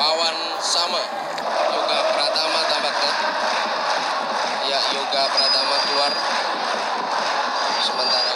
Wawan 0.00 0.36
sama. 0.64 0.96
Yoga 1.76 1.98
Pratama 2.08 2.60
tampaknya 2.72 3.12
ya 4.64 4.80
Yoga 4.96 5.28
Pratama 5.28 5.76
keluar. 5.84 6.12
Sementara 7.84 8.32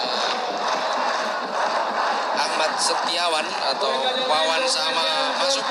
Ahmad 2.37 2.73
Setiawan 2.77 3.49
atau 3.49 3.93
Wawan 4.29 4.63
sama 4.69 5.33
masuk. 5.41 5.65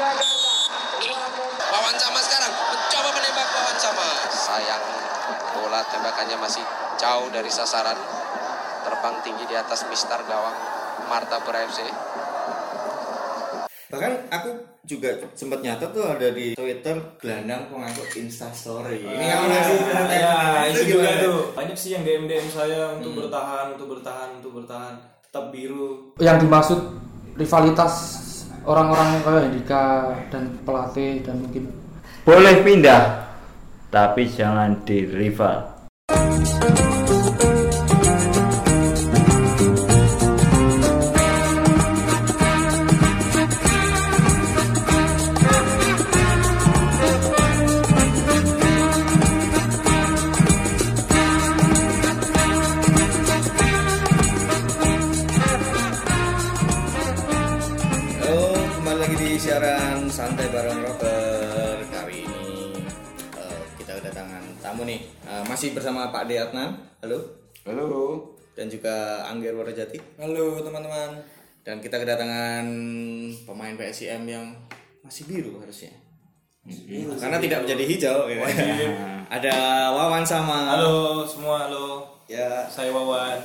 Wawan 1.70 1.96
sama 2.02 2.20
sekarang. 2.25 2.54
Mencoba 2.57 3.10
menembak 3.14 3.48
Wawan 3.54 3.78
sama. 3.78 4.05
Sayang 4.34 4.84
bola 5.54 5.86
tembakannya 5.94 6.41
masih 6.41 6.66
jauh 6.98 7.30
dari 7.30 7.54
sasaran. 7.54 8.02
Terbang 8.82 9.21
tinggi 9.21 9.46
di 9.46 9.54
atas 9.54 9.86
mistar 9.86 10.25
gawang 10.25 10.57
Marta 11.05 11.38
FC 11.38 11.86
bahkan 13.94 14.25
aku 14.34 14.50
juga 14.89 15.14
sempat 15.38 15.62
nyatet 15.62 15.93
tuh 15.93 16.02
ada 16.02 16.34
di 16.34 16.57
Twitter 16.57 16.98
gelandang 17.21 17.70
pengangkut 17.70 18.10
Instastory 18.18 19.06
ini 19.06 19.25
kamu 19.29 19.46
masih 19.54 19.78
ya 20.10 20.34
itu 20.74 20.82
juga 20.97 21.10
tuh. 21.21 21.54
Banyak 21.54 21.78
sih 21.78 21.93
yang 21.93 22.01
DM 22.01 22.25
DM 22.25 22.50
saya 22.50 22.98
untuk 22.98 23.21
bertahan 23.21 23.78
untuk 23.78 23.93
bertahan 23.93 24.29
untuk 24.42 24.51
bertahan. 24.57 24.98
Tetap 25.29 25.54
biru. 25.54 26.18
Yang 26.18 26.37
dimaksud 26.50 26.79
rivalitas 27.37 27.93
orang-orang 28.65 29.21
kayak 29.21 29.50
Dika 29.54 29.86
dan 30.34 30.43
pelatih 30.65 31.21
dan 31.21 31.37
mungkin 31.37 31.70
Boleh 32.23 32.64
pindah, 32.64 33.30
tapi 33.92 34.31
jangan 34.31 34.80
di 34.88 35.03
rival. 35.03 35.67
Warjati. 69.74 69.98
Halo 70.22 70.62
teman-teman. 70.62 71.18
Dan 71.66 71.82
kita 71.82 71.98
kedatangan 71.98 72.62
pemain 73.42 73.74
PSIM 73.74 74.22
yang 74.30 74.54
masih 75.02 75.26
biru 75.26 75.58
harusnya. 75.58 75.90
Karena 77.18 77.42
tidak 77.42 77.66
menjadi 77.66 77.82
hijau. 77.90 78.30
gitu. 78.30 78.46
Ada 79.34 79.90
Wawan 79.90 80.22
sama. 80.22 80.78
halo 80.78 81.26
semua 81.26 81.66
halo 81.66 82.06
Ya, 82.30 82.70
saya 82.70 82.94
Wawan 82.94 83.42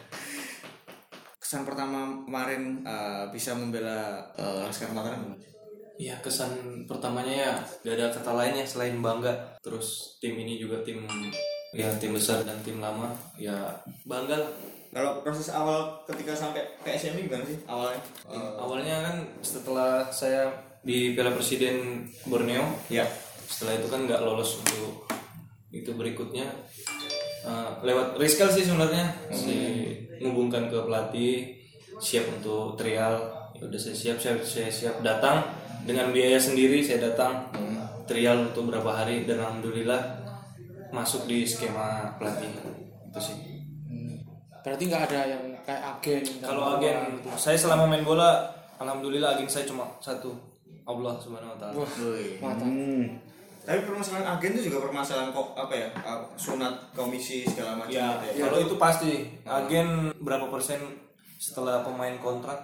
kesan 1.44 1.68
pertama 1.68 2.24
kemarin 2.24 2.80
eh, 2.80 3.28
bisa 3.36 3.52
membela 3.52 4.32
eh, 4.32 4.64
Laskar 4.64 4.96
Mataram. 4.96 5.36
Iya 6.00 6.16
kesan 6.24 6.88
pertamanya 6.88 7.36
ya 7.36 7.52
gak 7.84 7.94
ada 8.00 8.06
kata 8.16 8.32
lainnya 8.32 8.64
selain 8.64 8.96
bangga 9.04 9.60
terus 9.60 10.16
tim 10.24 10.40
ini 10.40 10.56
juga 10.56 10.80
tim 10.80 11.04
ya 11.76 11.92
tim 12.00 12.16
besar 12.16 12.40
dan 12.48 12.56
tim 12.64 12.80
lama 12.80 13.12
ya 13.36 13.76
bangga 14.08 14.40
lah 14.40 14.71
Kalau 14.92 15.24
proses 15.24 15.48
awal 15.48 16.04
ketika 16.04 16.36
sampai 16.36 16.60
PSIM 16.84 17.16
ini 17.16 17.24
gimana 17.24 17.48
sih 17.48 17.56
awalnya? 17.64 18.00
awalnya 18.60 18.96
kan 19.00 19.16
setelah 19.40 20.04
saya 20.12 20.52
di 20.84 21.16
Piala 21.16 21.32
Presiden 21.32 22.04
Borneo 22.28 22.60
Ya. 22.92 23.08
setelah 23.48 23.80
itu 23.80 23.88
kan 23.88 24.04
nggak 24.04 24.20
lolos 24.20 24.60
untuk 24.60 25.08
itu 25.72 25.96
berikutnya. 25.96 26.44
Eh, 27.42 27.70
lewat 27.80 28.20
Rizkel 28.20 28.52
sih 28.52 28.68
sebenarnya 28.68 29.08
si 29.32 29.56
menghubungkan 30.20 30.68
ke 30.68 30.78
pelatih 30.84 31.56
siap 31.96 32.28
untuk 32.28 32.76
trial. 32.76 33.16
Ya 33.56 33.64
udah 33.64 33.80
saya 33.80 33.96
siap 33.96 34.20
saya, 34.20 34.36
saya 34.44 34.68
siap 34.68 35.00
datang. 35.00 35.40
Dengan 35.88 36.12
biaya 36.12 36.36
sendiri 36.36 36.84
saya 36.84 37.10
datang 37.10 37.48
trial 38.04 38.52
untuk 38.52 38.68
berapa 38.68 38.92
hari 38.92 39.24
dan 39.24 39.40
alhamdulillah 39.40 40.20
masuk 40.92 41.24
di 41.24 41.48
skema 41.48 42.12
pelatih. 42.20 42.52
Itu 43.08 43.20
sih 43.20 43.61
berarti 44.62 44.84
nggak 44.84 45.02
ada 45.04 45.20
yang 45.28 45.42
kayak 45.60 45.82
agen 45.90 46.22
kalau 46.40 46.62
agen 46.72 46.96
saya 47.34 47.54
selama 47.54 47.84
main 47.84 48.02
bola 48.02 48.46
alhamdulillah 48.76 49.34
agen 49.34 49.46
saya 49.46 49.62
cuma 49.64 49.90
satu 49.98 50.30
Allah 50.82 51.14
subhanahu 51.16 51.52
wa 51.52 51.58
taala 51.58 51.74
wah 51.76 51.90
mata 52.40 52.66
Tapi 53.62 53.78
permasalahan 53.80 54.26
agen 54.32 54.58
itu 54.58 54.66
juga 54.66 54.82
permasalahan 54.82 55.30
kok 55.30 55.54
apa 55.54 55.70
ya? 55.70 55.86
uh, 55.96 56.26
sunat 56.34 56.90
komisi 56.90 57.46
segala 57.46 57.78
macam 57.78 57.94
Ya, 57.94 58.18
gitu 58.18 58.34
ya. 58.34 58.42
kalau 58.42 58.58
itu 58.58 58.74
pasti. 58.74 59.12
Agen 59.46 60.10
berapa 60.18 60.50
persen 60.50 60.82
setelah 61.32 61.86
pemain 61.86 62.18
kontrak 62.18 62.58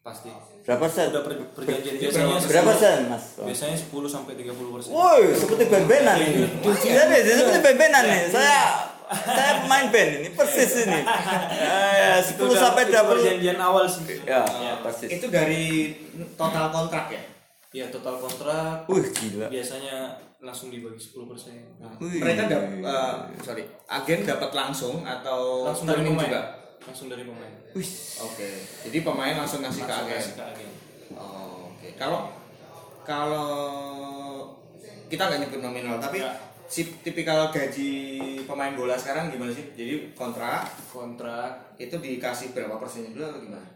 pasti. 0.00 0.30
Berapa 0.62 0.86
persen? 0.86 1.10
Udah 1.10 1.26
per- 1.26 1.50
perjanjian 1.58 1.98
biasanya 1.98 2.38
Berapa 2.40 2.70
10 2.70 2.70
persen, 2.70 2.98
Mas? 3.10 3.24
Biasanya 3.34 3.76
10 3.82 4.06
sampai 4.06 4.32
30 4.38 4.54
persen. 4.70 4.90
Woi, 4.94 5.22
seperti 5.34 5.64
band-bandan 5.66 6.16
ini. 6.22 6.46
Jadi, 6.62 7.16
seperti 7.26 7.58
band-bandan 7.58 8.04
nih. 8.06 8.22
Saya 8.30 8.58
saya 9.16 9.52
pemain 9.60 9.86
band 9.88 10.10
ini 10.18 10.28
persis 10.30 10.72
ini. 10.82 11.00
Ya, 11.94 12.18
10 12.18 12.36
sampai 12.52 12.84
20. 12.86 13.00
perjanjian 13.06 13.58
awal 13.58 13.84
sih. 13.84 14.04
Ya, 14.22 14.42
persis. 14.80 15.08
itu 15.08 15.26
dari 15.28 15.94
total 16.34 16.68
kontrak 16.68 17.08
ya. 17.08 17.22
Ya 17.72 17.90
total 17.90 18.18
kontrak 18.18 18.86
Wih, 18.86 19.02
gila. 19.10 19.50
biasanya 19.50 20.14
langsung 20.38 20.68
dibagi 20.68 20.94
10 20.96 21.26
persen. 21.26 21.54
Wih. 21.98 22.20
Mereka 22.20 22.46
dapat 22.46 22.70
sorry, 23.40 23.64
agen 23.84 24.20
dapat 24.22 24.50
langsung 24.52 25.02
atau 25.02 25.66
Langsung 25.66 25.86
dari 25.86 26.04
pemain. 26.04 26.22
juga. 26.24 26.40
Langsung 26.84 27.06
dari 27.08 27.24
pemain. 27.24 27.52
Wih. 27.72 27.90
Oke. 28.22 28.48
Jadi 28.84 28.98
pemain 29.00 29.34
langsung 29.34 29.58
ngasih 29.60 29.82
ke 29.82 29.88
Langsung 29.88 30.06
agen. 30.06 30.20
kasih 30.20 30.34
ke 30.34 30.44
agen. 30.44 30.70
Oh, 31.14 31.72
oke. 31.72 31.88
Kalau 31.96 32.20
kalau 33.02 33.50
kita 35.06 35.22
nggak 35.24 35.40
nyebut 35.42 35.60
nominal, 35.60 35.96
tapi 35.98 36.20
Ya. 36.20 36.32
Si 36.66 36.88
tipikal 37.00 37.48
gaji 37.48 37.90
pemain 38.44 38.72
bola 38.72 38.96
sekarang 38.96 39.30
gimana 39.30 39.50
sih? 39.50 39.64
Jadi 39.72 40.12
kontrak 40.12 40.66
Kontrak 40.88 41.76
itu 41.76 41.94
dikasih 41.94 42.52
berapa 42.52 42.78
persen 42.78 43.12
dulu 43.12 43.24
atau 43.24 43.40
gimana? 43.40 43.68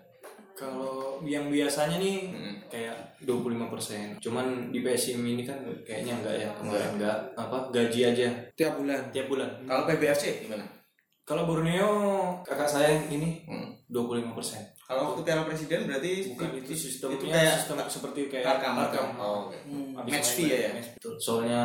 kalau 0.59 1.22
yang 1.22 1.47
biasanya 1.47 2.03
nih 2.03 2.34
Hmm. 2.34 2.54
kayak 2.66 3.15
25%. 3.22 4.19
Cuman 4.19 4.75
di 4.75 4.82
PSIM 4.82 5.22
ini 5.22 5.47
kan 5.47 5.54
kayaknya 5.87 6.19
enggak 6.19 6.34
ya, 6.34 6.49
kemarin 6.59 6.99
enggak 6.99 7.16
apa 7.38 7.71
gaji 7.71 8.00
aja 8.10 8.26
tiap 8.59 8.75
bulan 8.75 9.06
tiap 9.15 9.31
bulan. 9.31 9.47
Kalau 9.62 9.87
PBFC 9.87 10.43
gimana? 10.43 10.66
Kalau 11.22 11.47
Borneo 11.47 11.91
kakak 12.43 12.66
saya 12.66 12.91
ini 13.06 13.47
Hmm. 13.47 13.70
25%. 13.87 14.75
Kalau 14.82 15.12
waktu 15.15 15.20
Piala 15.22 15.47
Presiden 15.47 15.87
berarti 15.87 16.34
Bukan 16.34 16.50
itu 16.59 16.72
sistemnya 16.75 17.16
itu 17.16 17.26
kayak 17.31 17.55
sistem 17.62 17.76
seperti 17.87 18.20
kayak 18.26 18.44
Tarkam, 18.44 18.75
Tarkam. 18.76 19.09
Oh, 19.15 19.37
oke. 19.47 19.56
Habis 19.94 20.12
Match 20.12 20.31
fee 20.34 20.49
ya, 20.50 20.59
ya? 20.69 20.82
Soalnya 21.16 21.60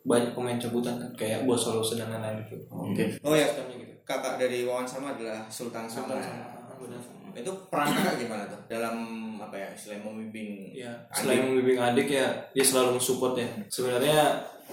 banyak 0.00 0.32
pemain 0.32 0.56
cabutan 0.56 0.96
kan 0.96 1.10
kayak 1.12 1.44
Bos 1.44 1.60
Solo 1.60 1.84
dan 1.84 2.08
lain-lain 2.08 2.40
gitu. 2.48 2.56
Oke. 2.72 3.04
Oh 3.20 3.36
ya, 3.36 3.44
gitu. 3.68 3.84
kakak 4.02 4.40
dari 4.40 4.64
Wawan 4.64 4.88
sama 4.88 5.12
adalah 5.12 5.44
Sultan 5.52 5.84
sama. 5.84 6.16
Sultan 6.16 6.22
sama 6.24 6.44
ah, 6.64 6.76
benar. 6.80 7.00
Itu 7.36 7.52
peran 7.68 7.88
kakak 7.92 8.14
gimana 8.16 8.44
tuh 8.48 8.60
dalam 8.66 8.96
apa 9.36 9.56
ya? 9.56 9.68
Selain 9.76 10.00
memimpin 10.00 10.72
Ya, 10.72 10.90
adik? 11.12 11.20
selain 11.20 11.40
membimbing 11.44 11.78
adik 11.78 12.08
ya 12.08 12.26
dia 12.56 12.64
selalu 12.64 12.96
mensupport 12.96 13.34
ya. 13.36 13.48
Sebenarnya 13.68 14.18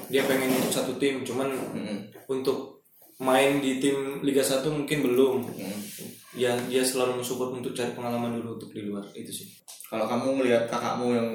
dia 0.08 0.22
pengen 0.30 0.54
untuk 0.54 0.72
satu 0.72 0.94
tim, 1.02 1.26
cuman 1.26 1.50
Mm-mm. 1.52 1.98
untuk 2.30 2.86
main 3.18 3.58
di 3.59 3.82
tim 3.82 4.22
Liga 4.22 4.46
1 4.46 4.62
mungkin 4.70 4.98
belum. 5.04 5.36
Mm. 5.44 5.80
Ya 6.38 6.54
dia 6.70 6.86
selalu 6.86 7.20
mensupport 7.20 7.58
untuk 7.58 7.74
cari 7.74 7.92
pengalaman 7.98 8.38
dulu 8.38 8.62
untuk 8.62 8.70
di 8.70 8.86
luar 8.86 9.02
itu 9.12 9.34
sih. 9.34 9.56
Kalau 9.88 10.03
kamu 10.03 10.44
melihat 10.44 10.68
kakakmu 10.68 11.16
yang 11.16 11.30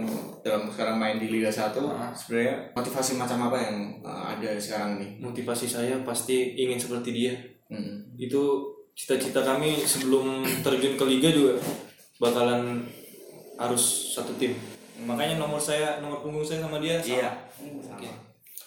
dalam 0.45 0.69
sekarang 0.69 1.01
main 1.01 1.17
di 1.17 1.33
Liga 1.33 1.49
1, 1.49 1.73
Ah. 1.89 2.13
sebenarnya 2.13 2.69
motivasi 2.77 3.17
macam 3.17 3.49
apa 3.49 3.57
yang 3.57 3.77
uh, 4.05 4.29
ada 4.29 4.61
sekarang 4.61 5.01
nih? 5.01 5.17
Motivasi 5.25 5.65
saya 5.65 5.97
pasti 6.05 6.53
ingin 6.61 6.77
seperti 6.77 7.17
dia. 7.17 7.33
Mm. 7.73 8.13
Itu 8.21 8.69
cita-cita 8.93 9.41
kami 9.41 9.81
sebelum 9.81 10.45
terjun 10.61 11.01
ke 11.01 11.05
liga 11.09 11.33
juga 11.33 11.57
bakalan 12.21 12.85
harus 13.57 14.13
satu 14.13 14.37
tim. 14.37 14.53
Makanya 15.09 15.41
nomor 15.41 15.57
saya, 15.57 16.05
nomor 16.05 16.21
punggung 16.21 16.45
saya 16.45 16.61
sama 16.61 16.77
dia 16.77 17.01
sama. 17.01 17.09
Iya. 17.09 17.31
Oke. 17.89 18.11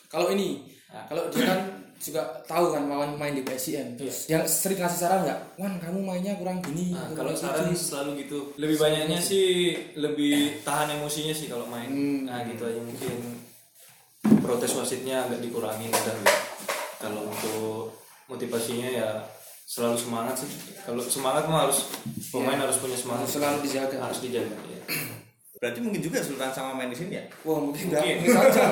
kalau 0.09 0.31
ini 0.31 0.63
kalau 1.11 1.27
dia 1.27 1.43
kan 1.43 1.59
juga 1.95 2.21
tahu 2.45 2.75
kan 2.75 2.83
Wawan 2.85 3.17
main 3.17 3.33
di 3.33 3.41
PSIM 3.41 3.95
yang 4.27 4.43
sering 4.45 4.77
kasih 4.77 4.99
saran 5.07 5.25
nggak 5.25 5.39
Wan 5.57 5.73
kamu 5.79 5.99
mainnya 6.03 6.35
kurang 6.37 6.59
gini 6.61 6.93
Nah, 6.93 7.09
kalau 7.15 7.31
saran 7.33 7.71
gini." 7.71 7.79
selalu 7.79 8.11
gitu. 8.25 8.39
Lebih 8.61 8.77
banyaknya 8.77 9.19
sih 9.19 9.73
lebih 9.97 10.61
tahan 10.61 10.95
emosinya 10.99 11.33
sih 11.33 11.47
kalau 11.49 11.65
main. 11.65 11.89
Nah, 12.27 12.43
gitu 12.45 12.67
aja 12.67 12.79
mungkin 12.83 13.41
protes 14.43 14.75
wasitnya 14.77 15.25
agak 15.25 15.41
dikurangin 15.41 15.89
udah 15.89 16.15
gitu. 16.19 16.37
Kalau 17.01 17.21
untuk 17.29 17.93
motivasinya 18.29 18.89
ya 18.89 19.09
selalu 19.65 19.97
semangat 19.97 20.35
sih. 20.45 20.49
Kalau 20.85 21.01
semangat 21.01 21.49
mah 21.49 21.65
harus 21.65 21.89
pemain 22.29 22.59
harus 22.61 22.77
punya 22.77 22.97
semangat. 22.97 23.25
Harus 23.25 23.33
selalu 23.37 23.57
dijaga. 23.65 23.97
Harus 23.97 24.19
dijaga 24.21 24.55
ya. 24.69 24.81
Berarti 25.55 25.79
mungkin 25.79 26.01
juga 26.03 26.19
Sultan 26.19 26.51
sama 26.51 26.75
main 26.75 26.91
di 26.91 26.97
sini 26.99 27.15
ya? 27.15 27.23
Wah 27.47 27.59
mungkin 27.63 27.87
nggak 27.87 28.03
mungkin 28.03 28.31
saja. 28.35 28.63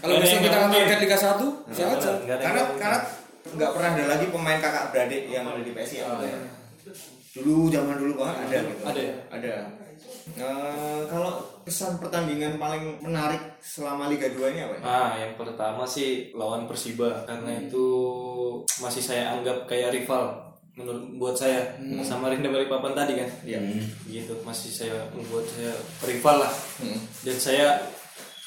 Kalau 0.00 0.14
yang 0.20 0.42
kita 0.44 0.58
target 0.72 0.98
Liga 1.04 1.18
1 1.20 1.68
bisa 1.68 1.82
aja. 1.84 2.10
Karena 2.24 2.62
karena 2.80 2.98
nggak 3.44 3.70
pernah 3.76 3.90
ada 3.92 4.04
lagi 4.08 4.26
pemain 4.32 4.58
kakak 4.58 4.84
beradik 4.90 5.22
yang 5.28 5.44
ada 5.44 5.60
di 5.60 5.72
PSI 5.76 6.00
ya. 6.00 6.38
Dulu 7.34 7.68
zaman 7.68 8.00
dulu 8.00 8.12
banget 8.24 8.36
ada 8.48 8.58
gitu. 8.64 8.82
Ada 8.88 9.00
ya? 9.00 9.14
Ada. 9.30 9.54
Eh, 10.34 11.02
kalau 11.06 11.44
kesan 11.68 12.00
pertandingan 12.00 12.56
paling 12.56 12.96
menarik 13.04 13.60
selama 13.60 14.08
Liga 14.08 14.32
2 14.32 14.56
ini 14.56 14.60
apa 14.64 14.74
ya? 14.76 14.82
Ah, 14.82 15.10
yang 15.20 15.32
pertama 15.36 15.84
sih 15.84 16.32
lawan 16.32 16.64
Persiba 16.64 17.22
karena 17.28 17.60
itu 17.60 17.86
masih 18.80 19.04
saya 19.04 19.36
anggap 19.36 19.68
kayak 19.68 19.92
rival 19.92 20.43
menurut 20.74 21.04
buat 21.14 21.34
saya 21.34 21.78
sama 22.02 22.28
Rinda 22.28 22.50
Balikpapan 22.50 22.92
tadi 22.92 23.12
kan. 23.16 23.30
Iya. 23.42 23.58
Gitu 24.04 24.34
masih 24.42 24.70
saya 24.70 25.06
membuat 25.10 25.46
saya 25.46 25.70
rival 26.02 26.36
lah. 26.40 26.52
Hmm. 26.82 26.98
Dan 27.22 27.36
saya 27.36 27.78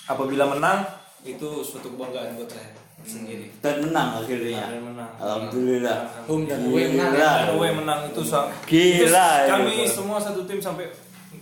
apabila 0.05 0.43
menang 0.45 0.83
itu 1.23 1.63
suatu 1.63 1.87
kebanggaan 1.89 2.35
buat 2.35 2.47
saya 2.47 2.75
sendiri. 3.01 3.47
Dan 3.57 3.87
menang 3.87 4.19
akhirnya. 4.19 4.63
Dan 4.67 4.83
menang. 4.85 5.11
Alhamdulillah. 5.17 5.97
Home 6.27 6.43
dan 6.43 6.59
away 6.65 6.85
menang. 6.89 7.11
Gila. 7.11 7.31
Dan 7.31 7.49
away 7.55 7.71
menang 7.73 7.99
itu 8.11 8.21
sa- 8.21 8.51
Gila, 8.65 9.27
itu 9.39 9.49
kami 9.49 9.71
itu. 9.79 9.91
semua 9.93 10.17
satu 10.19 10.43
tim 10.43 10.59
sampai 10.59 10.85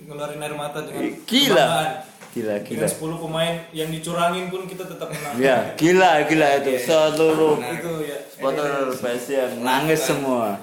ngeluarin 0.05 0.37
air 0.37 0.53
mata 0.53 0.79
dengan 0.79 1.01
Gila. 1.25 1.65
kebanggaan. 1.65 1.91
Gila, 2.29 2.55
gila. 2.61 2.83
Dengan 2.83 2.91
10 2.91 3.15
pemain 3.17 3.53
yang 3.71 3.89
dicurangin 3.89 4.51
pun 4.51 4.67
kita 4.67 4.83
tetap 4.83 5.07
menang. 5.07 5.33
Ya, 5.39 5.71
gila, 5.73 6.19
gila 6.27 6.47
itu 6.59 6.71
seluruh 6.83 7.55
Itu 7.57 7.91
ya. 8.03 8.17
supporter 8.27 8.91
PSM 8.91 9.63
nangis 9.63 10.03
semua. 10.03 10.59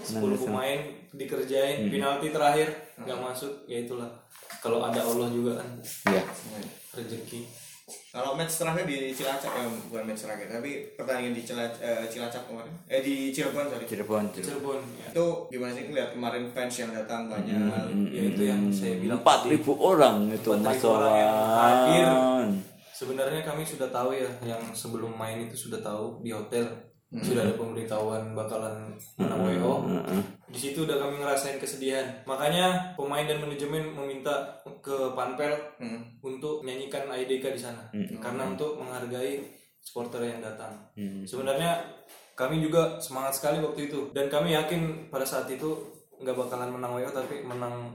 10 0.00 0.20
pemain 0.40 0.80
dikerjain 1.10 1.86
penalti 1.86 2.28
terakhir 2.28 2.68
nggak 2.96 3.18
masuk 3.18 3.52
ya 3.64 3.80
itulah 3.80 4.08
kalau 4.58 4.80
ada 4.80 5.00
Allah 5.00 5.28
juga 5.28 5.58
kan 5.58 5.68
Iya. 6.06 6.22
rezeki 6.92 7.42
Kalau 7.90 8.38
match 8.38 8.54
terakhir 8.54 8.86
di 8.86 9.10
Cilacap 9.10 9.50
ya 9.50 9.66
bukan 9.66 10.06
match 10.06 10.22
terakhir 10.22 10.46
tapi 10.46 10.70
pertandingan 10.94 11.34
di 11.34 11.42
Cilacap, 11.42 11.78
Cilacap 12.06 12.42
kemarin 12.46 12.70
eh 12.86 13.02
di 13.02 13.34
Cirebon 13.34 13.66
sorry. 13.66 13.82
Cirebon, 13.82 14.24
Cirebon. 14.30 14.46
Cirebon 14.46 14.80
ya. 14.94 15.06
Itu 15.10 15.26
gimana 15.50 15.72
sih 15.74 15.84
ngeliat 15.90 16.08
kemarin 16.14 16.44
fans 16.54 16.74
yang 16.76 16.94
datang 16.94 17.26
banyak. 17.26 17.58
ya 18.08 18.22
itu 18.30 18.42
yang 18.46 18.62
saya 18.70 18.94
bilang 18.94 19.18
Empat 19.18 19.40
ribu 19.50 19.74
orang 19.74 20.30
itu 20.30 20.48
4.000 20.48 20.62
Mas 20.62 20.82
orang 20.84 21.14
yang 21.16 21.34
hadir. 21.50 22.06
Wawan. 22.06 22.48
sebenarnya 22.94 23.42
kami 23.42 23.62
sudah 23.64 23.88
tahu 23.88 24.10
ya 24.12 24.30
yang 24.44 24.62
sebelum 24.70 25.10
main 25.10 25.42
itu 25.42 25.56
sudah 25.56 25.80
tahu 25.80 26.20
di 26.20 26.30
hotel 26.30 26.70
sudah 27.10 27.42
ada 27.42 27.58
pemberitahuan 27.58 28.32
bakalan 28.32 28.94
menang 29.18 29.42
WO 29.42 29.82
di 30.46 30.58
situ 30.58 30.82
udah 30.82 30.94
kami 30.96 31.18
ngerasain 31.18 31.58
kesedihan. 31.58 32.06
Makanya 32.22 32.94
pemain 32.94 33.22
dan 33.22 33.38
manajemen 33.38 33.94
meminta 33.94 34.30
ke 34.78 35.10
Panpel 35.12 35.50
untuk 36.20 36.62
menyanyikan 36.62 37.06
IDK 37.06 37.50
di 37.50 37.60
sana. 37.60 37.82
Karena 38.18 38.46
untuk 38.46 38.78
menghargai 38.78 39.42
supporter 39.78 40.22
yang 40.22 40.38
datang. 40.38 40.70
Sebenarnya 41.24 41.82
kami 42.34 42.58
juga 42.58 42.98
semangat 42.98 43.36
sekali 43.36 43.58
waktu 43.58 43.90
itu. 43.90 44.10
Dan 44.10 44.26
kami 44.26 44.54
yakin 44.54 45.10
pada 45.10 45.26
saat 45.26 45.50
itu 45.50 45.70
nggak 46.18 46.36
bakalan 46.36 46.70
menang 46.70 46.94
WO 46.94 47.10
tapi 47.10 47.42
menang 47.42 47.90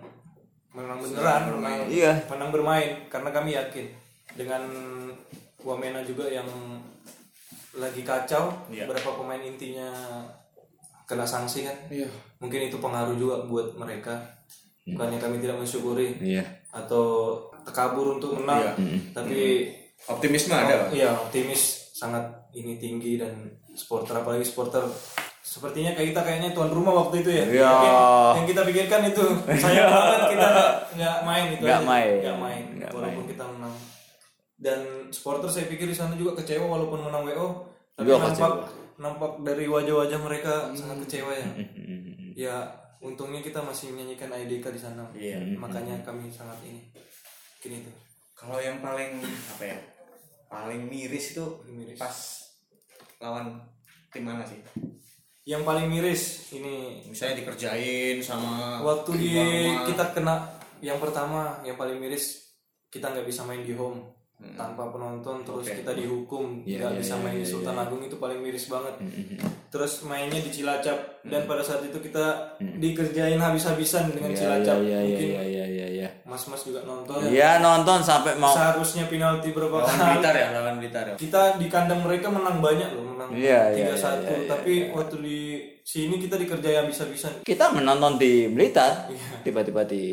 menang 0.75 0.99
beneran 0.99 1.55
menang, 1.55 1.87
Iya. 1.87 2.13
menang 2.27 2.51
bermain. 2.51 2.91
Karena 3.07 3.31
kami 3.31 3.55
yakin 3.55 3.85
dengan 4.35 4.63
Wamena 5.63 6.03
juga 6.03 6.27
yang 6.29 6.45
lagi 7.75 8.01
kacau 8.01 8.49
berapa 8.69 9.09
pemain 9.13 9.39
intinya 9.39 9.91
kena 11.03 11.23
sanksi 11.23 11.63
kan? 11.63 11.77
Iya. 11.87 12.07
mungkin 12.37 12.65
itu 12.65 12.77
pengaruh 12.77 13.13
juga 13.13 13.43
buat 13.43 13.75
mereka. 13.75 14.15
Bukannya 14.83 15.17
kami 15.17 15.37
tidak 15.37 15.57
mensyukuri. 15.57 16.17
Iya. 16.19 16.43
atau 16.69 17.39
terkabur 17.63 18.15
untuk 18.15 18.35
menang 18.35 18.75
tapi 19.11 19.69
Optimisme 20.05 20.51
ada. 20.51 20.85
Iya 20.87 21.09
optimis 21.09 21.61
sangat 21.91 22.21
ini 22.51 22.75
tinggi 22.75 23.15
dan 23.15 23.31
supporter 23.71 24.15
apalagi 24.15 24.43
supporter. 24.43 24.83
Sepertinya 25.39 25.93
kayak 25.93 26.11
kita 26.11 26.21
kayaknya 26.21 26.49
tuan 26.51 26.67
rumah 26.67 26.93
waktu 26.95 27.21
itu 27.21 27.31
ya. 27.31 27.45
Iya. 27.47 27.73
Yang 28.35 28.47
kita 28.51 28.61
pikirkan 28.63 29.01
itu 29.07 29.25
sayang 29.63 29.87
banget 29.87 30.21
kita 30.31 30.47
nggak- 30.93 31.21
main 31.23 31.45
itu 31.49 31.63
Nggak 31.63 31.81
main. 31.83 32.11
nggak 32.19 32.37
main. 32.37 32.63
Nggak 32.75 32.91
walaupun 32.91 33.25
kita 33.25 33.43
menang 33.47 33.75
dan 34.55 34.79
supporter 35.09 35.47
saya 35.47 35.65
pikir 35.65 35.85
di 35.85 35.93
sana 35.93 36.13
juga 36.13 36.37
kecewa 36.37 36.63
walaupun 36.65 37.03
menang 37.03 37.23
WO 37.25 37.47
tapi 37.93 38.07
Juga 38.07 38.17
nampak 38.21 38.31
kecewa. 38.31 38.55
nampak 38.97 39.31
dari 39.41 39.65
wajah-wajah 39.65 40.19
mereka 40.19 40.53
sangat 40.71 40.97
kecewa 41.03 41.31
ya 41.33 41.47
Hmm. 41.47 42.31
ya 42.33 42.55
untungnya 42.97 43.39
kita 43.39 43.59
masih 43.59 43.91
menyanyikan 43.91 44.31
IDK 44.33 44.65
di 44.67 44.79
sana 44.79 45.03
Iya. 45.11 45.39
makanya 45.55 45.99
kami 46.01 46.27
sangat 46.27 46.57
ini 46.61 46.81
mungkin 47.57 47.81
itu 47.81 47.91
Kalau 48.33 48.59
yang 48.59 48.79
paling 48.79 49.23
apa 49.23 49.63
ya? 49.65 49.77
Paling 50.45 50.85
miris 50.85 51.31
itu 51.31 51.45
miris. 51.65 51.95
pas 51.95 52.11
lawan 53.17 53.63
tim 54.09 54.23
mana 54.23 54.43
sih? 54.43 54.59
yang 55.43 55.61
paling 55.61 55.85
miris 55.85 56.51
ini 56.51 57.05
Misalnya 57.05 57.39
dikerjain 57.39 58.17
sama 58.19 58.81
waktu 58.81 59.11
di 59.13 59.29
kita 59.85 60.11
kena 60.11 60.41
yang 60.79 60.97
pertama 60.97 61.61
yang 61.61 61.75
paling 61.75 61.95
miris 61.95 62.49
kita 62.87 63.07
nggak 63.07 63.23
bisa 63.23 63.43
main 63.43 63.61
di 63.61 63.71
home 63.71 64.03
tanpa 64.35 64.87
penonton 64.87 65.41
terus 65.41 65.63
Oke. 65.65 65.79
kita 65.79 65.95
dihukum 65.95 66.61
Iya, 66.63 66.85
nggak 66.85 66.91
iya, 66.91 66.99
bisa 66.99 67.13
iya, 67.15 67.23
main 67.23 67.35
di 67.35 67.41
iya, 67.41 67.49
Sultan 67.49 67.75
iya. 67.75 67.83
Agung 67.83 68.01
itu 68.03 68.15
paling 68.15 68.39
miris 68.39 68.65
banget 68.67 68.93
terus 69.67 69.93
mainnya 70.03 70.37
di 70.37 70.51
Cilacap 70.51 70.97
dan 71.23 71.43
pada 71.43 71.59
saat 71.59 71.81
itu 71.81 71.97
kita 71.97 72.55
dikerjain 72.59 73.39
habis-habisan 73.39 74.11
dengan 74.11 74.31
Iya, 74.31 74.37
Cilacap 74.37 74.77
iya, 74.79 74.85
iya, 74.85 74.99
mungkin 75.01 75.27
iya, 75.29 75.43
iya, 75.43 75.65
iya, 75.65 75.87
iya. 75.89 76.09
mas-mas 76.23 76.61
juga 76.61 76.83
nonton 76.83 77.15
Iya 77.25 77.59
nonton 77.59 77.99
sampai 77.99 78.35
mau 78.35 78.51
seharusnya 78.51 79.07
penalti 79.07 79.49
berapa 79.49 79.75
lawan 79.77 79.87
kali 79.93 80.11
Blitar 80.13 80.35
ya, 80.35 80.47
lawan 80.51 80.75
Blitar 80.77 81.05
ya. 81.09 81.15
kita 81.15 81.41
di 81.55 81.67
kandang 81.67 82.01
mereka 82.03 82.27
menang 82.27 82.59
banyak 82.59 82.89
loh 82.91 83.05
menang 83.07 83.29
Iya, 83.31 83.71
tiga 83.71 83.95
satu 83.95 84.29
iya, 84.29 84.37
iya, 84.37 84.47
tapi 84.47 84.73
waktu 84.91 85.15
di 85.19 85.39
sini 85.81 86.15
kita 86.17 86.35
dikerjain 86.35 86.83
habis-habisan 86.83 87.33
kita 87.41 87.71
menonton 87.71 88.19
di 88.19 88.45
Blitar 88.47 89.07
tiba-tiba 89.41 89.83
di 89.83 90.03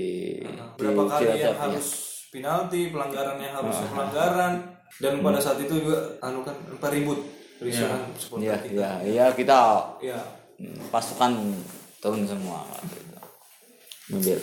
di 0.41 0.47
Iya. 0.47 0.65
berapa 0.79 1.03
kali 1.07 1.25
yang 1.27 1.37
Cilacap 1.37 1.55
ya. 1.55 1.63
harus 1.69 1.89
penalti 2.33 2.89
pelanggaran 2.89 3.37
yang 3.37 3.53
harusnya 3.61 3.89
pelanggaran 3.93 4.53
dan 4.97 5.13
pada 5.21 5.39
saat 5.39 5.61
itu 5.61 5.85
juga 5.85 6.17
anu 6.25 6.41
kan 6.41 6.57
empat 6.73 6.91
ribut 6.97 7.21
risukan 7.61 8.01
Iya, 8.09 8.19
supporter 8.19 8.59
kita 8.65 8.73
iya, 8.73 8.93
iya 9.05 9.27
kita 9.37 9.61
ya 10.01 10.19
mm, 10.57 10.89
pasukan 10.89 11.33
turun 12.03 12.27
semua. 12.27 12.67
Mobil. 14.11 14.41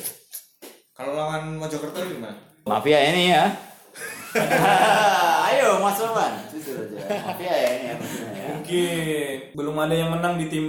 Kalau 0.95 1.11
lawan 1.13 1.59
Mojokerto 1.59 1.99
gimana? 1.99 2.39
Mafia 2.63 2.99
ini 3.11 3.35
ya. 3.35 3.51
Ayo 5.49 5.81
Mas 5.83 5.99
Roman, 5.99 6.47
jujur 6.53 6.85
aja. 6.85 6.97
Mafia 7.27 7.51
ya 7.51 7.69
ini 7.75 7.85
ya. 7.91 7.95
ya. 8.31 8.45
mungkin 8.55 9.35
belum 9.57 9.75
ada 9.75 9.95
yang 9.97 10.09
menang 10.15 10.39
di 10.39 10.45
tim 10.47 10.65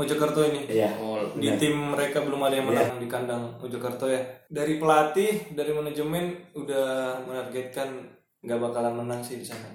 Mojokerto 0.00 0.40
ini. 0.48 0.60
Iya. 0.72 0.90
di 1.36 1.48
tim 1.60 1.76
mereka 1.76 2.24
belum 2.24 2.40
ada 2.48 2.56
yang 2.56 2.68
menang 2.72 2.96
di 2.96 3.06
kandang 3.06 3.60
Mojokerto 3.60 4.08
ya. 4.08 4.20
Dari 4.48 4.80
pelatih 4.80 5.52
dari 5.52 5.76
manajemen 5.76 6.56
udah 6.56 7.20
menargetkan 7.28 7.88
nggak 8.40 8.56
bakalan 8.56 9.04
menang 9.04 9.20
sih 9.20 9.36
di 9.36 9.44
sana. 9.44 9.68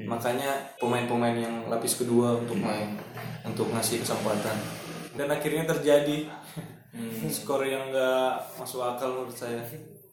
Makanya 0.00 0.80
pemain-pemain 0.80 1.36
yang 1.36 1.68
lapis 1.68 2.00
kedua 2.00 2.40
untuk 2.40 2.56
main 2.56 2.96
untuk 3.44 3.68
ngasih 3.68 4.00
kesempatan. 4.00 4.56
Dan 5.12 5.28
akhirnya 5.28 5.68
terjadi. 5.68 6.24
Skor 7.36 7.60
yang 7.68 7.92
nggak 7.92 8.56
masuk 8.56 8.80
akal 8.80 9.12
menurut 9.12 9.36
saya 9.36 9.60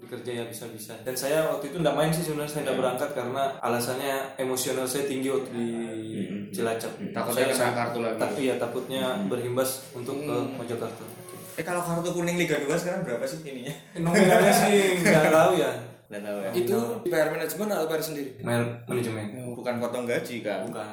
dikerjain 0.04 0.40
habis-habisan 0.42 0.98
dan 1.02 1.14
saya 1.14 1.48
waktu 1.48 1.66
itu 1.68 1.78
nggak 1.78 1.94
main 1.94 2.10
sih 2.10 2.22
sebenarnya 2.22 2.52
saya 2.52 2.62
nggak 2.64 2.78
berangkat 2.78 3.10
karena 3.14 3.44
alasannya 3.58 4.16
emosional 4.36 4.84
saya 4.84 5.04
tinggi 5.04 5.28
waktu 5.28 5.50
di 5.50 5.68
Cilacap 6.50 6.92
Takutnya 7.10 7.50
Saya- 7.50 7.72
kena 7.72 7.80
kartu 7.80 8.00
lagi. 8.00 8.20
tapi 8.20 8.42
ya 8.44 8.56
takutnya 8.56 9.04
berimbas 9.26 9.70
untuk 9.92 10.20
ke 10.20 10.36
Mojokerto 10.52 11.06
Eh 11.54 11.62
kalau 11.62 11.80
kartu 11.80 12.10
kuning 12.12 12.36
Liga 12.36 12.58
2 12.58 12.70
sekarang 12.74 13.02
berapa 13.02 13.22
sih 13.24 13.42
ininya? 13.44 13.74
nominalnya 13.96 14.52
sih 14.52 15.00
nggak 15.00 15.30
tahu 15.30 15.54
ya 15.56 15.72
Nggak 16.04 16.24
tahu 16.24 16.38
ya. 16.38 16.50
Itu 16.54 16.78
PR 17.04 17.28
manajemen 17.28 17.68
atau 17.68 17.86
PR 17.88 17.98
sendiri? 17.98 18.30
Man- 18.40 18.86
manajemen 18.86 19.26
Bukan 19.54 19.82
potong 19.82 20.06
gaji 20.06 20.36
kan? 20.42 20.62
bukan 20.64 20.86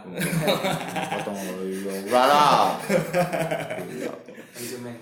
Potong 1.13 1.37
iya, 1.61 1.93
udah 2.07 2.25
lah. 2.25 2.65
manajemen 4.53 4.97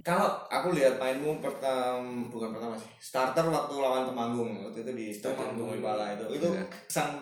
Kalau 0.00 0.26
aku 0.46 0.68
lihat 0.72 0.96
mainmu 0.96 1.38
pertama 1.38 2.00
bukan 2.26 2.50
pertama 2.50 2.74
sih. 2.74 2.88
Starter 2.98 3.46
waktu 3.46 3.74
lawan 3.74 4.04
Temanggung 4.04 4.50
waktu 4.62 4.78
itu 4.80 4.92
di 4.92 5.06
Stadion 5.10 5.36
Temanggung. 5.50 5.68
Bumi 5.70 5.80
Pala 5.80 6.06
itu. 6.12 6.24
Itu 6.34 6.48
Iya. 6.50 6.64
sang 6.86 7.12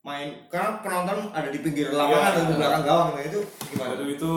main 0.00 0.28
karena 0.46 0.78
penonton 0.78 1.30
ada 1.30 1.48
di 1.48 1.58
pinggir 1.58 1.88
lapangan 1.90 2.28
atau 2.30 2.42
di 2.44 2.54
belakang 2.54 2.84
gawang 2.84 3.08
nah, 3.10 3.22
itu 3.22 3.40
gimana? 3.66 3.88
Waduh 3.90 4.08
itu 4.10 4.32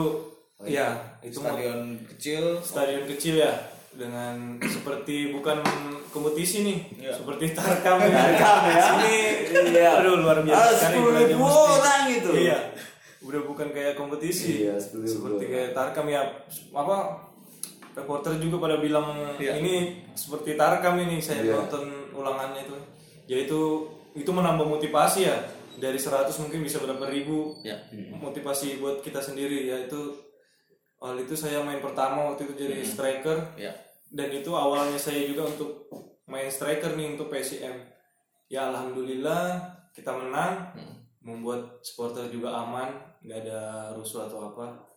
ya 0.66 0.88
itu 1.20 1.36
mau- 1.38 1.52
Stadion 1.52 1.80
kecil 2.06 2.42
stadion 2.58 3.04
kecil 3.06 3.34
ya 3.38 3.52
dengan 3.90 4.34
seperti 4.62 5.28
bukan 5.30 5.60
kompetisi 6.08 6.62
nih 6.62 6.78
Iya. 6.98 7.12
seperti 7.14 7.52
tarkam 7.52 8.00
ya 8.02 8.08
Tarkam 8.08 8.58
ya. 8.66 8.80
sini 8.82 9.16
Iya. 9.70 9.90
aduh 9.98 10.16
luar 10.18 10.40
biasa 10.40 10.56
Ah, 10.58 10.72
sekali 10.72 10.96
10.000 10.96 11.04
belajar 11.06 11.36
mesti. 11.36 11.68
orang 11.74 12.02
itu. 12.10 12.30
iya 12.38 12.58
udah 13.20 13.40
bukan 13.44 13.68
kayak 13.68 13.94
kompetisi 13.94 14.62
Iya, 14.64 14.78
10.000 14.78 15.04
seperti 15.04 15.42
orang. 15.42 15.50
kayak 15.50 15.70
tarkam 15.72 16.06
ya 16.06 16.22
apa 16.70 16.96
reporter 17.92 18.38
juga 18.38 18.56
pada 18.60 18.78
bilang 18.78 19.10
Iya. 19.34 19.58
ini 19.58 19.74
seperti 20.12 20.54
tarkam 20.54 20.94
ini 20.98 21.18
saya 21.18 21.42
Iya. 21.42 21.54
nonton 21.56 21.84
ulangannya 22.12 22.62
itu 22.62 22.76
yaitu 23.26 23.60
itu 24.14 24.30
menambah 24.30 24.64
motivasi 24.64 25.26
ya 25.26 25.36
dari 25.76 25.94
100 25.94 26.38
mungkin 26.38 26.62
bisa 26.62 26.78
berapa 26.78 27.06
ribu 27.06 27.58
Ya. 27.62 27.78
motivasi 28.14 28.78
buat 28.78 29.02
kita 29.02 29.18
sendiri 29.18 29.66
yaitu 29.66 30.14
awal 30.98 31.14
itu 31.16 31.34
saya 31.34 31.58
main 31.60 31.78
pertama 31.78 32.30
waktu 32.30 32.46
itu 32.46 32.54
jadi 32.56 32.82
striker 32.82 33.54
Ya. 33.54 33.74
dan 34.08 34.30
itu 34.30 34.50
awalnya 34.50 34.96
saya 34.96 35.22
juga 35.22 35.46
untuk 35.46 35.90
main 36.24 36.46
striker 36.46 36.94
nih 36.94 37.14
untuk 37.14 37.28
PSM 37.28 37.74
ya 38.46 38.70
alhamdulillah 38.70 39.58
kita 39.90 40.10
menang 40.10 40.70
membuat 41.20 41.82
supporter 41.82 42.26
juga 42.28 42.54
aman 42.54 43.07
nggak 43.28 43.44
ada 43.44 43.92
rusuh 43.92 44.24
atau 44.24 44.48
apa. 44.48 44.88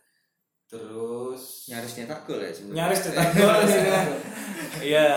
Terus 0.71 1.67
Nyaris 1.67 1.99
nyetak 1.99 2.23
gol 2.23 2.39
ya 2.39 2.51
sebenarnya. 2.55 2.77
nyaris 2.79 2.99
cetak 3.03 3.29
gol 3.35 3.59
iya. 4.95 5.07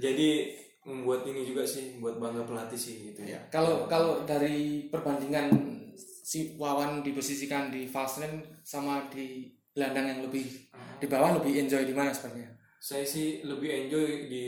Jadi 0.00 0.56
membuat 0.88 1.28
ini 1.28 1.44
juga 1.44 1.60
sih 1.68 2.00
buat 2.00 2.16
bangga 2.16 2.48
pelatih 2.48 2.80
sih 2.80 3.12
gitu 3.12 3.20
ya. 3.28 3.36
Kalau 3.52 3.84
kalau 3.84 4.24
dari 4.24 4.88
perbandingan 4.88 5.52
si 5.96 6.56
Wawan 6.56 7.04
diposisikan 7.04 7.68
di 7.68 7.84
false 7.84 8.24
nine 8.24 8.64
sama 8.64 9.12
di 9.12 9.52
gelandang 9.76 10.08
yang 10.08 10.20
lebih 10.24 10.48
di 10.96 11.06
bawah 11.06 11.36
lebih 11.36 11.68
enjoy 11.68 11.84
di 11.84 11.92
mana 11.92 12.16
sebenarnya? 12.16 12.56
saya 12.86 13.02
sih 13.02 13.42
lebih 13.42 13.66
enjoy 13.66 14.30
di 14.30 14.46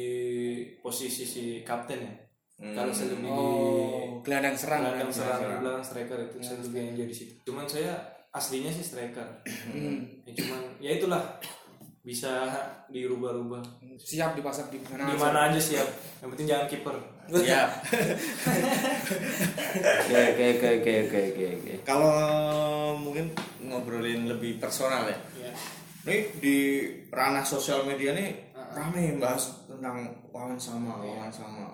posisi 0.78 1.26
si 1.26 1.44
kapten 1.66 2.06
ya 2.06 2.14
kalau 2.58 2.90
saya 2.90 3.08
lebih 3.12 3.24
di 3.24 3.30
Oh, 3.30 4.18
gelandang 4.20 4.54
serang. 4.54 4.80
belakang 4.82 4.98
berarti. 5.06 5.16
serang 5.16 5.60
belakang 5.60 5.84
striker 5.84 6.18
itu 6.20 6.36
saya 6.40 6.58
lebih 6.60 6.80
enjoy 6.88 7.06
di 7.06 7.16
situ 7.16 7.32
cuman 7.44 7.64
saya 7.64 7.92
aslinya 8.30 8.68
sih 8.68 8.84
striker 8.84 9.26
Hmm. 9.64 10.02
ya 10.22 10.32
cuman 10.34 10.60
ya 10.78 10.90
itulah 10.92 11.22
bisa 12.00 12.48
dirubah-rubah 12.88 13.60
Siap 13.96 14.32
dipasang 14.32 14.68
di 14.68 14.78
mana? 14.80 15.04
di 15.04 15.12
aja. 15.12 15.20
mana 15.20 15.38
aja 15.46 15.60
siap 15.60 15.88
yang 16.18 16.30
penting 16.30 16.46
jangan 16.46 16.66
kiper 16.66 16.96
Ya. 17.44 17.68
Oke 20.00 20.16
oke 20.24 20.68
oke 20.72 20.92
oke 21.04 21.18
oke 21.28 21.44
oke. 21.52 21.72
Kalau 21.84 22.12
mungkin 22.96 23.28
ngobrolin 23.60 24.24
lebih 24.26 24.56
personal 24.56 25.04
ya. 25.06 25.18
Ini 26.02 26.16
di 26.34 26.56
ranah 27.08 27.44
sosial 27.44 27.84
media 27.84 28.12
nih 28.12 28.32
rame 28.72 29.20
bahas 29.20 29.60
tentang 29.62 30.08
Wawan 30.28 30.56
sama 30.56 30.96
Wawan 30.96 31.28
sama. 31.28 31.68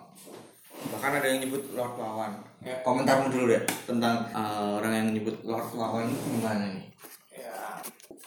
Bahkan 0.75 1.13
ada 1.23 1.27
yang 1.27 1.41
nyebut 1.45 1.63
Lord 1.75 1.95
Wawan. 1.97 2.33
Ya. 2.65 2.77
Komentarmu 2.83 3.29
dulu 3.29 3.53
deh 3.53 3.63
tentang 3.85 4.25
uh, 4.33 4.81
orang 4.81 4.93
yang 4.93 5.09
nyebut 5.15 5.37
Lord 5.45 5.69
Wawan 5.75 6.09
gimana 6.09 6.73
nih? 6.73 6.95
ya 7.35 7.55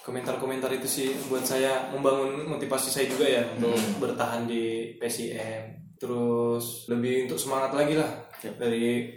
komentar-komentar 0.04 0.68
itu 0.76 0.88
sih 0.88 1.08
buat 1.32 1.44
saya 1.44 1.88
membangun 1.92 2.44
motivasi 2.44 2.88
saya 2.92 3.06
juga 3.08 3.24
ya 3.24 3.42
untuk 3.56 3.76
bertahan 4.00 4.44
di 4.44 4.94
PSIM 5.00 5.96
terus 5.98 6.86
lebih 6.92 7.26
untuk 7.26 7.40
semangat 7.40 7.74
lagi 7.74 7.98
lah 7.98 8.08
dari 8.40 9.16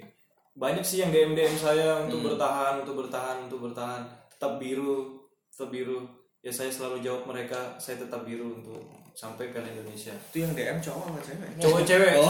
banyak 0.51 0.83
sih 0.83 1.03
yang 1.03 1.13
DM 1.13 1.31
DM 1.37 1.55
saya 1.55 2.03
untuk 2.03 2.25
bertahan 2.25 2.83
untuk 2.83 3.05
bertahan 3.05 3.47
untuk 3.47 3.59
bertahan 3.69 4.01
tetap 4.31 4.57
biru 4.57 5.27
tetap 5.51 5.69
biru 5.69 6.07
ya 6.41 6.49
saya 6.49 6.67
selalu 6.67 6.99
jawab 6.99 7.25
mereka 7.27 7.77
saya 7.77 7.97
tetap 7.97 8.21
biru 8.21 8.49
untuk 8.55 8.81
sampai 9.13 9.49
Piala 9.49 9.69
Indonesia 9.69 10.09
Itu 10.25 10.41
yang 10.41 10.51
DM 10.51 10.77
cowok 10.79 11.03
apa 11.05 11.19
cewek? 11.21 11.49
cowok 11.55 11.81
cewek 11.83 12.13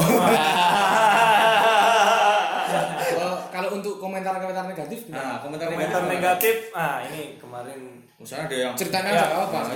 Kalau 3.11 3.35
kalau 3.49 3.69
untuk 3.73 3.99
komentar-komentar 3.99 4.63
negatif 4.65 5.03
gimana? 5.05 5.23
Nah, 5.25 5.37
komentar 5.39 5.67
komentar 5.69 6.01
negatif 6.05 6.71
ah 6.71 7.03
ini 7.03 7.35
kemarin 7.35 7.79
Misalnya 8.15 8.45
ada 8.45 8.57
yang 8.57 8.73
Ceritanya 8.73 9.11
Ya. 9.11 9.23
apa-apa. 9.27 9.57
Nah, 9.57 9.67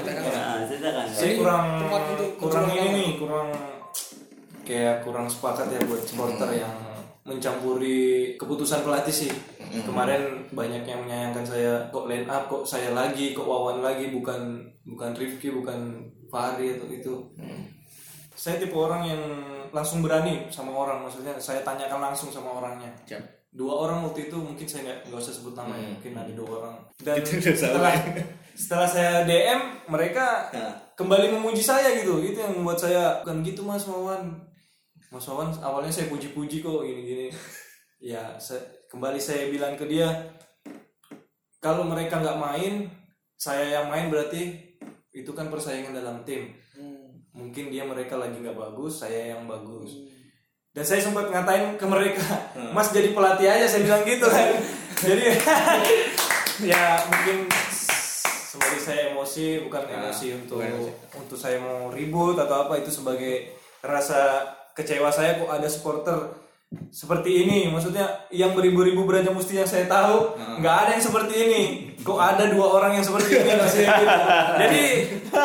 ceritakan. 0.64 1.06
saya 1.10 1.32
kurang 1.36 1.66
tempat 1.78 2.02
untuk 2.10 2.30
kurang 2.38 2.66
ini 2.70 2.88
nih 2.94 3.10
kurang 3.18 3.50
kayak 4.62 4.96
kurang 5.02 5.26
sepakat 5.26 5.68
ya 5.68 5.80
buat 5.84 6.02
supporter 6.02 6.50
yang 6.54 6.74
mencampuri 7.24 8.04
keputusan 8.36 8.82
pelatih 8.82 9.12
sih 9.12 9.32
kemarin 9.82 10.22
banyak 10.50 10.84
yang 10.86 11.04
menyayangkan 11.04 11.44
saya 11.44 11.90
kok 11.90 12.06
line 12.06 12.30
up? 12.30 12.48
Kok 12.48 12.64
saya 12.64 12.94
lagi? 12.94 13.34
Kok 13.34 13.44
Wawan 13.44 13.84
lagi? 13.84 14.14
Bukan 14.14 14.64
bukan 14.86 15.12
Rifki 15.12 15.52
bukan 15.52 16.00
Fahri 16.30 16.78
atau 16.78 16.88
itu 16.88 17.14
saya 18.36 18.60
tipe 18.60 18.76
orang 18.76 19.08
yang 19.08 19.22
langsung 19.72 20.04
berani 20.04 20.46
sama 20.52 20.76
orang 20.76 21.02
maksudnya 21.02 21.32
saya 21.40 21.64
tanyakan 21.64 22.12
langsung 22.12 22.30
sama 22.30 22.60
orangnya. 22.60 22.92
Siap. 23.08 23.24
dua 23.56 23.88
orang 23.88 24.04
waktu 24.04 24.28
itu 24.28 24.36
mungkin 24.36 24.68
saya 24.68 24.84
nggak 24.84 25.00
nggak 25.08 25.22
usah 25.24 25.32
sebut 25.32 25.56
nama 25.56 25.72
ya 25.80 25.88
mungkin 25.88 26.12
ada 26.12 26.32
dua 26.36 26.50
orang. 26.60 26.76
Dan 27.00 27.16
Itu 27.24 27.40
udah 27.40 27.56
salah. 27.56 27.72
setelah 27.72 27.94
setelah 28.52 28.88
saya 28.88 29.14
DM 29.24 29.62
mereka 29.88 30.52
Nah. 30.52 30.76
kembali 30.94 31.32
memuji 31.32 31.64
saya 31.64 31.96
gitu. 31.96 32.20
Itu 32.20 32.36
yang 32.36 32.52
membuat 32.52 32.76
saya 32.78 33.24
bukan 33.24 33.40
gitu 33.42 33.64
mas 33.64 33.88
Wawan. 33.88 34.28
Mas 35.08 35.24
Wawan 35.24 35.56
awalnya 35.64 35.88
saya 35.90 36.12
puji-puji 36.12 36.60
kok 36.60 36.84
gini-gini 36.84 37.32
ya 38.00 38.38
saya, 38.38 38.62
kembali 38.92 39.20
saya 39.20 39.48
bilang 39.50 39.80
ke 39.80 39.86
dia 39.88 40.36
kalau 41.64 41.82
mereka 41.88 42.22
nggak 42.22 42.38
main 42.38 42.74
saya 43.36 43.82
yang 43.82 43.90
main 43.90 44.08
berarti 44.14 44.64
itu 45.16 45.32
kan 45.32 45.48
persaingan 45.48 45.96
dalam 45.96 46.22
tim. 46.28 46.54
Mungkin 47.36 47.68
dia 47.72 47.84
mereka 47.84 48.16
lagi 48.16 48.40
nggak 48.40 48.56
bagus 48.56 49.04
saya 49.04 49.36
yang 49.36 49.48
bagus. 49.48 50.08
Dan 50.76 50.84
saya 50.84 51.00
sempat 51.00 51.32
ngatain 51.32 51.80
ke 51.80 51.86
mereka 51.88 52.52
mas 52.76 52.92
jadi 52.92 53.16
pelatih 53.16 53.48
aja 53.48 53.66
saya 53.66 53.82
bilang 53.88 54.04
gitu 54.04 54.28
kan. 54.28 54.48
Jadi 54.96 55.28
ya 56.72 56.96
mungkin 57.12 57.52
sebagai 58.56 58.80
saya 58.80 59.12
emosi 59.12 59.68
bukan 59.68 59.84
emosi 59.92 60.28
untuk 60.40 60.64
bukan 60.64 60.72
emosi. 60.72 60.92
untuk 61.20 61.38
saya 61.38 61.60
mau 61.60 61.92
ribut 61.92 62.40
atau 62.40 62.64
apa 62.64 62.80
itu 62.80 62.88
sebagai 62.88 63.60
rasa 63.84 64.48
kecewa 64.72 65.12
saya 65.12 65.36
kok 65.36 65.52
ada 65.52 65.68
supporter 65.68 66.45
seperti 66.90 67.46
ini 67.46 67.70
maksudnya 67.70 68.04
yang 68.30 68.52
beribu-ribu 68.52 69.06
beraja 69.06 69.30
musti 69.30 69.56
yang 69.56 69.66
saya 69.66 69.86
tahu 69.86 70.34
nggak 70.60 70.76
ada 70.76 70.90
yang 70.92 71.04
seperti 71.04 71.34
ini 71.38 71.62
kok 71.98 72.18
ada 72.18 72.48
dua 72.48 72.68
orang 72.74 72.92
yang 72.94 73.06
seperti 73.06 73.38
ini 73.38 73.52
masih 73.56 73.86
gitu. 73.86 74.06
jadi 74.62 74.84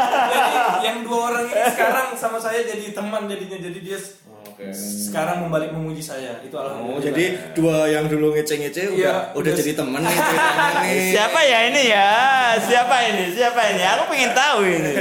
jadi 0.02 0.44
yang 0.80 0.96
dua 1.02 1.18
orang 1.28 1.44
ini 1.46 1.62
sekarang 1.70 2.06
sama 2.14 2.38
saya 2.38 2.64
jadi 2.64 2.90
teman 2.90 3.24
jadinya 3.26 3.58
jadi 3.58 3.78
dia 3.78 3.98
Oke. 4.30 4.68
sekarang 4.72 5.40
membalik 5.40 5.70
memuji 5.70 6.00
saya 6.00 6.40
itu 6.40 6.52
alhamdulillah 6.52 6.98
Oh, 6.98 7.02
jadi 7.02 7.24
dua 7.52 7.76
yang 7.86 8.04
dulu 8.06 8.32
ngece-ngece 8.32 8.90
udah 8.90 8.98
Iya, 8.98 9.14
udah 9.30 9.40
udah- 9.40 9.56
jadi 9.56 9.72
nih 9.72 10.16
nih. 10.82 11.10
Siapa 11.10 11.40
ya 11.42 11.58
ini 11.64 11.82
ya? 11.86 12.10
Siapa 12.58 12.96
ini? 13.06 13.24
Siapa 13.30 13.60
ini? 13.70 13.82
Aku 13.86 14.02
pengen 14.06 14.32
tahu 14.32 14.58
ini. 14.62 14.92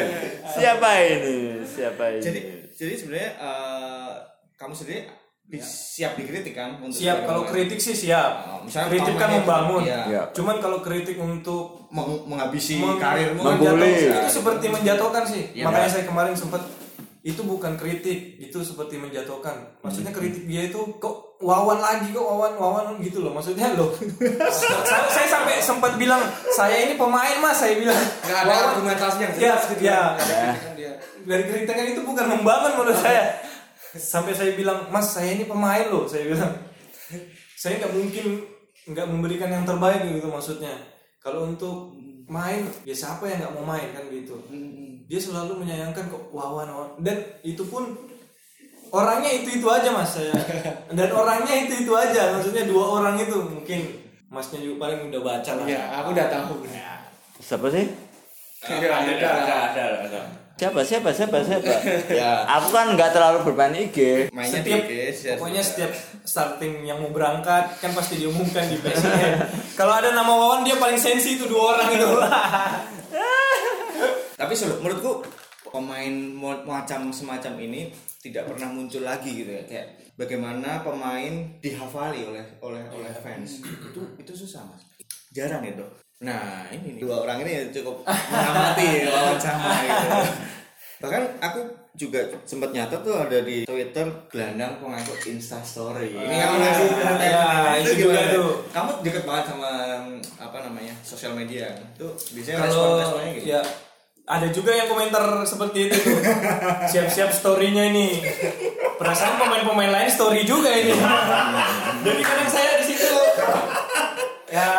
Siapa 0.48 0.90
ini? 1.02 1.36
Siapa 1.66 2.04
ini? 2.10 2.22
Jadi 2.22 2.40
jadi 2.72 2.94
sebenarnya 2.96 3.32
eh, 3.36 4.12
kamu 4.56 4.74
sendiri 4.74 5.04
di- 5.50 5.58
siap 5.60 6.14
dikritik 6.14 6.54
kan 6.54 6.78
untuk 6.78 6.94
siap 6.96 7.26
kalau 7.26 7.42
kritik 7.44 7.82
sih 7.82 7.98
siap. 7.98 8.32
Oh, 8.48 8.62
misalnya 8.62 8.94
kritik 8.94 9.16
kan 9.18 9.30
membangun. 9.34 9.82
Iya. 9.82 10.02
Iya. 10.06 10.22
cuman 10.30 10.62
kalau 10.62 10.80
kritik 10.80 11.18
untuk 11.18 11.90
meng- 11.90 12.22
menghabisi 12.24 12.78
meng- 12.78 13.02
karirmu 13.02 13.42
menjatuh- 13.42 13.82
itu 14.16 14.30
seperti 14.32 14.66
menjatuhkan 14.70 15.24
sih. 15.26 15.44
Iya, 15.52 15.66
makanya 15.66 15.84
Pak. 15.84 15.94
saya 15.96 16.04
kemarin 16.06 16.34
sempat 16.34 16.62
itu 17.20 17.42
bukan 17.44 17.76
kritik 17.76 18.40
itu 18.40 18.58
seperti 18.62 18.96
menjatuhkan. 18.96 19.82
Maksudnya 19.82 20.14
kritik 20.14 20.46
dia 20.46 20.64
itu 20.64 20.80
kok 20.96 21.36
wawan 21.40 21.78
lagi 21.78 22.10
kok 22.10 22.22
wawan 22.22 22.54
wawan 22.56 22.86
gitu 23.02 23.20
loh. 23.20 23.34
Maksudnya 23.34 23.74
loh 23.74 23.90
saya, 24.54 25.04
saya 25.10 25.28
sampai 25.28 25.60
sempat 25.60 25.98
bilang 25.98 26.22
saya 26.50 26.78
ini 26.80 26.94
pemain 26.94 27.36
mas. 27.40 27.58
Saya 27.58 27.74
bilang 27.76 27.98
Nggak 27.98 28.38
ada 28.38 28.48
Wawan- 28.48 28.70
argumentasi 28.72 29.18
yang 29.20 29.34
ya, 29.34 29.56
ya. 29.76 29.98
Dia. 30.78 30.92
dari 31.20 31.44
kritikan 31.44 31.84
itu 31.84 32.02
bukan 32.02 32.26
membangun 32.30 32.72
menurut 32.78 32.96
saya 32.96 33.49
sampai 33.96 34.34
saya 34.38 34.54
bilang 34.54 34.90
mas 34.94 35.14
saya 35.16 35.34
ini 35.34 35.46
pemain 35.50 35.88
loh 35.90 36.06
saya 36.06 36.30
bilang. 36.30 36.54
Saya 37.60 37.76
nggak 37.76 37.92
mungkin 37.92 38.26
nggak 38.88 39.08
memberikan 39.12 39.52
yang 39.52 39.68
terbaik 39.68 40.08
gitu 40.08 40.32
maksudnya. 40.32 40.72
Kalau 41.20 41.52
untuk 41.52 41.92
main 42.32 42.64
ya 42.88 42.96
siapa 42.96 43.28
yang 43.28 43.44
nggak 43.44 43.54
mau 43.60 43.76
main 43.76 43.92
kan 43.92 44.08
gitu. 44.08 44.40
Dia 45.12 45.20
selalu 45.20 45.66
menyayangkan 45.66 46.08
kok 46.08 46.32
wawan 46.32 46.72
wawan. 46.72 46.90
Dan 47.04 47.20
itu 47.44 47.60
pun 47.68 48.00
orangnya 48.96 49.44
itu 49.44 49.60
itu 49.60 49.68
aja 49.68 49.92
mas 49.92 50.16
saya. 50.16 50.32
Dan 50.98 51.12
orangnya 51.12 51.68
itu 51.68 51.84
itu 51.84 51.92
aja 51.92 52.40
maksudnya 52.40 52.64
dua 52.64 53.04
orang 53.04 53.20
itu 53.20 53.36
mungkin. 53.36 54.08
Masnya 54.30 54.62
juga 54.62 54.86
paling 54.86 55.10
udah 55.10 55.22
baca 55.26 55.52
lah. 55.58 55.66
Ya, 55.66 55.84
aku 56.00 56.14
udah 56.14 56.28
tahu. 56.30 56.64
Siapa 57.42 57.68
sih? 57.74 57.90
Iya, 58.70 58.88
ada 58.94 59.12
ada 59.18 59.56
ada 59.74 59.84
ada. 60.06 60.22
Siapa? 60.60 60.84
Siapa? 60.84 61.10
Siapa? 61.16 61.40
Siapa? 61.40 61.72
Ya. 62.20 62.44
Aku 62.60 62.76
kan 62.76 62.92
nggak 62.92 63.16
terlalu 63.16 63.48
bermain 63.48 63.72
IG. 63.72 64.28
Mainnya 64.36 64.60
setiap 64.60 64.84
di 64.84 64.92
IG, 64.92 65.16
share- 65.16 65.40
pokoknya 65.40 65.64
setiap 65.64 65.92
starting 66.28 66.84
yang 66.84 67.00
mau 67.00 67.16
berangkat 67.16 67.80
kan 67.80 67.96
pasti 67.96 68.20
diumumkan 68.20 68.68
di 68.68 68.76
PSN 68.78 69.40
kalau 69.80 69.96
ada 69.96 70.12
nama 70.12 70.30
Wawan 70.30 70.68
dia 70.68 70.76
paling 70.76 71.00
sensi 71.00 71.40
itu 71.40 71.48
dua 71.48 71.80
orang 71.80 71.90
itu 71.96 72.06
Tapi 74.40 74.54
menurutku 74.84 75.24
pemain 75.72 76.14
macam 76.64 77.12
semacam 77.12 77.54
ini 77.60 77.92
tidak 78.20 78.52
pernah 78.52 78.68
muncul 78.68 79.04
lagi 79.04 79.32
gitu 79.32 79.52
ya. 79.52 79.64
Kayak 79.64 79.88
bagaimana 80.20 80.84
pemain 80.84 81.56
dihafali 81.64 82.28
oleh 82.28 82.44
oleh 82.60 82.84
oleh 82.92 83.14
fans. 83.24 83.64
itu 83.64 84.02
itu 84.20 84.34
susah, 84.36 84.68
Mas. 84.68 84.84
Jarang 85.32 85.64
itu. 85.64 85.88
Nah, 86.20 86.68
ini 86.76 86.84
nih, 86.84 86.94
dua 87.00 87.24
orang 87.24 87.48
ini 87.48 87.72
cukup 87.72 88.04
mengamati 88.04 88.88
lawan 89.08 89.40
sama 89.40 89.72
gitu. 89.88 90.08
Bahkan 91.00 91.24
aku 91.40 91.60
juga 91.96 92.28
sempat 92.44 92.76
nyata 92.76 93.00
tuh 93.00 93.16
ada 93.16 93.40
di 93.40 93.64
Twitter 93.64 94.04
gelandang 94.28 94.84
pengangkut 94.84 95.16
Insta 95.32 95.64
Story. 95.64 96.12
Ini 96.12 96.36
kamu 96.36 96.56
ngasih 96.60 96.88
ya, 97.24 97.44
itu 97.80 97.92
juga 98.04 98.20
gimana? 98.20 98.36
tuh. 98.36 98.52
Kamu 98.68 98.92
deket 99.00 99.24
banget 99.24 99.46
sama 99.48 99.72
apa 100.36 100.58
namanya 100.68 100.92
sosial 101.08 101.32
media. 101.40 101.72
Tuh 101.96 102.12
biasanya 102.36 102.68
kalau 102.68 103.00
respon-responnya 103.00 103.32
gitu. 103.40 103.46
ya 103.56 103.62
ada 104.30 104.46
juga 104.54 104.72
yang 104.78 104.86
komentar 104.86 105.26
seperti 105.42 105.90
itu 105.90 105.96
tuh 106.06 106.22
siap-siap 106.86 107.34
storynya 107.34 107.90
ini 107.90 108.22
perasaan 109.02 109.42
pemain-pemain 109.42 109.90
lain 109.90 110.06
story 110.14 110.46
juga 110.46 110.70
ini 110.70 110.94
jadi 112.06 112.22
kadang 112.22 112.46
saya 112.46 112.78
di 112.78 112.94
situ 112.94 113.10
ya 114.54 114.70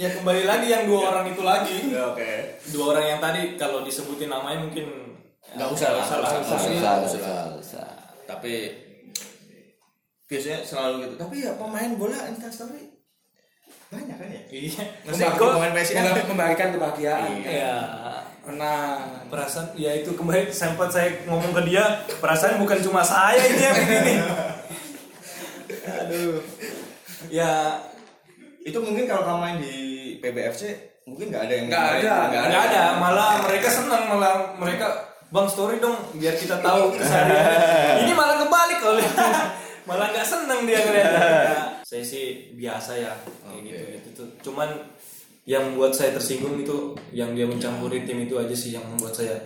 ya 0.00 0.08
kembali 0.10 0.42
lagi 0.42 0.66
yang 0.66 0.88
dua 0.88 1.12
orang 1.12 1.28
itu 1.28 1.42
lagi 1.42 1.76
Ya, 1.86 2.08
Oke. 2.08 2.56
dua 2.72 2.84
orang 2.90 3.04
yang 3.06 3.20
tadi 3.20 3.40
kalau 3.54 3.84
disebutin 3.84 4.32
namanya 4.32 4.64
mungkin 4.64 4.86
ya, 5.44 5.60
Nggak 5.60 5.68
usah 5.70 5.88
lah, 5.92 6.02
nggak 6.02 6.18
nggak 6.18 6.40
usah. 6.40 6.56
usah. 6.56 6.70
Usah, 6.72 6.94
usah, 7.04 7.40
usah. 7.60 7.88
Tapi 8.24 8.52
biasanya 10.24 10.58
selalu 10.62 10.94
gitu. 11.04 11.14
Tapi 11.18 11.36
ya 11.42 11.52
pemain 11.54 11.90
bola 11.94 12.16
Insta 12.26 12.48
Story 12.48 12.96
banyak 13.90 14.14
kan 14.14 14.28
ya? 14.30 14.42
iya 14.48 14.82
Maksudnya 15.02 15.34
pemain 15.34 15.74
PSIS 15.74 15.98
Memba- 15.98 16.28
membagikan 16.30 16.70
kebahagiaan 16.70 17.42
ya 17.42 17.74
nah 18.50 18.98
perasaan 19.26 19.74
ya 19.74 19.90
itu 19.92 20.14
kembali 20.14 20.46
sempat 20.48 20.90
saya 20.90 21.22
ngomong 21.22 21.50
ke 21.52 21.62
dia 21.66 22.02
perasaan 22.18 22.58
bukan 22.58 22.78
cuma 22.80 23.02
saya 23.02 23.38
ini 23.38 23.62
yang 23.62 23.76
begini 23.76 24.14
aduh 26.00 26.38
ya 27.28 27.78
Itu 28.60 28.78
mungkin 28.78 29.04
kalau 29.04 29.22
kamu 29.24 29.38
main 29.38 29.56
di 29.58 29.74
PBFC 30.18 30.62
mungkin 31.04 31.32
nggak 31.32 31.42
ada 31.42 31.54
yang 31.54 31.66
Nggak 31.66 31.86
ada. 31.96 32.14
nggak 32.28 32.44
nggak 32.46 32.64
ada. 32.68 32.82
malah 32.96 33.30
mereka 33.42 33.68
senang 33.68 34.04
malah 34.06 34.34
mereka 34.54 34.86
bang 35.26 35.46
story 35.46 35.78
dong 35.78 35.96
biar 36.12 36.34
kita 36.34 36.58
tahu 36.58 36.90
ini 38.02 38.12
malah 38.12 38.36
kebalik 38.38 38.80
oleh 38.80 39.06
malah 39.88 40.06
nggak 40.10 40.22
seneng 40.22 40.66
dia 40.66 40.78
ngeliatnya 40.78 41.18
Ya, 41.20 41.58
saya 41.82 42.04
sih 42.04 42.26
biasa 42.54 42.92
ya 42.94 43.10
kayak 43.42 43.60
gitu 43.64 43.82
gitu 43.90 44.08
tuh. 44.14 44.28
Cuman 44.42 44.70
yang 45.42 45.66
membuat 45.66 45.90
saya 45.90 46.12
tersinggung 46.12 46.60
itu 46.60 46.94
yang 47.10 47.34
dia 47.34 47.42
mencampuri 47.42 48.04
tim 48.04 48.22
itu 48.22 48.36
aja 48.36 48.54
sih 48.54 48.70
yang 48.70 48.86
membuat 48.86 49.10
saya. 49.12 49.40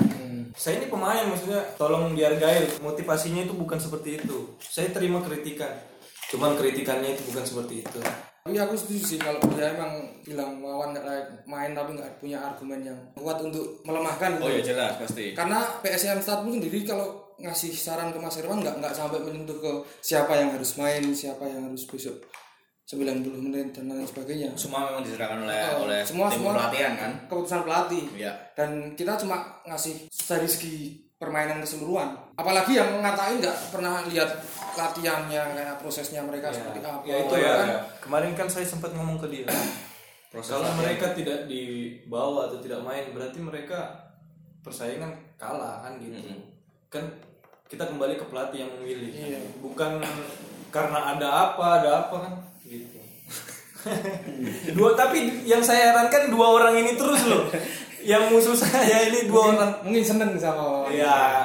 Saya 0.52 0.78
ini 0.78 0.87
pemain 0.87 1.25
maksudnya 1.25 1.64
tolong 1.75 2.12
dihargai. 2.12 2.78
Motivasinya 2.78 3.42
itu 3.42 3.56
bukan 3.56 3.80
seperti 3.80 4.21
itu. 4.21 4.52
Saya 4.61 4.92
terima 4.92 5.18
kritikan. 5.18 5.73
Cuman 6.28 6.54
kritikannya 6.54 7.16
itu 7.16 7.33
bukan 7.33 7.44
seperti 7.44 7.75
itu 7.80 8.00
tapi 8.44 8.60
aku 8.60 8.76
setuju 8.76 9.00
sih 9.02 9.16
kalau 9.16 9.40
dia 9.50 9.72
emang 9.72 9.88
bilang 10.20 10.60
Wawan 10.60 10.92
nggak 10.92 11.08
main 11.48 11.72
tapi 11.72 11.96
nggak 11.96 12.20
punya 12.20 12.36
argumen 12.38 12.76
yang 12.78 12.98
kuat 13.16 13.40
untuk 13.40 13.80
melemahkan 13.82 14.36
Oh 14.36 14.46
ya 14.46 14.60
jelas 14.60 15.00
pasti. 15.00 15.32
karena 15.32 15.64
PSM 15.80 16.20
Start 16.20 16.44
pun 16.44 16.52
sendiri 16.52 16.84
kalau 16.84 17.24
ngasih 17.40 17.72
saran 17.72 18.12
ke 18.12 18.20
Mas 18.20 18.36
Irwan 18.36 18.60
nggak 18.60 18.84
nggak 18.84 18.92
sampai 18.92 19.16
menyentuh 19.18 19.56
ke 19.56 19.72
siapa 19.98 20.36
yang 20.36 20.52
harus 20.52 20.76
main 20.76 21.00
siapa 21.10 21.40
yang 21.42 21.64
harus 21.64 21.88
besok 21.88 22.20
90 22.84 23.24
menit 23.40 23.72
dan 23.72 23.88
lain 23.88 24.04
sebagainya 24.04 24.52
Semua 24.54 24.92
memang 24.92 25.00
diserahkan 25.00 25.40
oleh 25.40 25.56
Oh, 25.72 25.88
oleh 25.88 26.04
semua 26.04 26.28
tim 26.28 26.36
semua 26.36 26.52
pelatihan 26.60 26.92
kan? 27.00 27.12
keputusan 27.24 27.60
pelatih 27.64 28.04
Iya. 28.12 28.32
dan 28.52 28.70
kita 28.92 29.16
cuma 29.16 29.40
ngasih 29.64 30.04
dari 30.12 30.44
segi 30.44 30.76
permainan 31.16 31.64
keseluruhan 31.64 32.12
apalagi 32.36 32.76
yang 32.76 33.00
ngatain 33.00 33.40
nggak 33.40 33.56
pernah 33.72 34.04
lihat 34.04 34.28
latihannya 34.75 35.43
kayak 35.54 35.76
prosesnya 35.81 36.21
mereka 36.23 36.50
seperti 36.50 36.83
apa 36.83 37.02
ya 37.07 37.16
itu 37.23 37.35
kan? 37.35 37.66
ya. 37.66 37.78
Kemarin 38.02 38.33
kan 38.35 38.49
saya 38.50 38.66
sempat 38.66 38.90
ngomong 38.95 39.19
ke 39.23 39.26
dia. 39.31 39.47
Kalau 40.35 40.66
mereka 40.83 41.14
tidak 41.14 41.47
dibawa 41.47 42.50
atau 42.50 42.59
tidak 42.59 42.83
main 42.83 43.14
berarti 43.14 43.38
mereka 43.38 44.11
persaingan 44.66 45.14
kalah 45.38 45.87
kan 45.87 45.95
gitu. 46.02 46.19
Kan 46.90 47.07
kita 47.71 47.87
kembali 47.87 48.19
ke 48.19 48.26
pelatih 48.26 48.66
yang 48.66 48.71
memilih 48.78 49.11
Iya. 49.14 49.40
bukan 49.62 50.02
karena 50.75 51.14
ada 51.14 51.28
apa 51.50 51.64
ada 51.78 51.90
apa 52.07 52.16
kan? 52.26 52.35
Gitu. 52.66 52.99
Dua 54.76 54.97
tapi 54.97 55.45
yang 55.45 55.60
saya 55.60 55.93
herankan 55.93 56.32
dua 56.32 56.56
orang 56.56 56.75
ini 56.82 56.97
terus 56.97 57.21
loh. 57.28 57.47
Yang 58.00 58.32
musuh 58.32 58.56
saya 58.56 59.13
ini 59.13 59.28
dua 59.28 59.54
orang. 59.54 59.71
mungkin 59.84 60.02
seneng 60.02 60.34
sama 60.41 60.89
ya 60.89 61.45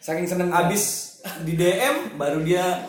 saking 0.00 0.24
seneng 0.24 0.48
abis 0.48 1.09
di 1.44 1.52
DM 1.56 2.16
baru 2.16 2.40
dia 2.40 2.88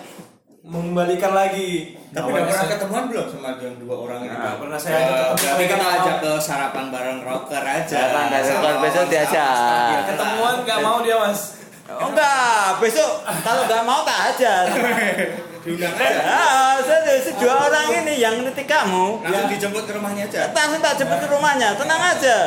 mengembalikan 0.61 1.33
lagi 1.33 1.97
Tapi 2.13 2.27
udah 2.27 2.43
pernah 2.43 2.67
ketemuan 2.69 3.03
belum 3.09 3.25
sama 3.31 3.49
yang 3.57 3.75
dua 3.81 3.95
orang? 3.97 4.19
Nah, 4.27 4.55
pernah 4.59 4.77
saya 4.77 4.95
ajak 4.99 5.15
ketemu, 5.15 5.31
Berarti 5.31 5.55
mereka 5.57 5.73
kita 5.73 5.87
ajak 5.95 6.15
ke 6.19 6.31
sarapan 6.43 6.85
bareng 6.91 7.19
rocker 7.23 7.63
aja. 7.63 7.95
Sarapan 7.97 8.25
besok 8.29 8.57
lawan 8.61 9.07
diajak. 9.09 9.99
ketemuan 10.11 10.55
nggak 10.67 10.79
mau 10.83 10.97
dia 11.01 11.15
mas 11.17 11.41
Oh 11.91 12.07
enggak, 12.07 12.79
besok 12.79 13.11
kalau 13.43 13.67
enggak 13.67 13.83
mau 13.83 13.99
tak 14.07 14.19
ajar. 14.31 14.63
Diundang 15.62 15.93
aja. 15.93 16.21
Ah, 16.26 16.76
saya 16.82 17.21
dua 17.38 17.69
orang 17.69 17.88
ini 18.02 18.17
yang 18.17 18.41
netik 18.41 18.65
kamu. 18.65 19.21
Langsung 19.21 19.50
dijemput 19.54 19.84
ke 19.86 19.93
rumahnya 19.93 20.24
aja. 20.26 20.50
Langsung 20.50 20.82
tak 20.82 20.93
jemput 20.97 21.19
ke 21.21 21.28
rumahnya, 21.30 21.69
tenang 21.78 22.02
aja. 22.02 22.38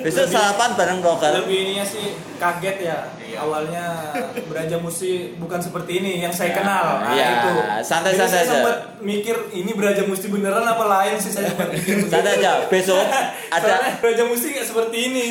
Besok 0.00 0.26
sarapan 0.32 0.70
bareng 0.72 0.98
broker. 1.04 1.44
lebih 1.44 1.58
ininya 1.68 1.84
sih 1.84 2.16
kaget 2.40 2.76
ya 2.82 2.98
awalnya 3.38 4.12
Beraja 4.48 4.76
Musti 4.76 5.36
bukan 5.40 5.60
seperti 5.60 6.02
ini 6.02 6.20
yang 6.20 6.32
saya 6.32 6.52
kenal 6.52 7.00
nah, 7.00 7.12
Iya, 7.12 7.26
itu 7.38 7.52
santai-santai 7.84 8.28
saya 8.28 8.44
aja. 8.44 8.52
sempat 8.52 8.76
mikir 9.00 9.36
ini 9.56 9.70
Beraja 9.72 10.02
Musti 10.04 10.28
beneran 10.28 10.64
apa 10.64 10.84
lain 10.84 11.16
sih 11.16 11.32
saya 11.32 11.52
sempat 11.52 11.72
mikir 11.72 12.08
Santai 12.08 12.40
aja, 12.40 12.66
besok 12.68 13.00
ada 13.56 13.96
Beraja 14.00 14.24
Musti 14.28 14.52
nggak 14.52 14.66
seperti 14.68 14.98
ini 15.08 15.26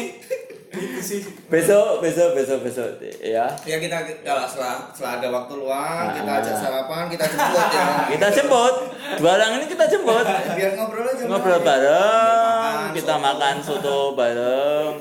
itu 0.81 0.99
sih 0.99 1.19
besok 1.45 2.01
besok 2.01 2.33
besok 2.33 2.59
besok 2.61 2.89
ya. 3.19 3.45
Ya 3.61 3.77
kita 3.77 3.97
kalau 4.21 4.43
setelah 4.43 4.89
setelah 4.89 5.13
ada 5.17 5.27
waktu 5.29 5.53
luang 5.55 6.03
Nah. 6.03 6.15
kita 6.17 6.31
ajak 6.39 6.55
sarapan 6.57 7.03
kita 7.07 7.25
jemput 7.27 7.67
ya. 7.69 7.85
Kita 8.09 8.27
jemput. 8.31 8.75
Dua 9.15 9.31
orang 9.33 9.51
ini 9.55 9.65
kita 9.67 9.85
jemput. 9.87 10.25
Biar 10.25 10.71
ngobrol 10.73 11.05
aja. 11.05 11.23
Ngobrol 11.23 11.59
bareng, 11.61 12.75
Makan 12.81 12.93
kita 12.93 13.13
soto. 13.13 13.23
makan 13.23 13.55
soto 13.59 13.97
bareng. 14.13 14.93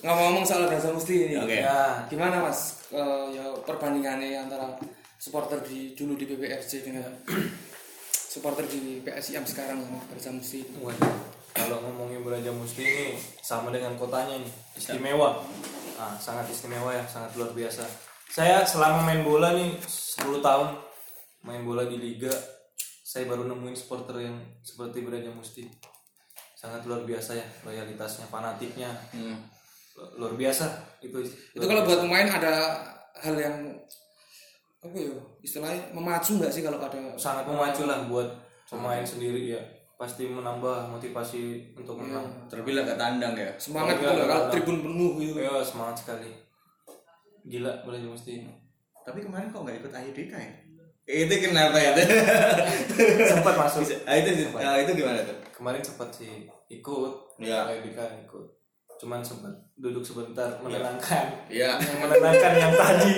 ngomong-ngomong 0.00 0.44
soal 0.44 0.64
Gaza 0.66 0.88
Musti 0.88 1.26
ini 1.26 1.34
Oke. 1.36 1.58
ya 1.60 2.06
gimana 2.06 2.38
mas 2.40 2.78
Eh, 2.86 3.26
ya 3.34 3.42
perbandingannya 3.66 4.38
antara 4.38 4.78
supporter 5.18 5.58
di 5.60 5.90
dulu 5.92 6.14
di 6.14 6.22
BBFC 6.24 6.86
dengan 6.86 7.10
supporter 8.32 8.62
di 8.64 9.02
PSIM 9.02 9.42
sekarang 9.42 9.82
Gaza 10.06 10.30
Musti 10.30 10.62
Waduh, 10.78 11.10
kalau 11.56 11.80
ngomongin 11.80 12.20
Beraja 12.20 12.50
Musti 12.50 12.82
ini 12.82 13.06
sama 13.38 13.68
dengan 13.68 13.94
kotanya 13.94 14.36
nih, 14.36 14.52
istimewa. 14.74 15.40
Ah, 15.96 16.12
sangat 16.14 16.46
istimewa 16.46 16.92
ya, 16.92 17.02
sangat 17.02 17.32
luar 17.34 17.50
biasa. 17.50 17.82
Saya 18.28 18.60
selama 18.62 19.00
main 19.02 19.22
bola 19.22 19.52
nih 19.52 19.80
10 19.80 20.38
tahun 20.38 20.76
main 21.40 21.62
bola 21.62 21.84
di 21.84 21.96
liga, 21.96 22.28
saya 23.00 23.24
baru 23.24 23.46
nemuin 23.46 23.72
supporter 23.72 24.20
yang 24.20 24.36
seperti 24.60 25.00
Beraja 25.00 25.30
Musti. 25.30 25.64
Sangat 26.52 26.84
luar 26.84 27.02
biasa 27.02 27.32
ya, 27.32 27.46
loyalitasnya, 27.62 28.26
fanatiknya. 28.26 28.92
Lu- 29.96 30.12
Luar 30.16 30.36
biasa 30.36 30.68
itu. 31.00 31.24
itu 31.24 31.64
kalau 31.64 31.80
buat 31.82 32.04
pemain 32.04 32.28
ada 32.28 32.52
hal 33.16 33.32
yang 33.32 33.56
apa 34.76 34.92
ya 34.92 35.08
istilahnya 35.40 35.88
memacu 35.90 36.36
nggak 36.36 36.52
sih 36.52 36.60
kalau 36.60 36.76
ada 36.76 37.00
sangat 37.16 37.48
memacu 37.48 37.88
lah 37.88 38.04
buat 38.04 38.28
pemain 38.68 39.00
sendiri 39.00 39.56
ya. 39.56 39.60
Pasti 39.96 40.28
menambah 40.28 40.92
motivasi 40.92 41.72
untuk 41.72 41.96
menang. 41.96 42.28
Terlebih 42.46 42.76
lah 42.76 42.84
tandang 42.94 43.32
ya. 43.32 43.48
semangat 43.56 43.96
Iya, 43.96 44.00
gitu 44.02 44.12
loh, 44.12 44.26
kalau 44.26 44.36
ada. 44.38 44.52
tribun 44.52 44.76
penuh 44.84 45.12
gitu 45.18 45.38
Ya 45.40 45.56
semangat 45.60 45.96
sekali. 45.98 46.30
Gila 47.42 47.72
Musti 48.04 48.32
ini. 48.38 48.52
Tapi 49.00 49.24
kemarin 49.24 49.48
kok 49.48 49.64
nggak 49.64 49.78
ikut 49.80 49.92
IDK 49.94 50.32
ya? 50.34 50.52
Itu 51.06 51.34
kenapa 51.38 51.78
ya? 51.78 51.94
sempat 53.30 53.54
masuk 53.54 53.86
Ah, 54.04 54.18
itu 54.18 54.30
ah, 54.52 54.74
itu 54.76 54.90
gimana 54.92 55.22
tuh? 55.22 55.38
kemarin 55.54 55.78
sempat 55.80 56.10
sih 56.10 56.44
ikut 56.66 57.12
Iya. 57.38 57.64
Edika 57.72 58.02
ikut 58.20 58.44
cuman 58.96 59.22
sempat 59.22 59.54
duduk 59.76 60.02
sebentar 60.02 60.58
menenangkan 60.58 61.46
Iya. 61.46 61.78
yang 61.80 61.98
menenangkan 62.02 62.52
yang 62.58 62.72
tadi 62.74 63.14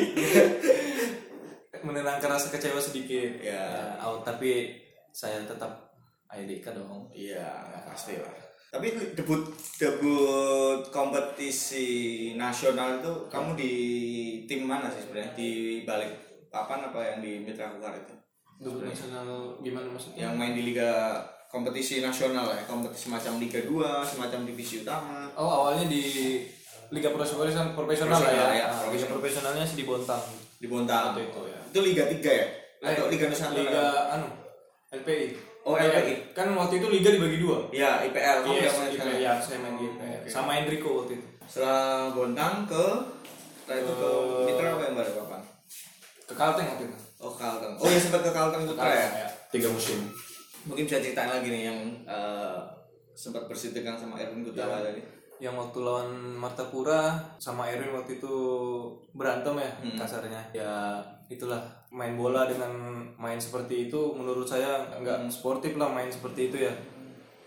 menenangkan 1.87 2.29
rasa 2.29 2.53
kecewa 2.53 2.77
sedikit 2.77 3.41
Ya. 3.41 3.97
out 3.97 4.21
tapi 4.21 4.77
saya 5.09 5.41
tetap 5.43 5.88
Edika 6.31 6.71
dong 6.71 7.09
Iya, 7.11 7.49
pasti 7.85 8.17
lah. 8.17 8.35
Tapi 8.69 8.93
itu 8.93 9.17
debut 9.17 9.49
debut 9.79 10.85
kompetisi 10.88 11.87
nasional 12.35 13.01
itu 13.01 13.12
kamu 13.27 13.51
di 13.55 13.73
tim 14.45 14.62
mana 14.62 14.87
sih 14.87 15.03
sebenarnya? 15.03 15.33
Di 15.33 15.51
balik 15.83 16.12
papan 16.47 16.85
apa 16.85 17.01
yang 17.03 17.19
di 17.19 17.41
Mitra 17.41 17.71
Kukar 17.71 17.97
itu? 17.97 18.14
dulu 18.59 18.83
nasional 18.83 19.55
gimana 19.62 19.87
maksudnya 19.87 20.19
Yang 20.21 20.35
main 20.35 20.53
di 20.53 20.62
liga 20.67 20.91
kompetisi 21.47 22.03
nasional 22.03 22.51
ya, 22.51 22.67
kompetisi 22.67 23.07
semacam 23.07 23.38
Liga 23.38 23.61
2, 23.62 24.03
semacam 24.05 24.41
divisi 24.45 24.83
utama. 24.83 25.31
oh 25.33 25.47
awalnya 25.62 25.87
di 25.87 26.03
liga 26.91 27.09
profesional 27.09 27.71
profesional 27.71 28.19
lah 28.19 28.29
ya, 28.29 28.35
ya, 28.35 28.43
Ah, 28.43 28.51
liga 28.51 28.67
profesional. 28.83 29.14
profesionalnya 29.14 29.62
sih 29.62 29.79
di 29.79 29.87
Bontang 29.87 30.19
Di 30.59 30.67
Bontang. 30.67 31.14
Waktu 31.14 31.31
itu, 31.31 31.41
ya. 31.47 31.59
Itu 31.71 31.79
Liga 31.81 32.05
3 32.05 32.31
ya? 32.35 32.47
Atau 32.83 33.07
Eh, 33.07 33.11
Liga 33.14 33.25
Nusantara? 33.31 33.62
liga 33.62 33.85
anu 34.11 34.27
LPI 34.91 35.27
Oh, 35.68 35.76
LPI. 35.76 36.33
kan 36.33 36.48
waktu 36.50 36.74
itu 36.76 36.88
liga 36.88 37.09
dibagi 37.11 37.38
dua 37.38 37.59
Ya, 37.68 38.00
IPL. 38.00 38.40
Kamu 38.40 38.54
Yes, 38.54 38.64
yang 38.64 38.74
main 38.74 38.88
IPL, 38.88 38.96
sekarang? 38.96 39.20
ya, 39.20 39.33
saya 39.37 39.59
main 39.59 39.74
di 39.74 39.85
IPL. 39.87 40.20
Sama 40.24 40.50
Enrico 40.57 40.88
waktu 40.98 41.12
itu. 41.14 41.26
Setelah 41.44 41.85
Bontang 42.11 42.64
ke 42.64 42.85
Nah, 43.62 43.76
itu 43.76 43.92
ke 43.92 44.11
Mitra 44.46 44.68
apa 44.70 44.83
yang 44.83 44.96
baru 44.96 45.12
kapan? 45.14 45.40
ke 46.22 46.35
Kalteng 46.35 46.66
waktu 46.66 46.85
itu 46.87 46.96
Oh 47.18 47.33
Kalteng. 47.33 47.72
Oh 47.74 47.85
ya 47.87 47.98
sempat 47.98 48.20
ke 48.22 48.31
Kalteng 48.31 48.64
Putra 48.64 48.88
ya. 48.88 49.28
tiga 49.48 49.68
musim 49.68 50.09
Mungkin 50.64 50.85
bisa 50.85 50.98
ceritain 50.98 51.28
lagi 51.28 51.48
nih 51.48 51.62
yang 51.66 51.78
eh, 52.02 52.57
sempat 53.12 53.44
bersitekan 53.44 53.92
sama 53.94 54.16
Erwin 54.16 54.40
Gutawa 54.42 54.81
tadi. 54.81 55.00
Yang 55.38 55.55
waktu 55.55 55.79
lawan 55.79 56.35
Martapura 56.35 57.14
sama 57.38 57.70
Erwin 57.70 57.94
waktu 57.94 58.18
itu 58.18 58.35
berantem 59.14 59.55
ya 59.59 59.70
kasarnya. 59.94 60.42
Ya 60.51 60.98
itulah. 61.31 61.62
Main 61.88 62.20
bola 62.20 62.44
dengan 62.44 62.70
main 63.16 63.40
seperti 63.40 63.88
itu 63.88 64.12
menurut 64.12 64.44
saya 64.44 64.85
nggak 65.01 65.33
sportif 65.33 65.79
lah 65.79 65.88
main 65.88 66.11
seperti 66.11 66.53
itu 66.53 66.59
ya. 66.66 66.74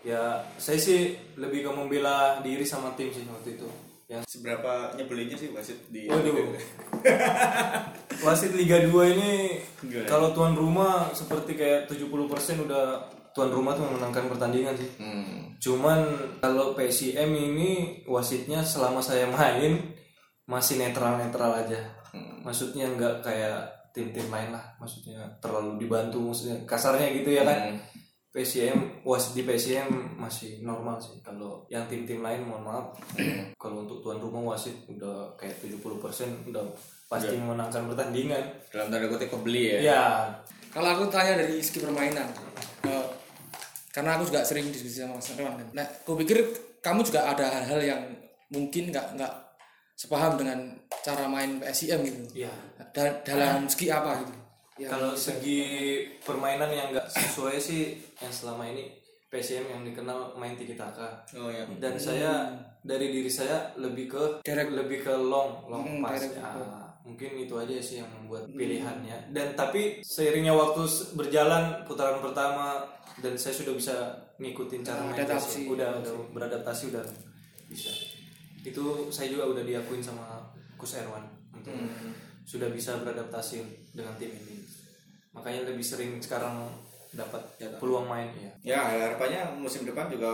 Ya 0.02 0.22
saya 0.58 0.80
sih 0.80 1.14
lebih 1.38 1.62
ke 1.62 1.70
membela 1.70 2.42
diri 2.42 2.66
sama 2.66 2.96
tim 2.98 3.12
sih 3.12 3.28
waktu 3.28 3.60
itu. 3.60 3.68
Yang 4.10 4.28
Seberapa 4.28 4.92
nyebelinnya 4.98 5.38
sih 5.38 5.54
wasit 5.54 5.78
di 5.88 6.10
Waduh. 6.10 6.58
wasit 8.26 8.52
Liga 8.52 8.82
2 8.82 9.14
ini 9.14 9.32
kalau 10.04 10.34
tuan 10.34 10.52
rumah 10.52 11.08
seperti 11.14 11.56
kayak 11.56 11.88
70% 11.88 12.66
udah 12.66 13.08
tuan 13.32 13.50
rumah 13.52 13.72
tuh 13.72 13.84
memenangkan 13.88 14.28
pertandingan 14.28 14.76
sih 14.76 14.90
Hmm. 15.00 15.52
Cuman 15.62 16.02
kalau 16.42 16.74
PSIM 16.74 17.30
ini 17.30 18.02
wasitnya 18.02 18.66
selama 18.66 18.98
saya 18.98 19.30
main 19.30 19.94
masih 20.50 20.82
netral-netral 20.82 21.54
aja. 21.54 21.78
Maksudnya 22.42 22.90
nggak 22.98 23.22
kayak 23.22 23.62
tim-tim 23.94 24.26
lain 24.26 24.50
lah. 24.50 24.74
Maksudnya 24.82 25.22
terlalu 25.38 25.78
dibantu 25.78 26.18
maksudnya 26.18 26.58
kasarnya 26.66 27.14
gitu 27.14 27.30
ya 27.30 27.46
kan. 27.46 27.78
PSIM 28.32 29.04
wasit 29.04 29.38
di 29.38 29.46
PSIM 29.46 30.18
masih 30.18 30.64
normal 30.66 30.98
sih. 30.98 31.20
Kalau 31.22 31.62
yang 31.70 31.86
tim-tim 31.86 32.24
lain 32.24 32.42
mohon 32.42 32.66
maaf. 32.66 32.86
kalau 33.62 33.86
untuk 33.86 34.02
tuan 34.02 34.18
rumah 34.18 34.56
wasit 34.56 34.74
udah 34.90 35.36
kayak 35.38 35.62
70% 35.62 36.50
udah 36.50 36.64
pasti 37.06 37.38
memenangkan 37.38 37.86
pertandingan. 37.92 38.42
Dalam 38.72 38.90
tanda 38.90 39.06
kutip 39.06 39.30
kebeli 39.30 39.76
ya. 39.76 39.78
Ya, 39.78 40.04
Kalau 40.72 40.88
aku 40.96 41.04
tanya 41.12 41.36
dari 41.44 41.60
segi 41.60 41.84
permainan, 41.84 42.24
karena 43.92 44.16
aku 44.16 44.24
juga 44.26 44.40
sering 44.42 44.66
diskusi 44.66 44.98
sama 44.98 45.14
Mas 45.14 45.28
Rewan 45.30 45.54
kan. 45.54 45.68
Nah, 45.72 45.86
aku 45.86 46.16
pikir 46.18 46.40
kamu 46.80 47.04
juga 47.04 47.28
ada 47.28 47.44
hal-hal 47.44 47.80
yang 47.80 48.02
mungkin 48.48 48.88
nggak 48.88 49.14
nggak 49.14 49.32
sepaham 49.94 50.34
dengan 50.34 50.58
cara 50.98 51.24
main 51.26 51.60
PSIM 51.60 52.00
gitu. 52.02 52.20
ya. 52.40 52.50
Da- 52.90 53.20
dalam 53.22 53.64
segi 53.66 53.86
apa 53.86 54.18
gitu? 54.18 54.34
Ya, 54.78 54.88
Kalau 54.88 55.12
segi 55.12 55.60
permainan 56.18 56.68
yang 56.68 56.88
nggak 56.90 57.06
sesuai 57.06 57.56
sih 57.56 57.82
yang 58.18 58.32
selama 58.32 58.64
ini 58.66 58.88
PSM 59.28 59.64
yang 59.64 59.80
dikenal 59.82 60.34
main 60.34 60.56
tiki 60.56 60.74
taka. 60.74 61.20
Oh 61.32 61.48
ya. 61.48 61.64
Dan 61.76 61.94
saya 61.94 62.48
dari 62.80 63.08
diri 63.08 63.28
saya 63.28 63.72
lebih 63.76 64.08
ke 64.08 64.22
Direct. 64.42 64.72
lebih 64.72 64.98
ke 65.00 65.12
long 65.12 65.64
long 65.66 65.84
Hmm, 65.86 66.00
pass. 66.02 66.18
direct. 66.18 66.34
Ya, 66.34 66.48
mungkin 67.02 67.34
itu 67.34 67.54
aja 67.58 67.74
sih 67.82 67.98
yang 67.98 68.10
membuat 68.10 68.46
pilihannya. 68.50 69.34
Dan 69.34 69.58
tapi 69.58 70.02
seiringnya 70.06 70.54
waktu 70.54 70.86
berjalan 71.18 71.82
putaran 71.86 72.22
pertama 72.22 72.86
dan 73.18 73.34
saya 73.34 73.54
sudah 73.54 73.74
bisa 73.74 73.94
ngikutin 74.38 74.82
cara 74.86 75.02
main. 75.06 75.18
PSM. 75.18 75.70
Udah, 75.74 75.90
udah 75.98 76.12
beradaptasi 76.30 76.94
udah 76.94 77.04
bisa. 77.66 77.90
Itu 78.62 79.10
saya 79.10 79.30
juga 79.34 79.50
udah 79.50 79.62
diakuin 79.66 80.02
sama 80.02 80.46
Kus 80.78 80.98
Erwan 80.98 81.26
untuk 81.54 81.74
sudah 82.46 82.70
bisa 82.70 82.98
beradaptasi 83.02 83.62
dengan 83.94 84.14
tim 84.18 84.30
ini. 84.30 84.62
Makanya 85.34 85.66
lebih 85.66 85.82
sering 85.82 86.22
sekarang 86.22 86.70
dapat 87.12 87.42
peluang 87.76 88.08
main 88.08 88.30
ya. 88.38 88.52
Ya 88.62 88.80
harapannya 88.80 89.58
musim 89.58 89.84
depan 89.84 90.08
juga 90.08 90.30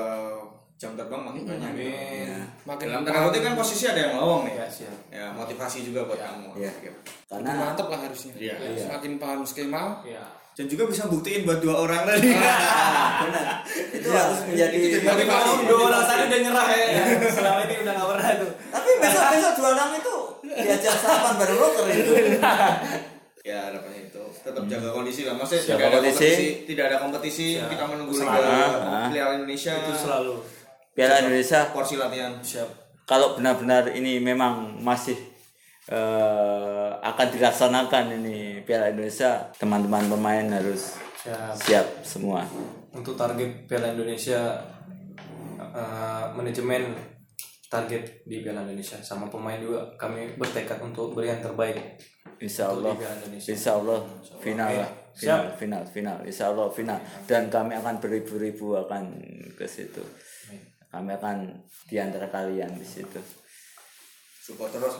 jam 0.79 0.95
terbang 0.95 1.19
makin 1.27 1.43
banyak. 1.43 1.71
Amin. 1.75 2.31
makin 2.63 2.87
Dalam 2.87 3.03
tanda 3.03 3.27
kutip 3.27 3.43
kan 3.43 3.55
posisi 3.59 3.85
ada 3.91 3.99
yang 3.99 4.15
lowong 4.15 4.47
nih. 4.47 4.55
Ya, 4.55 4.67
siap. 4.71 4.97
Ya 5.11 5.27
motivasi 5.35 5.83
juga 5.83 6.07
buat 6.07 6.23
kamu. 6.23 6.55
Iya. 6.55 6.71
makin 6.71 6.93
Karena 7.27 7.51
mantep 7.59 7.87
lah 7.91 7.99
harusnya. 7.99 8.33
Iya. 8.39 8.55
Semakin 8.79 9.13
paham 9.19 9.43
skema, 9.43 10.07
Ya. 10.07 10.23
Dan 10.59 10.67
juga 10.67 10.91
bisa 10.91 11.07
buktiin 11.07 11.47
buat 11.47 11.63
dua 11.63 11.87
orang 11.87 12.03
tadi. 12.03 12.35
benar 13.23 13.63
itu 13.95 14.11
harus 14.11 14.43
menjadi 14.43 14.79
Tapi 15.07 15.23
kalau 15.23 15.55
dua 15.63 15.81
orang 15.87 16.03
tadi 16.03 16.23
udah 16.27 16.41
nyerah 16.47 16.67
ya. 16.75 16.87
Selama 17.31 17.61
ini 17.67 17.75
udah 17.83 17.93
nggak 17.95 18.09
pernah 18.11 18.27
tuh. 18.43 18.53
tapi 18.75 18.89
besok 18.99 19.25
besok 19.35 19.53
dua 19.55 19.69
orang 19.79 19.91
itu 19.99 20.15
diajak 20.43 20.95
sarapan 20.99 21.35
bareng 21.39 21.59
rocker 21.63 21.87
itu 21.95 22.13
ya 23.47 23.71
harapannya 23.71 24.11
itu 24.11 24.23
tetap 24.43 24.63
jaga 24.67 24.89
kondisi 24.93 25.23
lah. 25.25 25.35
Maksudnya 25.39 25.63
Jaga 25.63 25.75
tidak 25.79 25.87
ada 25.87 25.99
kondisi. 26.03 26.19
kompetisi, 26.19 26.47
tidak 26.67 26.85
ada 26.91 26.97
kompetisi. 26.99 27.47
Kita 27.63 27.85
menunggu 27.87 28.13
Liga 28.19 28.41
Ah. 28.43 29.09
Piala 29.09 29.33
Indonesia. 29.39 29.73
Itu 29.79 29.93
selalu 29.95 30.35
Piala 30.99 31.23
Indonesia 31.23 31.63
porsi 31.71 31.95
latihan. 31.95 32.35
siap. 32.43 32.67
kalau 33.07 33.39
benar-benar 33.39 33.87
ini 33.95 34.19
memang 34.19 34.83
masih 34.83 35.15
eh, 35.87 36.91
akan 36.99 37.27
dilaksanakan 37.31 38.19
ini 38.19 38.67
Piala 38.67 38.91
Indonesia 38.91 39.47
teman-teman 39.55 40.11
pemain 40.11 40.47
harus 40.59 40.99
Siap. 41.23 41.55
siap 41.55 41.87
semua 42.03 42.43
Untuk 42.91 43.15
target 43.15 43.71
Piala 43.71 43.95
Indonesia 43.95 44.59
eh, 45.63 46.25
manajemen 46.35 46.91
target 47.71 48.27
di 48.27 48.43
Piala 48.43 48.67
Indonesia 48.67 48.99
sama 48.99 49.31
pemain 49.31 49.63
juga 49.63 49.87
kami 49.95 50.35
bertekad 50.35 50.83
untuk 50.83 51.15
beri 51.15 51.31
yang 51.31 51.39
terbaik 51.39 51.79
Insya 52.39 52.71
Allah. 52.75 52.95
Insya 53.39 53.79
Allah 53.79 54.03
final 54.43 54.71
lah 54.71 54.91
final 55.15 55.47
siap. 55.47 55.59
final 55.59 55.83
final 55.87 56.19
Insya 56.27 56.45
Allah 56.51 56.67
final 56.71 56.99
dan 57.27 57.47
kami 57.51 57.75
akan 57.75 57.99
beribu-ribu 57.99 58.79
akan 58.79 59.15
ke 59.59 59.67
situ 59.67 60.03
kami 60.89 61.11
akan 61.13 61.37
di 61.85 61.97
antara 61.97 62.27
kalian 62.27 62.73
di 62.73 62.85
situ 62.85 63.21
Support 64.41 64.73
terus. 64.73 64.97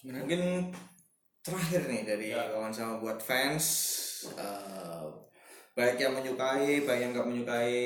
Mungkin 0.00 0.70
terakhir 1.40 1.82
nih 1.84 2.00
dari 2.04 2.26
kawan 2.30 2.70
sama 2.70 2.96
buat 2.96 3.18
fans. 3.18 3.66
eh, 4.32 5.02
baik 5.72 5.98
yang 5.98 6.14
menyukai, 6.14 6.86
baik 6.86 7.00
yang 7.00 7.10
nggak 7.10 7.26
menyukai. 7.26 7.82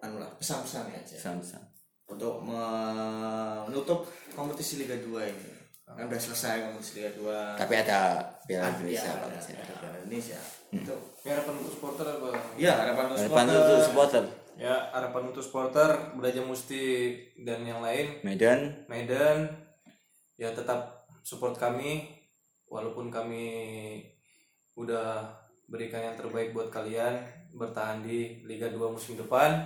Anu 0.00 0.18
lah 0.18 0.34
pesan-pesan 0.34 0.90
ya 0.90 0.98
aja. 0.98 1.14
sama-sama 1.14 1.70
untuk 2.08 2.42
menutup 2.42 4.02
kompetisi 4.32 4.82
Liga 4.82 4.98
2 4.98 5.30
ini. 5.30 5.50
Kan 5.86 6.06
udah 6.06 6.18
selesai 6.18 6.66
kompetisi 6.66 6.98
Liga 6.98 7.14
2. 7.14 7.54
tapi 7.54 7.74
ada 7.76 8.18
Piala 8.42 8.66
Ada, 8.66 8.74
Indonesia 8.76 9.10
ada, 9.12 9.20
Pak. 9.20 9.30
ada 9.46 9.74
Piala 9.76 9.96
Indonesia. 10.00 10.38
Itu. 10.70 10.96
Ya, 11.22 11.30
harapan 11.34 11.54
untuk 11.54 11.70
supporter 11.70 12.06
apa? 12.08 12.28
Iya, 12.56 12.72
harapan 12.76 13.04
untuk 13.06 13.18
Harapan 13.20 13.46
supporter. 13.46 13.62
untuk 13.62 13.78
supporter 13.86 14.24
Ya, 14.60 14.92
harapan 14.92 15.32
untuk 15.32 15.40
supporter, 15.40 16.12
Belajar 16.20 16.44
Musti 16.44 17.16
dan 17.40 17.64
yang 17.64 17.80
lain. 17.80 18.20
Medan. 18.20 18.84
Medan. 18.92 19.48
Ya 20.36 20.52
tetap 20.52 21.08
support 21.24 21.56
kami 21.56 22.12
walaupun 22.68 23.08
kami 23.08 23.48
udah 24.76 25.32
berikan 25.64 26.04
yang 26.04 26.16
terbaik 26.20 26.52
buat 26.52 26.68
kalian 26.68 27.24
bertahan 27.56 28.04
di 28.04 28.44
Liga 28.44 28.68
2 28.68 28.76
musim 28.92 29.16
depan. 29.16 29.64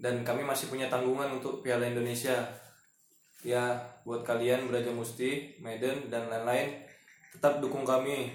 Dan 0.00 0.24
kami 0.24 0.40
masih 0.40 0.72
punya 0.72 0.88
tanggungan 0.88 1.36
untuk 1.36 1.60
Piala 1.60 1.84
Indonesia. 1.84 2.48
Ya 3.44 3.76
buat 4.08 4.24
kalian 4.24 4.72
Beraja 4.72 4.88
Musti, 4.88 5.60
Medan 5.60 6.08
dan 6.08 6.32
lain-lain 6.32 6.80
tetap 7.28 7.60
dukung 7.60 7.84
kami. 7.84 8.32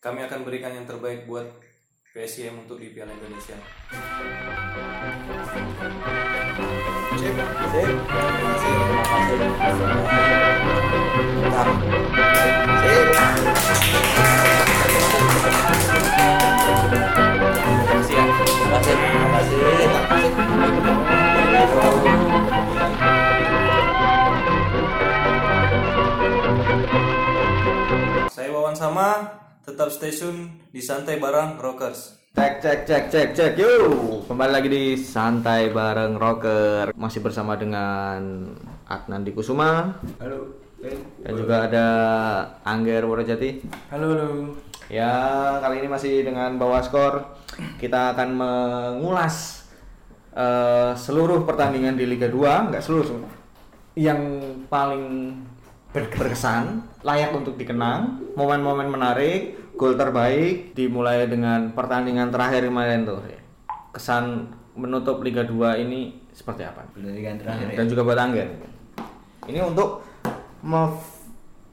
Kami 0.00 0.24
akan 0.24 0.48
berikan 0.48 0.72
yang 0.72 0.88
terbaik 0.88 1.28
buat 1.28 1.67
PSIM 2.18 2.66
untuk 2.66 2.82
di 2.82 2.90
Piala 2.90 3.14
Indonesia 3.14 3.54
saya 28.34 28.50
Wawan 28.50 28.74
Sama 28.74 29.46
tetap 29.68 29.92
stay 29.92 30.08
tune 30.08 30.64
di 30.72 30.80
Santai 30.80 31.20
Barang 31.20 31.60
Rockers. 31.60 32.16
Cek 32.32 32.64
cek 32.64 32.78
cek 32.88 33.04
cek 33.12 33.28
cek 33.36 33.52
yuk 33.60 34.24
kembali 34.24 34.52
lagi 34.54 34.68
di 34.70 34.84
santai 34.96 35.74
bareng 35.74 36.14
rocker 36.16 36.94
masih 36.96 37.20
bersama 37.20 37.58
dengan 37.58 38.48
Adnan 38.88 39.28
di 39.28 39.36
Kusuma. 39.36 39.92
Halo. 40.16 40.56
dan 41.20 41.32
juga 41.34 41.66
ada 41.66 41.86
Angger 42.62 43.02
Wurojati 43.02 43.66
halo 43.90 44.14
halo. 44.14 44.28
ya 44.86 45.10
kali 45.58 45.82
ini 45.82 45.88
masih 45.90 46.24
dengan 46.24 46.56
bawa 46.56 46.80
skor. 46.80 47.36
Kita 47.76 48.16
akan 48.16 48.28
mengulas 48.38 49.66
eh, 50.32 50.96
seluruh 50.96 51.44
pertandingan 51.44 51.98
di 51.98 52.08
Liga 52.08 52.30
2 52.30 52.72
nggak 52.72 52.84
seluruh 52.86 53.20
yang 53.98 54.22
paling 54.70 55.34
ber- 55.90 56.10
berkesan 56.10 56.64
layak 57.00 57.32
untuk 57.32 57.54
dikenang 57.54 58.20
momen-momen 58.34 58.88
menarik 58.88 59.56
gol 59.74 59.94
terbaik 59.94 60.74
dimulai 60.74 61.24
dengan 61.24 61.70
pertandingan 61.72 62.28
terakhir 62.28 62.66
kemarin 62.66 63.06
tuh 63.06 63.22
kesan 63.90 64.46
menutup 64.74 65.22
Liga 65.22 65.42
2 65.42 65.54
ini 65.80 66.14
seperti 66.30 66.62
apa 66.62 66.86
Pertandingan 66.88 67.36
terakhir 67.36 67.66
ya. 67.68 67.76
dan 67.76 67.86
juga 67.86 68.02
buat 68.04 68.18
Angger 68.18 68.48
ini 69.44 69.60
untuk 69.60 70.02
me- 70.60 71.16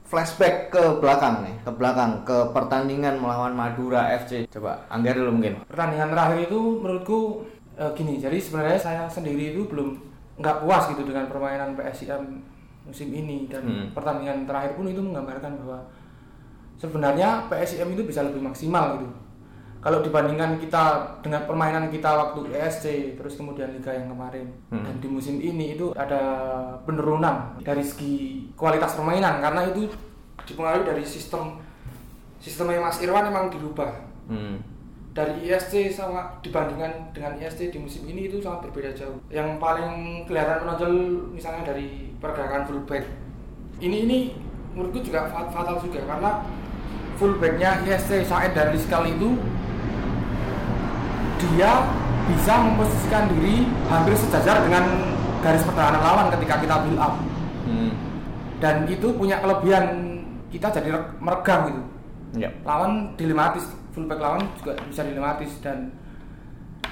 flashback 0.06 0.70
ke 0.70 1.02
belakang 1.02 1.42
nih, 1.42 1.56
ke 1.60 1.70
belakang 1.72 2.22
ke 2.22 2.54
pertandingan 2.54 3.18
melawan 3.18 3.50
Madura 3.50 4.06
FC. 4.14 4.46
Coba 4.46 4.86
Angger 4.86 5.18
dulu 5.18 5.34
mungkin. 5.34 5.58
pertandingan 5.66 6.14
terakhir 6.14 6.46
itu 6.46 6.60
menurutku 6.78 7.42
eh, 7.74 7.90
gini 7.92 8.14
jadi 8.16 8.38
sebenarnya 8.38 8.78
saya 8.78 9.02
sendiri 9.10 9.50
itu 9.50 9.66
belum 9.66 9.98
nggak 10.38 10.62
puas 10.62 10.86
gitu 10.94 11.02
dengan 11.02 11.26
permainan 11.26 11.74
PSIM 11.74 12.22
musim 12.86 13.10
ini 13.10 13.46
dan 13.46 13.62
Hmm. 13.62 13.86
pertandingan 13.90 14.46
terakhir 14.46 14.74
pun 14.74 14.86
itu 14.86 14.98
menggambarkan 14.98 15.58
bahwa 15.60 15.82
sebenarnya 16.76 17.48
PSIM 17.48 17.88
itu 17.90 18.04
bisa 18.04 18.22
lebih 18.22 18.40
maksimal 18.40 18.96
gitu 18.96 19.10
kalau 19.76 20.02
dibandingkan 20.02 20.58
kita 20.58 20.82
dengan 21.20 21.46
permainan 21.46 21.86
kita 21.88 22.10
waktu 22.10 22.50
ESC 22.50 22.84
terus 23.14 23.34
kemudian 23.34 23.70
liga 23.70 23.90
yang 23.90 24.06
kemarin 24.08 24.46
Hmm. 24.68 24.82
dan 24.82 24.94
di 24.98 25.08
musim 25.08 25.38
ini 25.38 25.74
itu 25.74 25.90
ada 25.92 26.22
penurunan 26.82 27.58
dari 27.60 27.82
segi 27.82 28.14
kualitas 28.54 28.94
permainan 28.94 29.38
karena 29.40 29.66
itu 29.66 29.90
dipengaruhi 30.44 30.86
dari 30.86 31.02
sistem 31.02 31.58
sistemnya 32.38 32.78
Mas 32.78 33.00
Irwan 33.00 33.26
memang 33.26 33.48
dirubah 33.48 33.92
Hmm. 34.26 34.58
Dari 35.16 35.32
ISC 35.42 35.72
sama 35.90 36.36
dibandingkan 36.38 36.92
dengan 37.10 37.32
ISC 37.34 37.72
di 37.72 37.80
musim 37.80 38.04
ini 38.04 38.28
itu 38.28 38.36
sangat 38.38 38.68
berbeda 38.68 38.92
jauh. 38.92 39.16
Yang 39.26 39.56
paling 39.56 39.90
kelihatan 40.28 40.60
menonjol 40.60 40.92
misalnya 41.32 41.64
dari 41.66 42.12
pergerakan 42.16 42.68
fullback. 42.68 43.08
Ini 43.78 43.96
ini 44.04 44.18
menurutku 44.70 45.00
juga 45.00 45.24
fat- 45.26 45.48
fatal 45.48 45.80
juga 45.80 46.04
karena 46.04 46.44
fullbacknya 47.16 47.80
ISC 47.82 48.22
Said 48.22 48.52
dan 48.52 48.70
Rizkal 48.70 49.08
itu 49.08 49.40
dia 51.36 51.72
bisa 52.26 52.52
memposisikan 52.58 53.30
diri 53.30 53.64
hampir 53.86 54.12
sejajar 54.18 54.60
dengan 54.60 54.84
garis 55.40 55.62
pertahanan 55.62 56.02
lawan 56.02 56.26
ketika 56.34 56.58
kita 56.58 56.76
build 56.82 56.98
up 56.98 57.14
Hmm. 57.66 57.90
dan 58.58 58.86
itu 58.86 59.10
punya 59.10 59.38
kelebihan 59.38 59.84
kita 60.48 60.70
jadi 60.70 60.88
re- 60.92 61.12
meregang 61.18 61.66
gitu 61.66 61.82
Ya. 62.36 62.50
lawan 62.62 63.10
dilematis 63.14 63.66
fullback 63.96 64.20
lawan 64.20 64.44
juga 64.60 64.76
bisa 64.84 65.00
dilematis 65.00 65.56
dan 65.64 65.88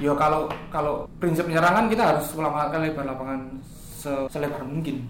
yo 0.00 0.16
kalau 0.16 0.48
kalau 0.72 1.04
prinsip 1.20 1.44
penyerangan 1.44 1.86
kita 1.86 2.16
harus 2.16 2.26
memanfaatkan 2.32 2.80
lebar 2.80 3.04
lapangan 3.04 3.40
se- 3.68 4.26
selebar 4.32 4.64
mungkin. 4.64 5.04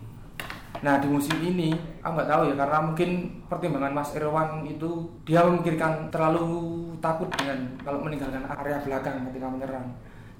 Nah 0.82 0.98
di 1.00 1.06
musim 1.08 1.38
ini 1.40 1.72
aku 2.02 2.12
nggak 2.18 2.28
tahu 2.28 2.42
ya 2.50 2.54
karena 2.58 2.78
mungkin 2.82 3.10
pertimbangan 3.46 3.94
Mas 3.94 4.10
Irwan 4.12 4.66
itu 4.66 5.08
dia 5.24 5.40
memikirkan 5.46 6.10
terlalu 6.10 6.50
takut 6.98 7.30
dengan 7.38 7.78
kalau 7.80 8.02
meninggalkan 8.02 8.42
area 8.44 8.82
belakang 8.82 9.24
ketika 9.30 9.46
menyerang. 9.48 9.86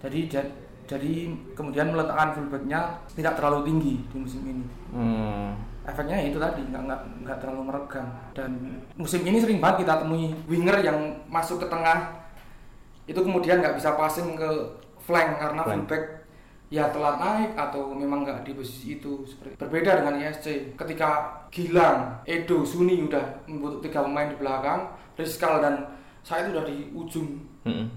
Jadi 0.03 0.19
ja- 0.29 0.53
jadi 0.85 1.33
kemudian 1.57 1.89
meletakkan 1.95 2.37
fullbacknya 2.37 3.01
tidak 3.17 3.41
terlalu 3.41 3.73
tinggi 3.73 3.95
di 4.05 4.17
musim 4.21 4.43
ini. 4.45 4.65
Hmm. 4.93 5.57
Efeknya 5.85 6.17
itu 6.25 6.41
tadi 6.41 6.65
nggak 6.65 6.83
nggak 6.89 7.01
nggak 7.25 7.39
terlalu 7.41 7.63
meregang. 7.69 8.09
Dan 8.33 8.51
musim 8.97 9.21
ini 9.23 9.39
sering 9.39 9.61
banget 9.61 9.85
kita 9.85 10.01
temui 10.01 10.33
winger 10.49 10.81
yang 10.81 10.99
masuk 11.29 11.61
ke 11.61 11.67
tengah 11.69 12.25
itu 13.05 13.21
kemudian 13.21 13.61
nggak 13.61 13.77
bisa 13.77 13.93
passing 13.95 14.33
ke 14.33 14.49
flank 15.05 15.37
karena 15.37 15.61
Flank. 15.61 15.85
fullback 15.85 16.05
ya 16.73 16.89
telat 16.89 17.21
naik 17.21 17.53
atau 17.53 17.93
memang 17.93 18.25
nggak 18.25 18.49
di 18.49 18.57
posisi 18.57 18.97
itu. 18.97 19.29
Seperti 19.29 19.61
berbeda 19.61 20.01
dengan 20.01 20.17
ISC 20.25 20.73
ketika 20.75 21.45
Gilang, 21.53 22.25
Edo, 22.25 22.65
Suni 22.65 23.05
udah 23.05 23.45
membutuhkan 23.45 23.85
tiga 23.85 24.01
pemain 24.03 24.33
di 24.33 24.37
belakang 24.41 24.81
Rizkal 25.15 25.61
dan 25.63 25.85
saya 26.25 26.49
itu 26.49 26.51
udah 26.57 26.67
di 26.67 26.77
ujung. 26.97 27.29
Hmm. 27.65 27.89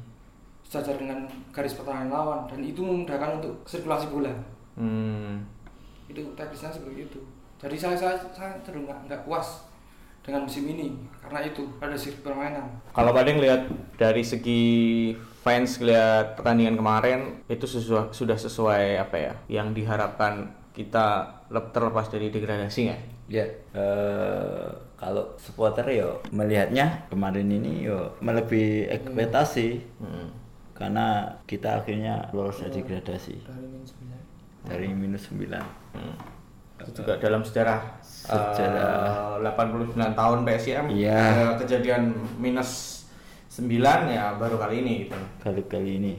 sejajar 0.68 1.00
dengan 1.00 1.24
garis 1.56 1.80
pertahanan 1.80 2.12
lawan. 2.12 2.44
Dan 2.52 2.60
itu 2.60 2.84
memudahkan 2.84 3.40
untuk 3.40 3.64
sirkulasi 3.64 4.12
bola. 4.12 4.36
Hmm. 4.76 5.48
itu 6.12 6.24
teknisnya 6.36 6.72
seperti 6.72 7.08
itu 7.08 7.20
jadi 7.58 7.76
saya 7.76 7.96
saya, 7.96 8.16
saya 8.32 8.54
cenderung 8.62 8.86
nggak 8.86 9.00
nggak 9.06 9.22
puas 9.24 9.66
dengan 10.22 10.44
musim 10.44 10.68
ini 10.68 10.92
karena 11.18 11.40
itu 11.42 11.64
ada 11.80 11.96
sirkuit 11.96 12.22
permainan 12.22 12.68
Kalau 12.92 13.12
Padeng 13.12 13.40
lihat 13.40 13.64
dari 13.96 14.22
segi 14.22 14.62
fans 15.40 15.80
lihat 15.80 16.36
pertandingan 16.36 16.76
kemarin 16.76 17.20
itu 17.48 17.64
sesuai, 17.64 18.12
sudah 18.12 18.36
sesuai 18.36 19.00
apa 19.00 19.16
ya 19.16 19.34
yang 19.48 19.72
diharapkan 19.72 20.48
kita 20.72 21.24
lep- 21.48 21.72
terlepas 21.72 22.08
dari 22.08 22.28
degradasi 22.28 22.80
nggak? 22.86 23.02
Ya, 23.28 23.44
eh, 23.72 24.68
kalau 24.96 25.36
supporter 25.36 25.84
yo 25.90 26.20
melihatnya 26.30 27.08
kemarin 27.08 27.48
ini 27.48 27.84
yo 27.84 28.12
melebihi 28.20 28.88
ekspektasi 28.92 29.68
Hmm. 30.00 30.28
karena 30.72 31.26
kita 31.44 31.82
akhirnya 31.82 32.30
lolos 32.32 32.60
dari 32.60 32.78
degradasi 32.78 33.36
dari 33.42 33.66
minus 33.66 33.92
9 33.96 34.68
dari 34.68 34.88
minus 34.92 35.24
9 35.28 35.64
Hmm. 35.96 36.16
Itu 36.78 37.02
juga 37.02 37.18
dalam 37.18 37.42
sejarah, 37.42 37.82
Sejarah. 38.02 39.42
eh, 39.42 39.50
89 39.50 40.14
tahun 40.14 40.40
PSIM 40.44 40.86
Iya. 40.90 41.18
eh, 41.18 41.54
kejadian 41.58 42.14
minus 42.38 43.02
9 43.50 43.74
ya 44.08 44.36
baru 44.36 44.56
kali 44.56 44.82
ini 44.82 44.94
gitu. 45.04 45.18
kali-kali 45.42 45.98
ini. 45.98 46.14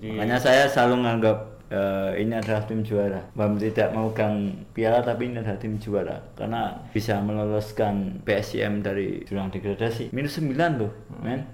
Jadi- 0.00 0.16
Makanya 0.16 0.38
saya 0.38 0.64
selalu 0.64 1.04
menganggap 1.04 1.38
eh, 1.68 2.20
ini 2.20 2.36
adalah 2.36 2.60
tim 2.62 2.80
juara. 2.80 3.16
Bam 3.32 3.56
tidak 3.56 3.92
memegang 3.92 4.44
piala 4.72 5.00
tapi 5.00 5.28
ini 5.28 5.40
adalah 5.40 5.56
tim 5.56 5.76
juara 5.76 6.20
karena 6.32 6.68
bisa 6.88 7.16
meloloskan 7.18 8.20
PSIM 8.22 8.80
dari 8.80 9.24
jurang 9.24 9.48
degradasi. 9.48 10.12
Minus 10.12 10.36
9 10.36 10.52
loh, 10.76 10.92
men. 11.18 11.48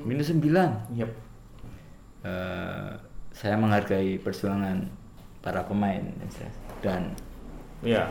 Minus 0.00 0.32
9. 0.32 0.88
Yep. 0.90 1.10
Eh, 2.24 2.90
saya 3.30 3.54
menghargai 3.54 4.16
perjuangan 4.16 4.88
para 5.44 5.60
pemain 5.68 6.00
dan 6.80 7.12
Iya, 7.84 8.08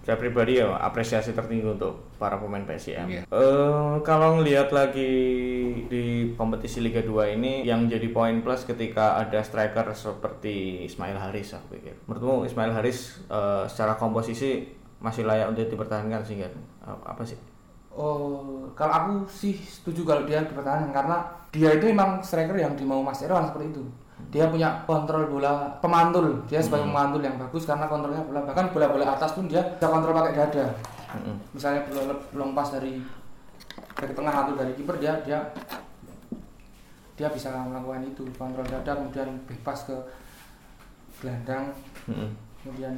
saya 0.00 0.16
pribadi 0.16 0.64
ya 0.64 0.80
apresiasi 0.80 1.36
tertinggi 1.36 1.76
untuk 1.76 2.08
para 2.16 2.40
pemain 2.40 2.64
PSIM. 2.64 3.04
Iya. 3.04 3.22
Eh, 3.28 3.94
kalau 4.00 4.40
ngelihat 4.40 4.72
lagi 4.72 5.12
di 5.92 6.32
kompetisi 6.40 6.80
Liga 6.80 7.04
2 7.04 7.36
ini 7.36 7.68
yang 7.68 7.84
jadi 7.84 8.08
poin 8.08 8.40
plus 8.40 8.64
ketika 8.64 9.20
ada 9.20 9.44
striker 9.44 9.92
seperti 9.92 10.88
Ismail 10.88 11.20
Haris 11.20 11.52
aku 11.52 11.76
pikir. 11.76 12.00
Menurutmu 12.08 12.48
Ismail 12.48 12.72
Haris 12.72 13.20
eh, 13.28 13.68
secara 13.68 14.00
komposisi 14.00 14.72
masih 15.04 15.28
layak 15.28 15.52
untuk 15.52 15.68
dipertahankan 15.68 16.24
sih 16.24 16.40
kan? 16.40 16.52
Apa 17.04 17.20
sih? 17.20 17.36
oh 17.90 18.70
kalau 18.78 18.92
aku 18.94 19.12
sih 19.26 19.58
setuju 19.58 20.06
kalau 20.06 20.22
dia 20.22 20.46
dipertahankan 20.46 20.94
karena 20.94 21.16
dia 21.50 21.74
itu 21.74 21.90
memang 21.90 22.22
striker 22.22 22.54
yang 22.54 22.78
dimau 22.78 23.02
Mas 23.02 23.18
Irwan 23.26 23.50
seperti 23.50 23.74
itu 23.74 23.82
dia 24.28 24.44
punya 24.52 24.84
kontrol 24.84 25.24
bola 25.26 25.80
pemantul. 25.80 26.44
Dia 26.44 26.60
sebagai 26.60 26.86
pemantul 26.86 27.24
yang 27.24 27.40
bagus 27.40 27.64
karena 27.64 27.88
kontrolnya 27.88 28.20
bola. 28.22 28.44
Bahkan 28.44 28.76
bola-bola 28.76 29.16
atas 29.16 29.32
pun 29.32 29.48
dia 29.48 29.64
bisa 29.80 29.88
kontrol 29.88 30.12
pakai 30.12 30.36
dada. 30.36 30.66
Mm-mm. 31.10 31.42
misalnya 31.50 31.82
bola 31.90 32.14
long 32.38 32.54
pass 32.54 32.70
dari 32.70 33.02
dari 33.98 34.12
tengah 34.14 34.30
atau 34.30 34.54
dari 34.54 34.78
kiper 34.78 34.94
dia 35.02 35.18
dia 35.26 35.42
dia 37.16 37.28
bisa 37.32 37.50
melakukan 37.66 38.04
itu. 38.06 38.22
Kontrol 38.36 38.68
dada 38.68 38.92
kemudian 38.94 39.40
bebas 39.48 39.88
ke 39.88 39.96
gelandang 41.18 41.72
Mm-mm. 42.06 42.30
kemudian 42.62 42.94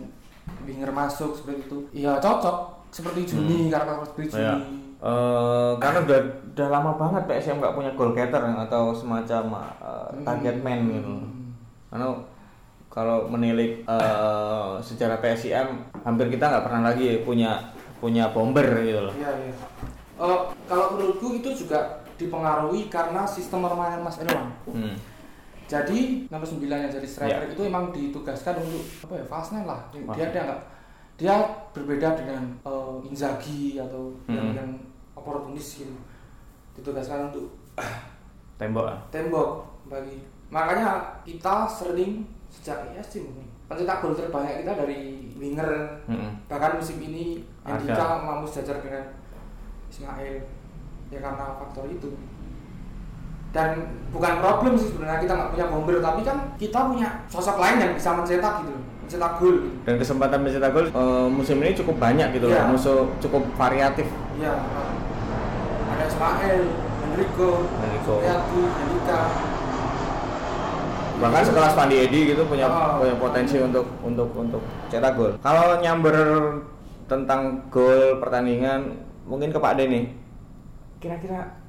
winger 0.67 0.91
masuk 0.91 1.39
seperti 1.39 1.71
itu. 1.71 1.79
Iya 2.05 2.19
cocok 2.19 2.82
seperti 2.93 3.21
Juni 3.25 3.73
karakter 3.73 4.07
seperti 4.07 4.37
Ya. 4.39 4.55
Juni 4.61 4.83
Eh, 5.03 5.73
karena 5.83 5.99
udah 6.07 6.21
udah 6.55 6.69
lama 6.71 6.95
banget 6.95 7.27
PSM 7.27 7.59
nggak 7.59 7.75
punya 7.75 7.91
goal 7.99 8.15
getter 8.15 8.39
atau 8.39 8.95
semacam 8.95 9.43
eh, 9.83 10.09
target 10.23 10.63
man 10.63 10.79
gitu. 10.87 11.15
Karena 11.91 12.07
kalau 12.87 13.27
menilik 13.27 13.83
eh, 13.83 14.73
sejarah 14.79 15.19
PSIM 15.19 15.91
hampir 16.07 16.31
kita 16.31 16.47
nggak 16.47 16.63
pernah 16.63 16.95
lagi 16.95 17.19
punya 17.27 17.59
punya 17.99 18.31
bomber 18.31 18.63
gitu 18.87 19.11
loh. 19.11 19.15
Iya, 19.19 19.31
iya. 19.43 19.55
Eh, 20.23 20.41
kalau 20.71 20.95
menurutku 20.95 21.35
itu 21.35 21.51
juga 21.67 21.99
dipengaruhi 22.15 22.87
karena 22.87 23.27
sistem 23.27 23.67
permainan 23.67 24.07
Mas 24.07 24.23
Irwan. 24.23 24.55
Hmm. 24.71 24.95
Jadi 25.67 26.31
nomor 26.31 26.47
9 26.47 26.63
yang 26.63 26.93
jadi 26.95 27.09
striker 27.11 27.51
Iya. 27.51 27.55
itu 27.59 27.63
emang 27.67 27.91
ditugaskan 27.91 28.55
untuk 28.63 28.87
apa 29.03 29.15
ya 29.19 29.25
fast 29.27 29.51
lah. 29.51 29.83
Dia 29.91 30.31
dia 30.31 30.47
nggak 30.47 30.61
dia 31.23 31.39
berbeda 31.71 32.19
dengan 32.19 32.43
eh, 32.61 33.07
Inzaghi 33.07 33.79
atau 33.79 34.11
yang 34.27 34.43
Hmm. 34.43 34.59
yang 34.59 34.71
oportunis 35.15 35.79
gitu. 35.79 35.95
Ditugaskan 36.75 37.31
untuk 37.31 37.47
Tembok. 38.59 38.87
ah. 38.87 38.99
tembok 39.09 39.51
bagi 39.87 40.19
makanya 40.49 41.03
kita 41.23 41.65
sering 41.65 42.23
sejak 42.47 42.91
ISC 42.91 43.23
mungkin 43.23 43.47
pencetak 43.65 43.99
gol 43.99 44.13
terbanyak 44.13 44.63
kita 44.63 44.73
dari 44.77 45.01
winger 45.35 45.71
Mm-mm. 46.07 46.31
bahkan 46.47 46.75
musim 46.75 46.99
ini. 46.99 47.41
Andika 47.63 47.95
mampu 48.21 48.45
sejajar 48.45 48.79
dengan 48.79 49.07
Ismail 49.87 50.43
ya 51.09 51.19
karena 51.19 51.55
faktor 51.57 51.87
itu 51.87 52.11
dan 53.53 53.77
bukan 54.09 54.41
problem 54.41 54.73
sih 54.75 54.89
sebenarnya 54.89 55.21
kita 55.21 55.33
nggak 55.33 55.51
punya 55.53 55.67
bomber 55.69 55.97
tapi 56.01 56.21
kan 56.23 56.39
kita 56.57 56.89
punya 56.89 57.09
sosok 57.29 57.57
lain 57.57 57.77
yang 57.79 57.93
bisa 57.93 58.11
mencetak 58.13 58.65
gitu 58.65 58.73
loh, 58.73 58.85
mencetak 59.13 59.33
gol 59.37 59.57
gitu. 59.61 59.77
Dan 59.85 59.95
kesempatan 60.01 60.39
mencetak 60.41 60.71
gol 60.73 60.87
eh, 60.89 61.27
musim 61.29 61.57
ini 61.61 61.77
cukup 61.77 61.97
banyak 61.99 62.29
gitu 62.33 62.49
Iya. 62.49 62.65
loh. 62.65 62.73
Musuh 62.73 62.99
cukup 63.21 63.45
variatif. 63.55 64.09
ya 64.35 64.57
ada 65.93 66.05
Ismail 66.09 66.61
Enrico 67.05 67.69
Enrico. 67.79 68.15
Supriyadi 68.17 68.61
Andika 68.65 69.21
Bahkan 71.23 71.43
sekelas 71.45 71.73
Pandi 71.77 71.97
Edi 72.01 72.35
gitu 72.35 72.43
punya 72.49 72.67
Oh. 72.67 72.99
punya 72.99 73.15
potensi 73.15 73.61
untuk 73.61 73.85
untuk 74.01 74.33
untuk 74.33 74.59
cetak 74.89 75.13
gol. 75.15 75.33
Kalau 75.39 75.79
nyamber 75.79 76.17
tentang 77.07 77.61
gol 77.69 78.17
pertandingan 78.19 78.97
mungkin 79.23 79.53
ke 79.53 79.59
Pak 79.61 79.77
Deni. 79.77 80.09
Kira-kira 80.99 81.61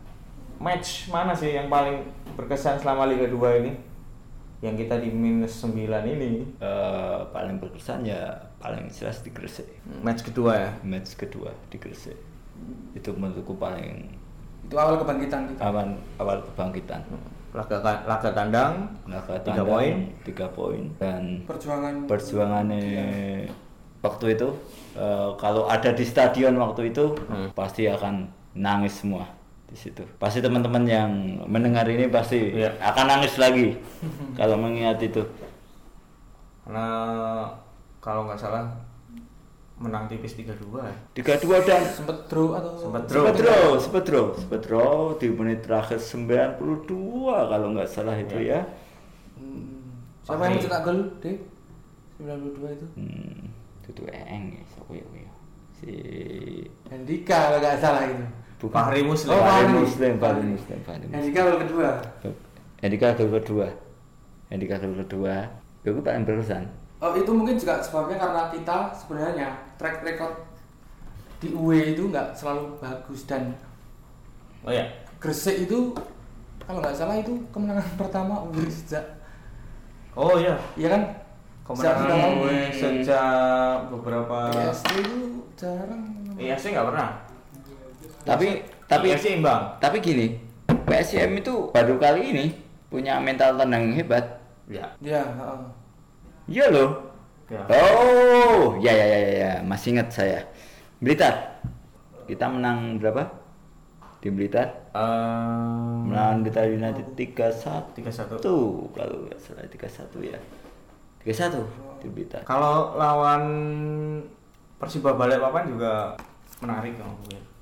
match 0.58 1.12
mana 1.12 1.36
sih 1.36 1.53
yang 1.53 1.67
paling 1.67 2.01
berkesan 2.34 2.79
selama 2.79 3.06
Liga 3.06 3.27
2 3.27 3.62
ini? 3.62 3.71
Yang 4.63 4.76
kita 4.80 4.95
di 4.97 5.10
minus 5.12 5.60
9 5.60 5.76
ini. 6.08 6.47
Eh, 6.58 7.19
paling 7.30 7.60
berkesan 7.60 8.02
ya 8.02 8.32
paling 8.58 8.88
jelas 8.88 9.19
di 9.19 9.30
Gresik. 9.30 9.67
Match 9.99 10.23
kedua 10.23 10.56
ya. 10.58 10.71
Match 10.82 11.13
kedua 11.13 11.52
di 11.67 11.76
Gresik. 11.76 12.15
Itu 12.95 13.12
menurutku 13.12 13.54
paling 13.54 14.08
Itu 14.63 14.80
awal 14.80 14.95
kebangkitan 14.95 15.52
kita. 15.52 15.60
aman 15.62 15.99
awal 16.15 16.39
kebangkitan. 16.41 17.04
Laga 17.52 17.78
laga 17.84 18.30
tandang 18.32 18.88
Laga 19.06 19.36
Tiga 19.38 19.62
poin. 19.62 20.10
tiga 20.23 20.47
poin 20.49 20.89
dan 20.97 21.43
Perjuangan 21.45 22.08
perjuangannya 22.08 23.45
waktu 24.02 24.26
itu 24.34 24.49
eh, 24.95 25.30
kalau 25.38 25.67
ada 25.67 25.91
di 25.91 26.02
stadion 26.02 26.56
waktu 26.56 26.89
itu 26.89 27.13
Hmm. 27.30 27.54
pasti 27.54 27.86
akan 27.86 28.26
nangis 28.54 28.99
semua 28.99 29.28
di 29.73 29.79
situ. 29.79 30.05
Pasti 30.21 30.38
teman-teman 30.38 30.86
yang 30.86 31.09
mendengar 31.49 31.89
ini 31.89 32.05
pasti 32.05 32.53
Iya. 32.53 32.77
akan 32.77 33.05
nangis 33.09 33.36
lagi 33.36 33.73
kalau 34.39 34.55
mengingat 34.55 35.01
itu. 35.01 35.25
karena 36.63 36.88
kalau 37.99 38.23
nggak 38.23 38.39
salah 38.39 38.63
menang 39.75 40.07
tipis 40.07 40.38
3-2 40.38 40.79
ya. 40.79 40.95
Tiga 41.12 41.36
dua 41.36 41.59
dan 41.59 41.83
sempet 41.83 42.29
draw 42.31 42.55
atau 42.55 42.71
Sempet 42.79 43.03
draw. 43.03 43.19
Sempat 43.19 43.36
draw, 43.36 43.67
sempat 43.75 44.03
draw, 44.07 44.25
sempat 44.31 44.62
draw 44.63 44.95
di 45.19 45.27
menit 45.27 45.59
terakhir 45.59 45.99
92 45.99 46.55
kalau 47.51 47.67
nggak 47.75 47.89
salah 47.89 48.15
itu 48.15 48.38
ya. 48.39 48.63
Hmm. 49.36 49.91
Siapa 50.23 50.39
yang 50.39 50.55
mencetak 50.55 50.81
gol, 50.88 50.99
Dek? 51.19 51.38
92 52.23 52.77
itu. 52.79 52.88
Hmm, 52.95 53.51
itu 53.83 53.89
tuh 53.91 54.05
eng 54.07 54.55
ya, 54.55 54.63
siapa 54.71 54.91
ya, 54.95 55.03
ya. 55.19 55.31
Si 55.75 55.91
Hendika 56.88 57.51
kalau 57.51 57.59
nggak 57.59 57.77
salah 57.83 58.03
itu. 58.07 58.23
Bukan 58.63 58.80
Fahri 58.80 59.02
Muslim. 59.04 59.36
Oh, 59.36 59.43
Fahri. 59.43 59.67
Muslim, 59.76 60.13
Fahri 60.15 60.43
Muslim, 60.47 60.78
Fahri 60.88 61.04
Muslim. 61.04 61.19
Hendika 61.19 61.39
gol 61.43 61.60
kedua. 61.67 61.89
Hendika 62.80 63.08
gol 63.13 63.30
kedua. 63.36 63.67
Hendika 64.47 64.76
gol 64.80 64.95
kedua. 65.04 65.36
Itu 65.84 65.99
paling 65.99 66.23
berkesan. 66.23 66.63
Oh 67.04 67.12
itu 67.12 67.28
mungkin 67.36 67.60
juga 67.60 67.84
sebabnya 67.84 68.15
karena 68.15 68.47
kita 68.47 68.78
sebenarnya 68.95 69.47
track 69.76 70.08
record 70.08 70.39
di 71.43 71.52
UE 71.52 71.91
itu 71.91 72.08
nggak 72.08 72.32
selalu 72.32 72.80
bagus 72.80 73.28
dan 73.28 73.52
Oh 74.63 74.71
ya. 74.71 74.88
Gresik 75.19 75.67
itu 75.67 75.91
kalau 76.63 76.80
nggak 76.80 76.95
salah 76.95 77.19
itu 77.19 77.36
kemenangan 77.52 77.84
pertama 77.99 78.47
UE 78.47 78.71
sejak 78.71 79.04
Oh 80.15 80.39
iya. 80.39 80.56
ya 80.80 80.88
kan 80.88 81.04
Kemenangan 81.67 82.08
Sejak 82.08 82.32
gue 82.39 82.56
sejak 82.71 83.76
beberapa 83.91 84.38
PSD 84.52 84.91
itu 85.04 85.19
jarang 85.60 86.04
Iya 86.39 86.56
sih 86.56 86.71
nggak 86.71 86.88
pernah. 86.91 87.10
Tapi 88.23 88.63
tapi 88.88 89.12
Iya 89.12 89.17
sih 89.19 89.31
imbang. 89.39 89.79
tapi 89.79 89.99
gini, 89.99 90.39
PSM 90.88 91.39
itu 91.39 91.71
baru 91.71 91.95
kali 91.99 92.21
ini 92.36 92.45
punya 92.88 93.17
mental 93.19 93.57
tenang 93.57 93.91
hebat. 93.95 94.39
Ya. 94.69 94.88
ya 95.03 95.23
heeh. 95.23 95.62
Iya 96.47 96.65
loh. 96.71 96.89
Ya. 97.51 97.62
Oh, 97.67 98.79
ya 98.79 98.91
ya 98.95 99.05
ya 99.05 99.19
ya, 99.19 99.31
ya. 99.33 99.51
masih 99.63 99.97
ingat 99.97 100.09
saya. 100.12 100.39
Blitar. 101.03 101.59
Kita 102.23 102.47
menang 102.47 102.95
berapa? 103.01 103.27
Di 104.23 104.31
Blitar. 104.31 104.71
Eh, 104.95 105.95
Melawan 106.07 106.47
Blitar 106.47 106.71
United 106.71 107.12
3-1. 107.19 107.91
3-1. 107.91 108.39
Tuh, 108.39 108.88
kalau 108.95 109.27
nggak 109.27 109.39
salah 109.43 109.67
3-1 109.67 110.23
ya. 110.23 110.39
3-1 111.27 111.59
di 111.99 112.07
Blitar. 112.07 112.41
Kalau 112.47 112.95
lawan 112.95 113.43
Persiba 114.79 115.15
Balikpapan 115.15 115.67
juga 115.67 116.15
menarik 116.63 116.95
kalau 116.95 117.15
gue. 117.27 117.52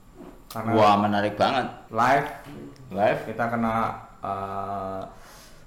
Karena 0.52 0.72
Wah, 0.76 0.96
menarik 1.00 1.40
banget. 1.40 1.64
live. 1.88 2.28
Live? 2.92 3.22
Kita 3.24 3.48
kena 3.48 3.96
eh, 4.20 5.00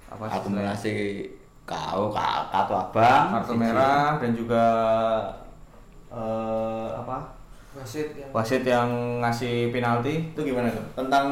apa 0.05 0.23
sih 0.29 0.35
akumulasi 0.37 0.93
kau 1.65 2.13
kakak 2.13 2.69
atau 2.69 2.75
abang. 2.77 3.25
Kartu 3.41 3.53
merah 3.57 4.21
dan 4.21 4.31
juga 4.37 4.63
eh, 6.13 6.89
apa? 7.01 7.33
Wasit 7.75 8.13
yang 8.13 8.29
wasit 8.29 8.63
yang 8.63 8.89
ngasih 9.25 9.73
penalti. 9.73 10.31
Itu 10.37 10.45
gimana 10.45 10.69
tuh? 10.69 10.85
Tentang 10.93 11.27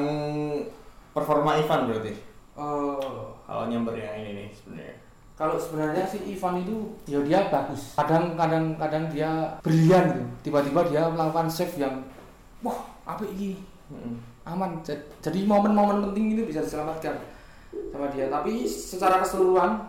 performa 1.13 1.53
Ivan 1.61 1.85
berarti? 1.93 2.13
Eh, 2.57 3.17
kalau 3.45 3.63
nyambernya 3.69 4.17
ini 4.17 4.29
nih 4.33 4.47
sebenarnya. 4.49 4.97
Kalau 5.33 5.57
sebenarnya 5.57 6.05
si 6.09 6.17
Ivan 6.29 6.61
itu 6.61 6.93
ya 7.05 7.21
dia 7.21 7.53
bagus. 7.53 7.93
Kadang 7.97 8.33
kadang 8.33 8.73
kadang 8.81 9.05
dia 9.13 9.29
brilian 9.61 10.09
gitu. 10.09 10.49
Tiba-tiba 10.49 10.81
dia 10.89 11.05
melakukan 11.05 11.49
save 11.49 11.77
yang 11.77 12.01
wah 12.65 12.92
apa 13.03 13.23
ini 13.27 13.59
aman. 14.43 14.79
Ja- 14.83 14.99
jadi 15.21 15.43
momen-momen 15.43 16.09
penting 16.09 16.35
itu 16.35 16.43
bisa 16.47 16.63
diselamatkan 16.63 17.19
sama 17.91 18.07
dia. 18.11 18.27
Tapi 18.27 18.63
secara 18.65 19.21
keseluruhan 19.21 19.83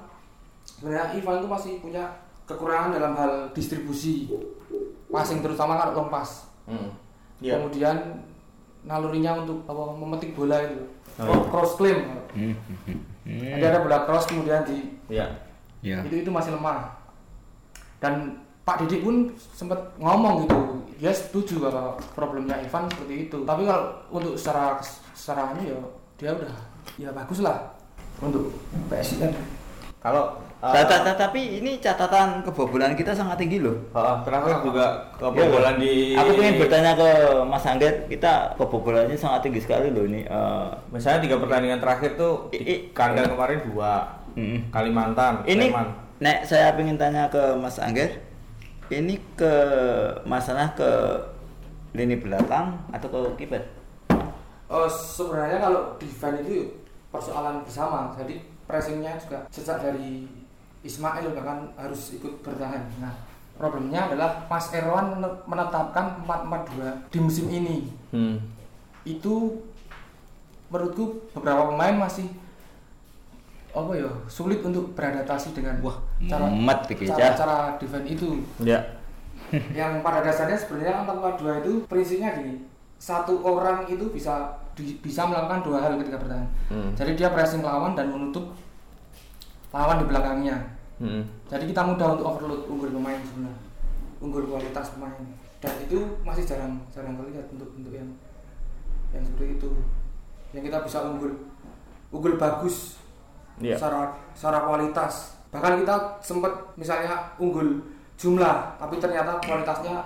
sebenarnya 0.65 1.15
Ivan 1.15 1.41
itu 1.41 1.49
masih 1.49 1.73
punya 1.81 2.05
kekurangan 2.45 2.93
dalam 2.93 3.13
hal 3.17 3.33
distribusi 3.57 4.29
passing 5.09 5.41
terutama 5.41 5.79
kalau 5.81 6.05
long 6.05 6.11
pass 6.11 6.51
hmm. 6.67 6.91
Iya. 7.41 7.57
kemudian 7.57 7.97
nalurinya 8.85 9.41
untuk 9.41 9.65
apa 9.65 9.83
memetik 9.97 10.37
bola 10.37 10.61
itu. 10.61 10.85
Oh, 11.17 11.25
iya. 11.25 11.47
cross 11.49 11.73
claim. 11.81 11.99
Hmm, 12.35 12.53
jadi 13.25 13.65
ada 13.65 13.81
bola 13.81 14.05
cross 14.05 14.29
kemudian 14.29 14.61
di 14.67 14.93
Iya. 15.09 15.27
ya 15.81 16.05
itu 16.05 16.21
itu 16.21 16.31
masih 16.33 16.53
lemah. 16.53 16.93
Dan 18.03 18.44
Pak 18.65 18.81
Didik 18.81 19.05
pun 19.05 19.17
sempat 19.53 19.77
ngomong 19.97 20.45
gitu 20.45 20.57
dia 20.97 21.13
setuju 21.13 21.61
bahwa 21.61 21.83
problemnya 22.13 22.57
Ivan 22.57 22.89
seperti 22.89 23.29
itu 23.29 23.45
tapi 23.45 23.63
kalau 23.63 23.93
untuk 24.09 24.35
secara 24.35 24.81
secara 25.13 25.53
anu 25.53 25.61
ya 25.63 25.77
dia 26.17 26.31
udah 26.33 26.55
ya 26.97 27.09
bagus 27.11 27.39
lah 27.39 27.77
untuk 28.19 28.49
PSIS 28.89 29.29
kalau 30.01 30.37
eh, 30.63 30.85
ta- 30.85 31.17
tapi 31.19 31.59
ini 31.59 31.77
catatan 31.77 32.41
kebobolan 32.41 32.93
kita 32.93 33.13
sangat 33.13 33.37
tinggi 33.37 33.61
loh 33.61 33.77
terakhir 34.23 34.61
juga 34.63 34.85
kebobolan 35.15 35.77
di 35.77 36.13
Aku 36.15 36.33
ingin 36.35 36.57
bertanya 36.59 36.93
ke 36.95 37.09
Mas 37.45 37.65
Angget, 37.65 38.05
kita 38.07 38.57
kebobolannya 38.57 39.13
sangat 39.15 39.45
tinggi 39.45 39.61
sekali 39.61 39.89
loh 39.89 40.05
ini. 40.05 40.25
eh, 40.25 40.67
misalnya 40.89 41.21
tiga 41.21 41.37
pertandingan 41.37 41.81
terakhir 41.81 42.17
tuh 42.17 42.49
I- 42.49 42.59
di 42.59 42.65
i- 42.65 42.83
kandang 42.93 43.29
kemarin 43.29 43.61
dua. 43.63 43.93
Kalimantan 44.71 45.45
Ini. 45.45 45.69
Nek 46.17 46.39
saya 46.43 46.73
ingin 46.75 46.97
tanya 46.97 47.29
ke 47.29 47.55
Mas 47.55 47.77
Angget, 47.79 48.19
ini 48.93 49.17
ke 49.39 49.55
masalah 50.29 50.77
ke 50.77 50.91
lini 51.95 52.19
belakang 52.21 52.77
atau 52.91 53.09
ke 53.09 53.47
kiper? 53.47 53.63
oh 54.69 54.89
sebenarnya 54.89 55.59
kalau 55.63 55.83
defense 56.01 56.41
itu 56.45 56.73
persoalan 57.13 57.63
bersama 57.63 58.11
jadi 58.19 58.43
pressingnya 58.67 59.15
juga 59.21 59.47
sejak 59.53 59.79
dari 59.85 60.27
Ismail 60.85 61.33
bahkan 61.33 61.71
harus 61.79 62.17
ikut 62.17 62.43
bertahan 62.43 62.83
nah 62.99 63.15
problemnya 63.55 64.11
adalah 64.11 64.49
Mas 64.51 64.67
Erwan 64.75 65.23
menetapkan 65.47 66.27
4-4-2 66.27 67.15
di 67.15 67.19
musim 67.23 67.47
ini 67.53 67.77
hmm. 68.11 68.37
itu 69.07 69.63
menurutku 70.73 71.31
beberapa 71.37 71.71
pemain 71.71 71.95
masih 72.09 72.27
apa 73.75 73.91
ya 73.99 74.07
sulit 74.31 74.63
untuk 74.63 74.95
beradaptasi 74.95 75.51
dengan 75.51 75.75
Wah, 75.83 75.99
cara 76.31 76.47
pikir, 76.87 77.11
cara, 77.11 77.35
cara 77.35 77.57
defense 77.83 78.07
itu. 78.07 78.39
Ya. 78.63 78.79
Yang 79.79 79.99
pada 80.01 80.23
dasarnya 80.23 80.55
sebenarnya 80.55 81.03
442 81.03 81.63
itu 81.67 81.73
prinsipnya 81.91 82.39
gini 82.39 82.55
satu 83.05 83.43
orang 83.45 83.85
itu 83.91 84.09
bisa 84.09 84.49
di- 84.73 84.97
bisa 85.03 85.27
melakukan 85.29 85.61
dua 85.61 85.83
hal 85.83 85.99
ketika 86.01 86.17
bertahan. 86.23 86.49
Hmm. 86.73 86.91
jadi 86.97 87.13
dia 87.19 87.29
pressing 87.35 87.61
lawan 87.61 87.93
dan 87.93 88.09
menutup 88.09 88.55
lawan 89.75 90.01
di 90.01 90.07
belakangnya. 90.09 90.57
Hmm. 91.03 91.27
jadi 91.51 91.67
kita 91.69 91.83
mudah 91.83 92.15
untuk 92.15 92.27
overload 92.31 92.63
unggul 92.71 92.95
pemain 92.95 93.19
sebenarnya 93.21 93.59
unggul 94.23 94.47
kualitas 94.49 94.95
pemain. 94.95 95.21
Dan 95.61 95.75
itu 95.85 95.99
masih 96.25 96.47
jarang 96.47 96.81
jarang 96.95 97.19
terlihat 97.19 97.45
untuk 97.53 97.69
untuk 97.77 97.93
yang 97.93 98.09
yang 99.13 99.21
seperti 99.27 99.61
itu. 99.61 99.71
Yang 100.57 100.63
kita 100.73 100.79
bisa 100.87 100.99
unggul 101.05 101.33
unggul 102.15 102.39
bagus 102.41 103.04
Iya. 103.61 103.77
secara 103.79 104.11
secara 104.35 104.59
kualitas. 104.67 105.39
Bahkan 105.55 105.87
kita 105.87 105.95
sempat 106.19 106.51
misalnya 106.75 107.31
unggul 107.39 107.79
jumlah 108.19 108.79
tapi 108.79 108.99
ternyata 108.99 109.39
kualitasnya 109.43 110.03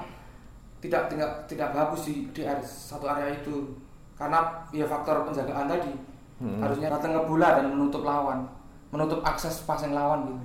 tidak 0.78 1.10
tidak 1.10 1.30
tidak 1.48 1.68
bagus 1.74 2.08
di 2.08 2.28
di 2.32 2.42
area- 2.44 2.64
satu 2.64 3.08
area 3.08 3.32
itu. 3.38 3.72
Karena 4.18 4.64
ya 4.74 4.84
faktor 4.84 5.24
penjagaan 5.28 5.68
tadi. 5.68 5.92
Hmm. 6.38 6.62
harusnya 6.62 6.86
datang 6.86 7.18
ke 7.18 7.22
bola 7.26 7.58
dan 7.58 7.66
menutup 7.66 8.06
lawan 8.06 8.46
menutup 8.94 9.18
akses 9.26 9.66
passing 9.66 9.90
lawan 9.90 10.22
gitu. 10.22 10.38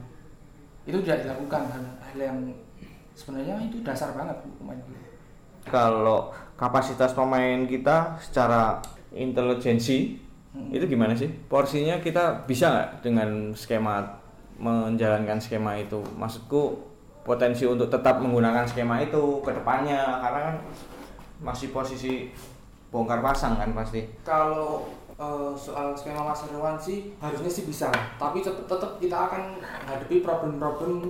Itu 0.89 0.97
tidak 1.05 1.21
dilakukan 1.21 1.69
hal, 1.69 1.83
hal 2.01 2.17
yang 2.17 2.37
sebenarnya 3.13 3.61
itu 3.61 3.77
dasar 3.85 4.09
banget 4.17 4.41
pemain 4.57 4.81
kalau 5.69 6.33
kapasitas 6.59 7.15
pemain 7.15 7.63
kita 7.63 8.19
secara 8.19 8.83
intelijensi 9.15 10.19
itu 10.53 10.85
gimana 10.85 11.17
sih? 11.17 11.29
Porsinya 11.49 11.97
kita 11.97 12.45
bisa 12.45 12.69
nggak 12.69 12.89
dengan 13.01 13.29
skema 13.57 14.05
menjalankan 14.61 15.41
skema 15.41 15.81
itu? 15.81 15.97
Maksudku 16.13 16.77
potensi 17.25 17.65
untuk 17.65 17.89
tetap 17.89 18.21
menggunakan 18.21 18.67
skema 18.69 19.01
itu 19.01 19.41
ke 19.41 19.49
depannya 19.49 20.21
karena 20.21 20.39
kan 20.53 20.55
masih 21.41 21.73
posisi 21.73 22.29
bongkar 22.93 23.25
pasang 23.25 23.57
kan 23.57 23.73
pasti. 23.73 24.05
kalau 24.21 24.85
eh, 25.17 25.51
soal 25.57 25.97
skema 25.97 26.21
Mas 26.21 26.45
Irwan 26.45 26.77
sih 26.77 27.17
harusnya 27.17 27.49
sih 27.49 27.65
bisa. 27.65 27.89
Tapi 28.21 28.45
tetap 28.45 29.01
kita 29.01 29.17
akan 29.17 29.57
hadapi 29.89 30.21
problem-problem 30.21 31.09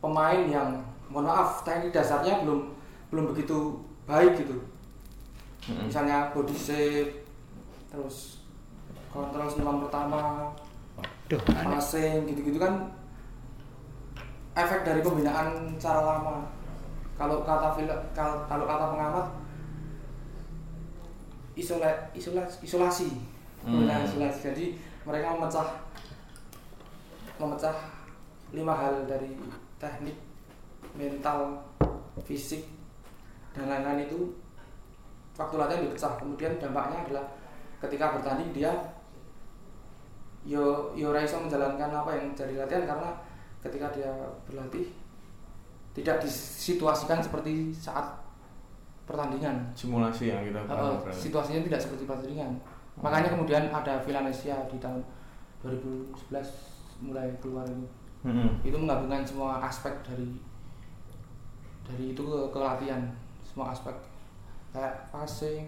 pemain 0.00 0.40
yang 0.48 0.80
mohon 1.12 1.28
maaf 1.28 1.60
teknik 1.68 1.92
dasarnya 1.92 2.40
belum 2.48 2.72
belum 3.12 3.36
begitu 3.36 3.76
baik 4.08 4.40
gitu. 4.40 4.56
Misalnya 5.68 6.32
body 6.32 6.56
shape 6.56 7.28
terus 7.92 8.39
kontrol 9.10 9.50
senam 9.50 9.82
pertama. 9.86 10.50
Duh, 11.30 11.38
aneh. 11.46 11.78
passing 11.78 12.26
gitu-gitu 12.26 12.58
kan 12.58 12.90
efek 14.54 14.82
dari 14.82 15.02
pembinaan 15.02 15.78
cara 15.78 16.02
lama. 16.02 16.46
Kalau 17.14 17.44
kata 17.44 17.76
kalau 18.48 18.64
kata 18.64 18.84
pengamat 18.96 19.26
isola, 21.54 21.90
isola, 22.16 22.42
isolasi. 22.64 23.10
Pembinaan 23.60 24.08
isolasi. 24.08 24.40
Jadi 24.50 24.64
mereka 25.04 25.36
memecah 25.36 25.68
memecah 27.36 27.76
lima 28.50 28.74
hal 28.74 29.06
dari 29.06 29.32
teknik 29.78 30.16
mental 30.98 31.62
fisik 32.26 32.66
dan 33.54 33.70
lain-lain 33.70 34.06
itu 34.10 34.18
waktu 35.38 35.54
latihan 35.56 35.84
dipecah. 35.86 36.12
Kemudian 36.18 36.58
dampaknya 36.58 37.06
adalah 37.06 37.24
ketika 37.80 38.18
bertanding 38.18 38.50
dia 38.52 38.72
yo 40.44 40.92
yo 40.96 41.12
ora 41.12 41.20
iso 41.20 41.36
menjalankan 41.36 41.92
apa 41.92 42.10
yang 42.16 42.32
jadi 42.32 42.56
latihan 42.64 42.88
karena 42.88 43.10
ketika 43.60 43.92
dia 43.92 44.08
berlatih 44.48 44.88
tidak 45.92 46.22
disituasikan 46.22 47.20
seperti 47.20 47.74
saat 47.74 48.16
pertandingan. 49.04 49.68
Simulasi 49.74 50.30
yang 50.30 50.46
kita 50.46 50.62
Uh, 50.70 50.96
situasinya 51.10 51.66
tidak 51.66 51.80
seperti 51.82 52.06
pertandingan. 52.06 52.54
Makanya 53.02 53.34
kemudian 53.34 53.66
ada 53.68 53.98
Villanesia 54.06 54.54
di 54.70 54.78
tahun 54.78 55.02
2011 55.60 57.02
mulai 57.02 57.28
keluar 57.42 57.64
itu 57.66 57.88
Mm-mm. 58.20 58.60
itu 58.60 58.76
menggabungkan 58.76 59.24
semua 59.24 59.64
aspek 59.64 59.92
dari 60.04 60.36
dari 61.82 62.12
itu 62.12 62.22
ke, 62.22 62.38
ke 62.52 62.58
latihan. 62.60 63.02
Semua 63.42 63.72
aspek 63.74 63.92
kayak 64.70 65.10
passing 65.10 65.66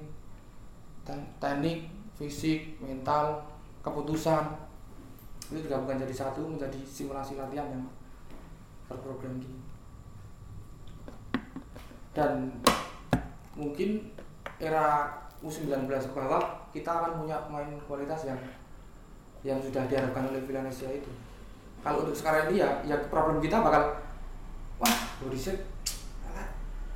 te- 1.02 1.28
teknik 1.42 1.90
fisik 2.14 2.78
mental 2.78 3.42
keputusan 3.82 4.61
itu 5.52 5.68
digabungkan 5.68 6.00
jadi 6.00 6.14
satu 6.16 6.48
menjadi 6.48 6.80
simulasi 6.88 7.36
latihan 7.36 7.68
yang 7.68 7.84
terprogram 8.88 9.36
gitu 9.36 9.72
dan 12.12 12.52
mungkin 13.56 14.12
era 14.60 15.08
U19 15.40 15.88
ke 15.88 16.12
bawah 16.16 16.68
kita 16.70 16.88
akan 16.88 17.24
punya 17.24 17.36
pemain 17.48 17.72
kualitas 17.84 18.24
yang 18.28 18.38
yang 19.42 19.58
sudah 19.58 19.84
diharapkan 19.90 20.30
oleh 20.30 20.40
Villanesia 20.46 20.86
itu. 20.86 21.10
Kalau 21.82 22.06
untuk 22.06 22.14
sekarang 22.14 22.52
ini 22.52 22.62
ya 22.62 22.70
ya 22.86 22.94
problem 23.10 23.42
kita 23.42 23.58
bakal 23.58 23.98
wah 24.78 24.96
alah, 25.18 26.46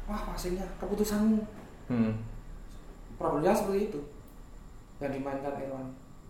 wah 0.06 0.20
passingnya 0.30 0.64
keputusanmu. 0.78 1.42
Hmm. 1.86 2.18
problemnya 3.14 3.54
seperti 3.54 3.94
itu 3.94 4.00
yang 4.98 5.14
dimainkan 5.14 5.54
Irwan 5.54 5.86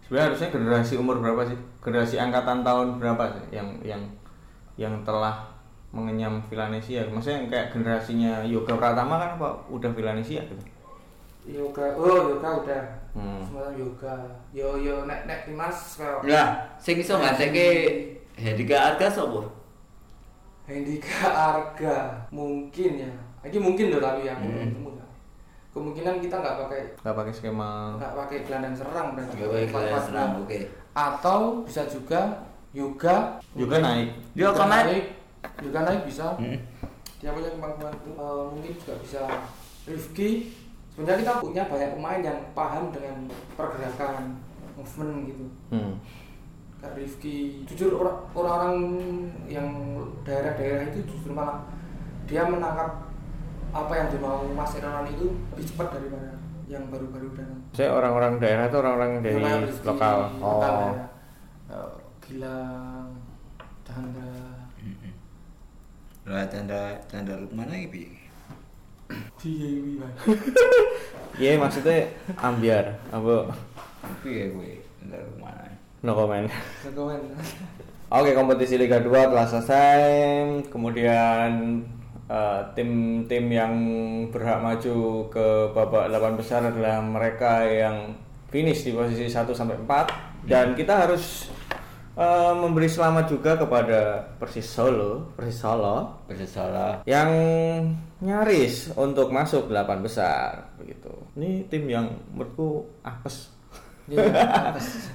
Sebenarnya 0.06 0.26
harusnya 0.30 0.48
generasi 0.54 0.94
umur 0.96 1.18
berapa 1.18 1.42
sih? 1.50 1.58
Generasi 1.82 2.16
angkatan 2.22 2.62
tahun 2.62 3.02
berapa 3.02 3.24
sih 3.34 3.44
yang 3.58 3.68
yang 3.82 4.02
yang 4.78 4.94
telah 5.02 5.42
mengenyam 5.90 6.38
Villanesia? 6.46 7.02
Maksudnya 7.10 7.42
yang 7.42 7.48
kayak 7.50 7.68
generasinya 7.74 8.32
Yoga 8.46 8.74
Pratama 8.78 9.18
kan 9.18 9.30
apa 9.38 9.48
udah 9.70 9.90
Villanesia 9.90 10.42
gitu? 10.46 10.64
yoga 11.46 11.94
oh 11.94 12.34
yoga 12.34 12.50
udah 12.66 12.82
Hmm. 13.14 13.38
semacam 13.40 13.72
yoga 13.78 14.14
yo 14.52 14.76
yo 14.82 15.06
nek 15.06 15.30
nek 15.30 15.46
timnas 15.46 15.94
kayak 15.96 16.26
Lah, 16.26 16.48
sing 16.76 16.98
iso 17.00 17.16
ngadekke 17.16 17.68
Hendika 18.36 18.92
Arga 18.92 19.06
sapa? 19.08 19.40
Hendika 20.66 21.30
Arga 21.30 22.26
mungkin 22.34 22.98
ya 22.98 23.10
ini 23.46 23.58
mungkin 23.62 23.94
loh 23.94 24.02
tapi 24.02 24.26
ya 24.26 24.34
ketemu 24.34 24.90
ya. 24.98 25.05
Kemungkinan 25.76 26.16
kita 26.18 26.34
nggak 26.34 26.56
pakai 26.58 26.80
Gak 26.96 27.14
pakai 27.14 27.32
skema 27.32 27.70
nggak 27.94 28.12
pakai 28.16 28.36
gelandang 28.42 28.72
serang 28.72 29.08
dan 29.12 29.26
Gawe 29.28 29.60
kaya 29.66 29.98
serang, 30.00 30.30
oke. 30.40 30.58
atau 30.90 31.38
bisa 31.62 31.84
juga 31.84 32.20
yoga 32.72 33.36
juga 33.52 33.76
naik. 33.78 34.08
Dia 34.32 34.48
akan 34.50 34.68
naik. 34.70 35.04
yoga 35.58 35.80
naik 35.82 36.02
bisa 36.02 36.26
Hmm. 36.34 36.58
dia 37.16 37.30
punya 37.30 37.48
kemampuan 37.50 37.92
eh, 37.92 38.44
mungkin 38.50 38.72
juga 38.74 38.94
bisa 38.98 39.20
Rifki 39.84 40.50
sebenarnya 40.90 41.22
kita 41.22 41.32
punya 41.38 41.62
banyak 41.64 41.90
pemain 41.92 42.20
yang 42.20 42.40
paham 42.50 42.88
dengan 42.88 43.28
pergerakan 43.54 44.40
movement 44.74 45.24
gitu 45.24 45.44
Hmm. 45.70 45.92
kayak 46.76 46.96
Rifki 46.98 47.62
jujur 47.64 47.96
orang- 47.96 48.20
orang-orang 48.32 48.76
yang 49.46 49.68
daerah-daerah 50.22 50.90
itu 50.90 51.04
justru 51.06 51.30
malah 51.30 51.62
dia 52.24 52.42
menangkap 52.42 53.05
apa 53.70 53.92
yang 53.94 54.08
dimau 54.08 54.46
Mas 54.50 54.72
Irwan 54.74 55.06
itu 55.06 55.26
lebih 55.50 55.64
cepat 55.66 55.88
daripada 55.92 56.30
yang 56.66 56.84
baru-baru 56.86 57.30
datang 57.32 57.60
Saya 57.72 57.90
orang-orang 57.92 58.32
daerah 58.36 58.66
itu 58.66 58.76
orang-orang 58.76 59.10
dari 59.20 59.38
Kayak 59.38 59.62
Rifki, 59.64 59.86
lokal. 59.86 60.16
lokal 60.34 60.42
Oh. 60.42 60.60
daerah. 60.60 61.06
Eh, 61.66 61.92
Gilang 62.20 63.08
Chandra 63.82 64.34
Lah 66.26 66.42
tanda 66.46 66.80
tanda 67.06 67.34
mana 67.50 67.74
iki? 67.76 68.18
Dewi 69.38 70.02
Bang. 70.02 70.14
Iya 71.38 71.60
maksudnya 71.60 72.08
ambiar 72.34 72.96
apa 73.12 73.52
Piye 74.24 74.50
kowe? 74.50 74.72
Tanda 74.98 75.18
mana? 75.38 75.68
no 76.02 76.12
comment. 76.12 76.46
Jagoan. 76.82 77.20
Oke 78.08 78.30
kompetisi 78.32 78.74
Liga 78.74 78.98
2 78.98 79.06
telah 79.30 79.46
selesai 79.46 80.02
kemudian 80.66 81.82
eh, 82.30 82.60
tim-tim 82.74 83.44
yang 83.50 83.74
berhak 84.30 84.62
maju 84.62 85.26
ke 85.30 85.46
babak 85.74 86.10
8 86.10 86.40
besar 86.40 86.60
adalah 86.66 87.02
mereka 87.02 87.62
yang 87.66 88.14
finish 88.50 88.86
di 88.86 88.94
posisi 88.94 89.26
1 89.26 89.46
sampai 89.50 89.76
4 89.82 90.46
dan 90.46 90.78
kita 90.78 91.06
harus 91.06 91.50
eh, 92.14 92.54
memberi 92.54 92.86
selamat 92.86 93.24
juga 93.30 93.58
kepada 93.58 94.22
Persis 94.38 94.66
Solo, 94.66 95.34
Persis 95.34 95.60
Solo 95.60 96.26
Bersalah. 96.26 97.02
yang 97.04 97.30
nyaris 98.22 98.96
untuk 98.96 99.28
masuk 99.28 99.68
8 99.68 100.00
besar 100.00 100.72
begitu. 100.80 101.12
Ini 101.36 101.68
tim 101.68 101.84
yang 101.86 102.06
menurutku 102.32 102.88
apes. 103.04 103.52
Dia 104.06 104.22
atas. 104.72 105.10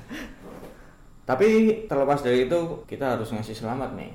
Tapi 1.30 1.48
terlepas 1.88 2.20
dari 2.20 2.44
itu 2.46 2.84
kita 2.86 3.16
harus 3.16 3.32
ngasih 3.32 3.56
selamat 3.56 3.96
nih. 3.96 4.12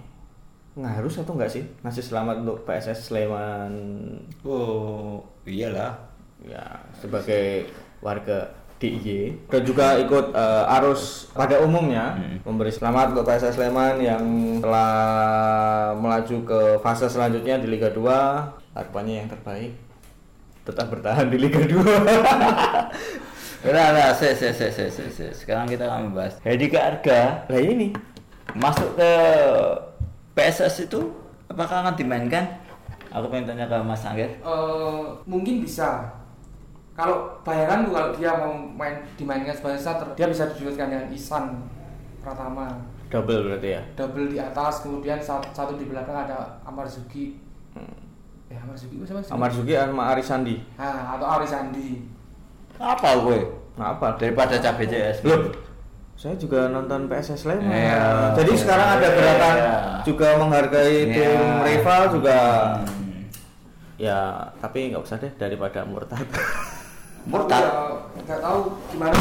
Harus 0.77 1.17
atau 1.17 1.33
enggak 1.33 1.49
sih? 1.57 1.65
Ngasih 1.81 2.05
selamat 2.05 2.45
untuk 2.45 2.69
PSS 2.69 3.09
Sleman? 3.09 3.73
Oh, 4.45 5.25
iyalah. 5.49 5.97
ya 6.45 6.63
sebagai 7.01 7.65
warga 8.05 8.53
DIY 8.77 9.49
dan 9.49 9.63
juga 9.65 9.97
ikut 9.97 10.37
eh, 10.37 10.75
arus 10.79 11.33
pada 11.33 11.65
umumnya 11.65 12.13
memberi 12.45 12.69
selamat 12.69 13.17
untuk 13.17 13.25
PSS 13.25 13.57
Sleman 13.57 13.97
yang 14.05 14.23
telah 14.61 14.93
melaju 15.97 16.37
ke 16.45 16.61
fase 16.85 17.09
selanjutnya 17.09 17.57
di 17.57 17.73
Liga 17.73 17.89
2 17.89 18.77
harapannya 18.77 19.25
yang 19.25 19.29
terbaik. 19.33 19.73
Tetap 20.69 20.93
bertahan 20.93 21.33
di 21.33 21.41
Liga 21.41 21.65
2 21.65 21.73
Udah, 23.67 23.85
udah, 23.91 24.15
se, 24.15 24.37
se, 24.37 24.53
se, 24.53 24.69
se, 24.71 24.87
se, 24.93 25.05
se. 25.11 25.27
Sekarang 25.35 25.67
kita 25.67 25.91
akan 25.91 26.13
membahas. 26.13 26.39
Hendika 26.47 26.87
Arga 26.87 27.49
lah 27.49 27.59
ini. 27.59 27.91
Masuk 28.55 28.95
ke 28.95 29.11
PSS 30.37 30.93
itu 30.93 31.01
apakah 31.49 31.81
akan 31.81 31.97
dimainkan? 31.97 32.45
Aku 33.09 33.33
pengen 33.33 33.49
tanya 33.49 33.65
ke 33.65 33.77
Mas 33.81 34.05
Angger. 34.05 34.29
Eh, 34.29 35.05
mungkin 35.25 35.65
bisa 35.65 36.13
kalau 36.97 37.41
bayangan 37.45 37.89
kalau 37.89 38.09
dia 38.13 38.33
mau 38.37 38.53
main 38.53 39.01
dimainkan 39.21 39.53
sebagai 39.53 39.81
starter 39.81 40.09
dia 40.17 40.27
bisa 40.33 40.49
diduetkan 40.53 40.89
dengan 40.89 41.09
Isan 41.13 41.61
Pratama 42.25 42.73
double 43.13 43.53
berarti 43.53 43.77
ya 43.77 43.83
double 43.93 44.33
di 44.33 44.41
atas 44.41 44.81
kemudian 44.81 45.21
satu, 45.21 45.45
satu 45.53 45.77
di 45.77 45.85
belakang 45.85 46.25
ada 46.25 46.57
Amar 46.65 46.89
Zuki 46.89 47.37
eh 48.49 48.57
Amar 48.57 48.73
Zuki 48.73 49.05
siapa 49.05 49.21
sih? 49.21 49.29
Amar 49.29 49.53
Zuki 49.53 49.77
sama 49.77 50.17
Arisandi 50.17 50.57
nah, 50.81 51.21
atau 51.21 51.27
Aris 51.37 51.53
Andi 51.53 52.17
Apa 52.77 53.25
gue? 53.25 53.41
Ngapa? 53.77 54.21
Daripada 54.21 54.61
cabe 54.61 54.85
CS. 54.85 55.25
Loh, 55.25 55.49
saya 56.17 56.35
juga 56.35 56.67
nonton 56.67 57.07
PSS 57.07 57.45
Sleman. 57.45 57.69
Iya. 57.69 58.33
Jadi 58.35 58.53
sekarang 58.57 58.89
ada 58.97 59.09
gerakan 59.11 59.55
Iya. 59.55 59.75
juga 60.03 60.29
menghargai 60.37 60.99
tim 61.07 61.37
Iya. 61.37 61.61
rival 61.63 62.03
juga. 62.11 62.41
Hmm. 62.81 63.21
Ya, 63.97 64.19
tapi 64.59 64.91
nggak 64.91 65.03
usah 65.03 65.17
deh 65.17 65.33
daripada 65.35 65.85
murtad. 65.85 66.25
Murtad. 67.27 67.59
Ya, 67.59 67.83
nggak 68.23 68.39
tahu 68.39 68.59
gimana 68.87 69.15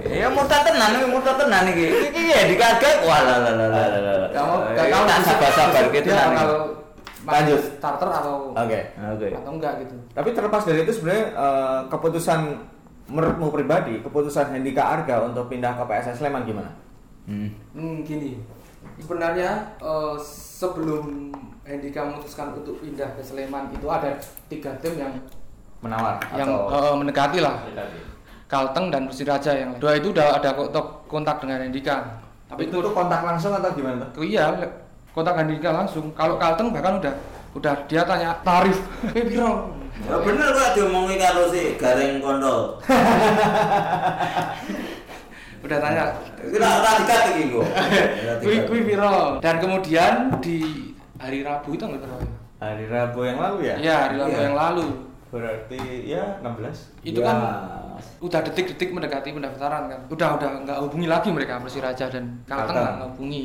Ya 0.00 0.26
murtad 0.28 0.64
tenan, 0.64 0.96
ini 0.96 1.06
murtad 1.06 1.36
tenan 1.36 1.64
iki. 1.66 1.86
Iki 2.08 2.22
ya 2.24 2.40
dikagak. 2.46 2.96
Wah 3.04 3.20
lah 3.20 3.36
lah 3.38 3.52
lah 3.52 3.68
lah 3.68 3.84
lah. 3.94 4.28
Gak 4.28 4.42
mau, 4.42 4.58
gak 4.66 4.80
Eh, 4.80 4.90
tahu 4.90 5.02
tak 5.04 5.18
sabar-sabar 5.22 5.84
gitu 5.88 6.08
masih 6.08 6.48
Lanjut. 7.28 7.60
starter 7.76 8.08
atau 8.08 8.34
Oke. 8.56 8.80
Oke. 8.96 9.28
atau 9.30 9.52
enggak 9.52 9.72
gitu. 9.84 9.94
Tapi 10.10 10.28
terlepas 10.32 10.62
dari 10.64 10.80
itu 10.80 10.92
sebenarnya 10.92 11.24
eh, 11.30 11.78
keputusan 11.86 12.40
menurutmu 13.08 13.48
pribadi, 13.48 14.04
keputusan 14.04 14.52
Hendika 14.52 14.84
Arga 14.84 15.24
untuk 15.24 15.48
pindah 15.48 15.74
ke 15.80 15.84
PSS 15.88 16.20
Sleman 16.20 16.44
gimana? 16.44 16.70
Hmm. 17.24 17.50
Hmm, 17.72 18.04
gini. 18.04 18.36
Sebenarnya 19.00 19.74
eh, 19.80 20.16
sebelum 20.20 21.32
Hendika 21.64 22.04
memutuskan 22.04 22.52
untuk 22.52 22.78
pindah 22.84 23.16
ke 23.16 23.22
Sleman 23.24 23.72
itu 23.72 23.88
ada 23.88 24.16
tiga 24.52 24.76
tim 24.78 24.94
yang 25.00 25.12
Menawar 25.78 26.18
yang 26.34 26.50
atau 26.50 26.74
eh, 26.74 26.94
mendekati 26.98 27.38
lah. 27.38 27.62
Kalteng 28.48 28.88
dan 28.90 29.06
Persiraja 29.06 29.52
yang 29.54 29.76
dua 29.78 30.00
itu 30.00 30.10
udah 30.10 30.40
ada 30.40 30.50
kontak 31.06 31.38
dengan 31.38 31.62
Hendika. 31.62 32.18
Tapi 32.48 32.66
itu 32.66 32.80
tuh 32.80 32.92
kontak 32.96 33.20
langsung 33.22 33.52
atau 33.54 33.70
gimana 33.76 34.08
tuh? 34.10 34.24
Oh 34.24 34.26
iya, 34.26 34.50
kontak 35.14 35.38
Hendika 35.38 35.70
langsung. 35.70 36.10
Kalau 36.16 36.34
Kalteng 36.40 36.74
bahkan 36.74 36.98
udah 36.98 37.14
udah 37.54 37.74
dia 37.86 38.02
tanya 38.02 38.34
tarif. 38.42 38.78
Eh? 39.14 39.24
Ya 40.06 40.16
bener 40.22 40.48
kok 40.52 40.68
diomongi 40.74 41.16
karo 41.18 41.50
si 41.50 41.74
Gareng 41.74 42.22
Kondo. 42.22 42.78
Udah 45.58 45.78
tanya. 45.82 46.04
Kira 46.38 46.68
ora 46.78 46.90
dikat 47.02 47.22
iki 47.34 47.42
kok. 47.50 47.66
Kui 48.40 48.56
kui 48.64 48.80
piro? 48.86 49.42
Dan 49.42 49.58
kemudian 49.58 50.38
di 50.38 50.58
hari 51.18 51.42
Rabu 51.42 51.74
itu 51.74 51.82
nggak 51.82 51.98
berapa? 51.98 52.26
Hari 52.62 52.84
Rabu 52.86 53.20
yang 53.26 53.38
lalu 53.38 53.58
ya? 53.66 53.74
Iya, 53.76 53.96
hari 54.06 54.16
Rabu 54.16 54.30
Iya. 54.32 54.42
yang 54.46 54.56
lalu. 54.56 54.86
Berarti 55.28 55.80
ya 56.08 56.24
16. 56.40 56.78
Itu 57.04 57.20
Ya. 57.20 57.26
kan 57.28 57.36
udah 58.22 58.40
detik-detik 58.46 58.94
mendekati 58.94 59.34
pendaftaran 59.34 59.90
kan. 59.90 60.00
Udah 60.08 60.38
udah 60.38 60.48
nggak 60.64 60.78
hubungi 60.86 61.10
lagi 61.10 61.28
mereka 61.28 61.58
Persiraja 61.58 62.06
dan 62.06 62.38
Kalteng 62.46 62.72
Kalteng. 62.72 62.94
nggak 62.96 63.08
hubungi. 63.12 63.44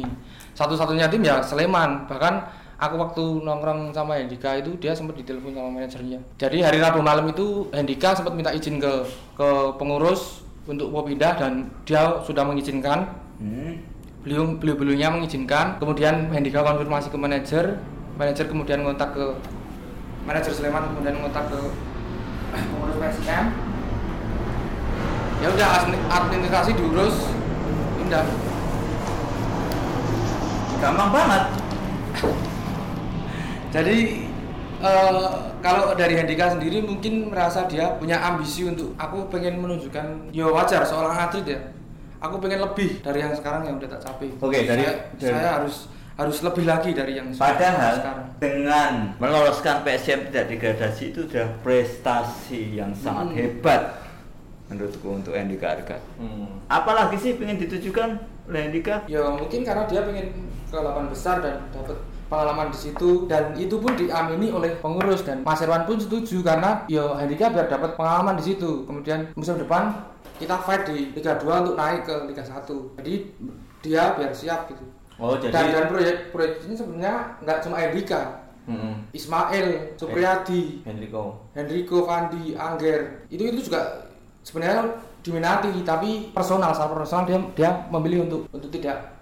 Satu-satunya 0.53 1.09
tim 1.09 1.25
ya 1.25 1.41
Sleman. 1.41 2.05
Bahkan 2.07 2.33
aku 2.83 2.95
waktu 2.99 3.23
nongkrong 3.43 3.95
sama 3.95 4.19
Hendika 4.19 4.59
itu 4.59 4.75
dia 4.77 4.91
sempat 4.91 5.15
ditelepon 5.15 5.55
sama 5.55 5.69
manajernya. 5.71 6.19
Jadi 6.35 6.57
hari 6.59 6.83
Rabu 6.83 6.99
malam 6.99 7.25
itu 7.31 7.71
Hendika 7.71 8.11
sempat 8.11 8.35
minta 8.35 8.51
izin 8.51 8.83
ke 8.83 9.07
ke 9.39 9.47
pengurus 9.79 10.43
untuk 10.67 10.91
mau 10.91 11.03
pindah 11.03 11.39
dan 11.39 11.71
dia 11.87 12.19
sudah 12.27 12.43
mengizinkan. 12.43 13.07
Hmm. 13.39 13.79
Beliau 14.23 14.55
beliau 14.55 14.75
beliaunya 14.75 15.09
mengizinkan. 15.11 15.79
Kemudian 15.79 16.31
Hendika 16.31 16.63
konfirmasi 16.63 17.07
ke 17.11 17.17
manajer. 17.19 17.79
Manajer 18.19 18.45
kemudian 18.45 18.83
kontak 18.83 19.15
ke 19.15 19.25
manajer 20.23 20.51
Sleman 20.55 20.93
kemudian 20.93 21.19
kontak 21.19 21.51
ke 21.51 21.59
pengurus 22.53 22.95
PSM 23.01 23.45
ya 25.43 25.47
udah 25.51 25.67
admin- 25.75 26.05
administrasi 26.07 26.71
diurus 26.77 27.27
pindah 27.99 28.23
Gampang 30.83 31.15
banget. 31.15 31.43
Jadi 33.73 33.97
eh, 34.79 35.29
kalau 35.59 35.85
dari 35.93 36.13
Hendika 36.13 36.45
sendiri 36.47 36.79
mungkin 36.79 37.27
merasa 37.27 37.65
dia 37.65 37.97
punya 37.97 38.21
ambisi 38.21 38.63
untuk 38.63 38.93
aku 38.95 39.25
pengen 39.27 39.57
menunjukkan 39.57 40.29
ya 40.29 40.45
wajar 40.45 40.85
seorang 40.85 41.17
atlet 41.17 41.45
ya 41.47 41.59
aku 42.19 42.37
pengen 42.37 42.61
lebih 42.61 43.01
dari 43.01 43.19
yang 43.19 43.33
sekarang 43.33 43.65
yang 43.65 43.75
udah 43.75 43.89
tak 43.89 44.01
capai 44.01 44.29
Oke, 44.37 44.61
dari- 44.61 44.85
saya, 44.85 44.93
dari- 45.17 45.33
saya 45.33 45.51
harus 45.57 45.75
harus 46.13 46.37
lebih 46.39 46.63
lagi 46.63 46.93
dari 46.93 47.17
yang 47.17 47.33
sudah 47.33 47.41
Padahal 47.49 47.93
sekarang 47.97 48.25
dengan 48.37 48.91
meloloskan 49.17 49.81
PSM 49.81 50.29
tidak 50.29 50.45
degradasi 50.47 51.03
itu 51.09 51.19
sudah 51.25 51.49
prestasi 51.59 52.77
yang 52.77 52.93
sangat 52.93 53.33
Hmm. 53.33 53.35
hebat 53.35 53.81
menurutku 54.63 55.09
untuk 55.11 55.33
Andika 55.33 55.73
Arga. 55.73 55.97
Hmm. 56.15 56.61
Apalagi 56.65 57.17
sih 57.17 57.33
pengen 57.33 57.57
ditujukan 57.57 58.09
oleh 58.45 58.61
Andika? 58.63 59.01
ya 59.05 59.25
mungkin 59.25 59.65
karena 59.65 59.83
dia 59.83 60.01
pengen 60.01 60.27
ke 60.63 60.75
lapangan 60.75 61.09
besar 61.09 61.35
dan 61.41 61.65
dapat 61.69 61.97
pengalaman 62.33 62.73
di 62.73 62.79
situ 62.89 63.29
dan 63.29 63.53
itu 63.53 63.77
pun 63.77 63.93
diamini 63.93 64.49
oleh 64.49 64.73
pengurus 64.81 65.21
dan 65.21 65.45
Mas 65.45 65.61
Irwan 65.61 65.85
pun 65.85 66.01
setuju 66.01 66.41
karena 66.41 66.81
ya 66.89 67.13
Handika 67.13 67.53
biar 67.53 67.69
dapat 67.69 67.93
pengalaman 67.93 68.41
di 68.41 68.49
situ. 68.49 68.81
Kemudian 68.89 69.29
musim 69.37 69.61
depan 69.61 69.93
kita 70.41 70.57
fight 70.65 70.89
di 70.89 71.13
Liga 71.13 71.37
2 71.37 71.45
untuk 71.61 71.77
naik 71.77 72.09
ke 72.09 72.15
Liga 72.25 72.41
1 72.41 72.65
jadi 72.97 73.13
dia 73.85 74.03
biar 74.17 74.33
siap 74.33 74.65
gitu. 74.73 74.81
Oh, 75.21 75.37
jadi 75.37 75.53
dan 75.53 75.65
dan 75.69 75.85
proyek 75.93 76.33
proyek 76.33 76.65
ini 76.65 76.73
sebenarnya 76.73 77.37
nggak 77.45 77.57
cuma 77.61 77.77
Handika 77.77 78.41
Hmm. 78.63 79.03
Ismail 79.11 79.99
Supriyadi 79.99 80.87
Hendriko. 80.87 81.51
Hendriko 81.51 82.07
Fandi 82.07 82.55
Angger. 82.55 83.27
Itu 83.27 83.43
itu 83.43 83.67
juga 83.67 84.07
sebenarnya 84.39 84.87
diminati 85.19 85.71
tapi 85.83 86.31
personal 86.31 86.71
secara 86.71 86.95
personal 86.95 87.27
dia 87.27 87.39
dia 87.55 87.71
memilih 87.91 88.27
untuk 88.27 88.47
untuk 88.51 88.71
tidak 88.71 89.12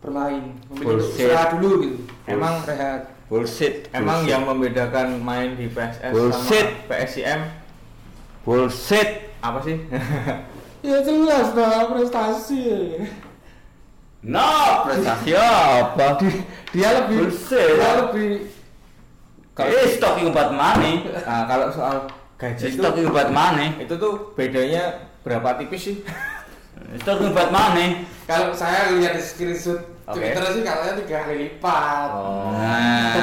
bermain 0.00 0.56
Bullshit. 0.70 1.28
istirahat 1.28 1.50
dulu 1.54 1.74
gitu 1.80 1.96
Bullshit. 2.00 2.28
emang 2.28 2.54
rehat 2.64 3.00
Bullshit. 3.28 3.74
Emang 3.92 4.18
bullshit. 4.18 4.32
yang 4.32 4.42
membedakan 4.42 5.06
main 5.20 5.54
di 5.54 5.68
PSS 5.68 6.10
Bullshit. 6.10 6.66
sama 6.66 6.88
PSIM 6.90 7.40
bullshit. 8.42 9.08
apa 9.38 9.58
sih? 9.60 9.76
ya 10.88 10.96
jelas 11.00 11.48
lah 11.52 11.88
prestasi 11.88 12.64
No, 14.20 14.84
prestasi 14.84 15.32
apa? 15.32 16.20
dia 16.70 16.88
lebih 16.94 17.16
Bullshit. 17.24 17.68
dia 17.72 17.92
lebih 18.00 18.30
Eh, 19.60 19.92
stok 19.92 20.24
umpat 20.24 20.56
money. 20.56 21.04
nah, 21.20 21.44
kalau 21.44 21.68
soal 21.68 22.08
gaji 22.40 22.64
itu 22.66 22.80
Stok 22.80 22.96
umpat 22.98 23.28
money. 23.28 23.76
itu 23.76 23.92
tuh 23.92 24.32
bedanya 24.32 25.04
berapa 25.20 25.60
tipis 25.60 25.80
sih? 25.84 25.96
Stok 26.96 27.28
umpat 27.28 27.52
money. 27.52 28.08
kalau 28.24 28.56
saya 28.56 28.96
lihat 28.96 29.12
di 29.12 29.20
screenshot 29.20 29.76
Oke. 30.10 30.18
Twitter 30.18 30.44
sih 30.50 30.62
katanya 30.66 30.94
tiga 30.98 31.16
kali 31.22 31.36
lipat 31.46 32.08
Oh. 32.10 32.50
Nah, 32.50 33.14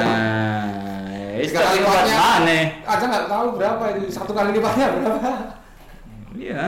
tiga 1.36 1.60
kali 1.60 1.78
umpat 1.84 2.02
lipatnya 2.02 2.16
money. 2.16 2.60
aja 2.82 3.04
nggak 3.04 3.26
tahu 3.28 3.46
berapa 3.54 3.84
itu 3.94 4.06
satu 4.08 4.32
kali 4.32 4.50
lipatnya 4.56 4.86
berapa 4.96 5.32
Iya. 6.38 6.64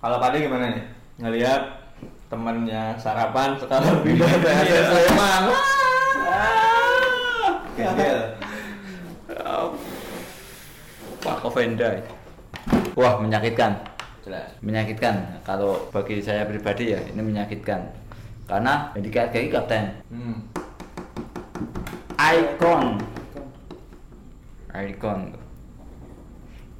Kalau 0.00 0.16
Pade 0.20 0.36
gimana 0.40 0.72
nih? 0.72 0.84
Ngelihat 1.20 1.62
temannya 2.28 2.96
sarapan 2.96 3.56
sekarang 3.56 4.00
pindah 4.00 4.28
ke 4.28 4.38
PSS 4.40 4.64
Iya. 4.64 4.82
Sleman. 4.88 5.42
Ah. 6.24 7.50
Gembel. 7.74 8.18
Pak 11.20 11.36
Kovenda. 11.40 11.88
Wah, 12.94 13.16
menyakitkan. 13.16 13.93
Jelas. 14.24 14.48
Menyakitkan. 14.64 15.44
Kalau 15.44 15.92
bagi 15.92 16.24
saya 16.24 16.48
pribadi 16.48 16.96
ya, 16.96 17.00
ini 17.12 17.20
menyakitkan. 17.20 17.92
Karena 18.48 18.88
Andika 18.96 19.28
Arga 19.28 19.36
ini 19.36 19.52
kapten. 19.52 19.84
Hmm. 20.08 20.36
Icon. 22.16 22.82
Icon. 24.72 25.20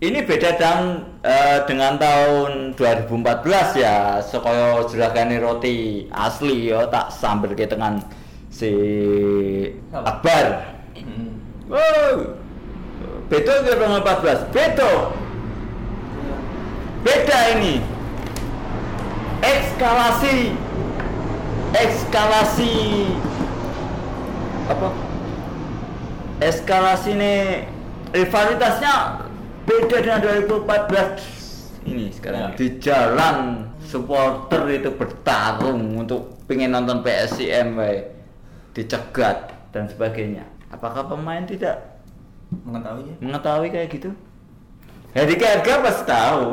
Ini 0.00 0.18
beda 0.24 0.56
dengan 0.56 0.80
eh, 1.24 1.58
dengan 1.64 1.92
tahun 1.96 2.76
2014 2.76 3.80
ya, 3.80 4.20
sekoyo 4.20 4.84
juragane 4.88 5.40
roti 5.40 6.08
asli 6.12 6.68
ya 6.68 6.84
tak 6.92 7.08
sambil 7.08 7.56
ke 7.56 7.68
dengan 7.68 8.00
si 8.48 8.72
Akbar. 9.92 10.64
Hmm. 10.96 11.40
Wow. 11.68 12.40
Beto 13.28 13.52
ke 13.64 13.72
2014. 13.76 14.52
Beto. 14.52 15.23
Beda 17.04 17.38
ini. 17.54 17.84
Ekskalasi. 19.40 20.56
Ekskalasi. 21.74 22.74
Apa? 24.64 24.88
Eskalasi 26.40 27.12
nih 27.14 27.68
rivalitasnya 28.10 29.20
beda 29.64 29.96
dengan 30.00 30.20
2014 30.22 31.84
ini 31.84 32.08
sekarang 32.10 32.40
Ya. 32.40 32.48
di 32.56 32.68
jalan 32.80 33.36
supporter 33.80 34.64
itu 34.70 34.90
bertarung 34.92 36.00
untuk 36.00 36.40
pengen 36.44 36.72
nonton 36.72 37.00
PSIM 37.00 37.76
we. 37.76 38.08
dicegat 38.72 39.52
dan 39.70 39.86
sebagainya 39.86 40.42
apakah 40.68 41.06
pemain 41.06 41.44
tidak 41.44 41.80
Mengetahuinya? 42.50 43.14
mengetahui 43.20 43.68
kayak 43.70 43.88
gitu 43.90 44.10
Hadi 45.12 45.34
Harga 45.36 45.74
pasti 45.80 46.04
tahu 46.04 46.46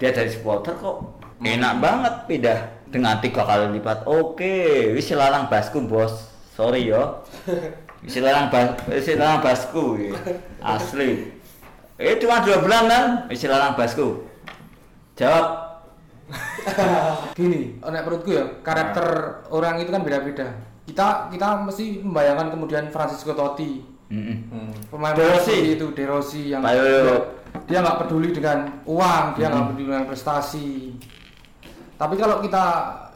dia 0.00 0.16
dari 0.16 0.32
supporter 0.32 0.72
kok 0.80 1.20
enak 1.44 1.74
banget 1.76 2.14
pindah 2.24 2.58
dengan 2.88 3.20
tiga 3.20 3.44
kali 3.44 3.76
lipat 3.76 4.08
oke 4.08 4.56
wis 4.96 5.12
larang 5.12 5.52
basku 5.52 5.84
bos 5.84 6.24
sorry 6.56 6.88
yo 6.88 7.20
wis 8.00 8.16
larang 8.16 8.48
bas 8.48 8.80
wis 8.88 9.12
larang 9.12 9.44
basku 9.44 10.00
ya. 10.00 10.16
asli 10.64 11.36
eh 12.00 12.16
cuma 12.16 12.40
dua 12.40 12.64
bulan 12.64 12.88
kan 12.88 13.04
wis 13.28 13.44
larang 13.44 13.76
basku 13.76 14.24
jawab 15.20 15.68
gini 17.36 17.76
nek 17.84 18.00
menurutku 18.00 18.32
ya 18.32 18.44
karakter 18.64 19.06
orang 19.52 19.84
itu 19.84 19.92
kan 19.92 20.00
beda-beda 20.00 20.48
kita 20.88 21.28
kita 21.28 21.60
mesti 21.60 22.00
membayangkan 22.00 22.56
kemudian 22.56 22.88
Francisco 22.88 23.36
Totti 23.36 23.84
Mm-mm. 24.10 24.38
Hmm. 24.50 24.72
pemain 24.90 25.14
De 25.14 25.22
Rossi. 25.22 25.78
itu 25.78 25.94
De 25.94 26.02
Rossi 26.02 26.50
yang. 26.50 26.66
Dia 27.66 27.78
nggak 27.80 27.98
peduli 28.00 28.30
dengan 28.30 28.58
uang 28.84 29.24
dia 29.34 29.46
nggak 29.46 29.64
peduli 29.68 29.84
dengan 29.86 30.04
prestasi 30.04 30.94
tapi 31.94 32.14
kalau 32.16 32.40
kita 32.40 32.64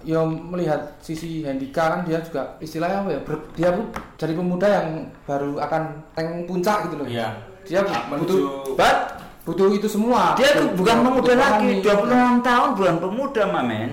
ya 0.04 0.20
melihat 0.22 1.00
sisi 1.00 1.40
Handika 1.42 1.88
kan 1.88 2.00
dia 2.04 2.20
juga 2.20 2.54
istilahnya 2.58 3.00
apa 3.00 3.10
ya 3.10 3.20
ber- 3.24 3.48
dia 3.52 3.68
bu- 3.72 3.88
jadi 4.14 4.32
pemuda 4.32 4.66
yang 4.68 4.86
baru 5.24 5.56
akan 5.58 5.82
tank 6.12 6.28
puncak 6.44 6.78
gitu 6.86 7.00
loh 7.00 7.08
Iya. 7.08 7.28
dia 7.64 7.80
butuh 8.12 8.76
But 8.76 8.96
butuh 9.44 9.72
itu 9.72 9.88
semua 9.88 10.36
dia 10.36 10.52
tuh 10.52 10.76
bukan 10.76 11.00
pemuda 11.00 11.32
lagi, 11.32 11.80
pahami. 11.80 12.40
26 12.40 12.44
tahun 12.44 12.68
bukan 12.76 12.96
pemuda, 13.00 13.42
Mamen. 13.48 13.88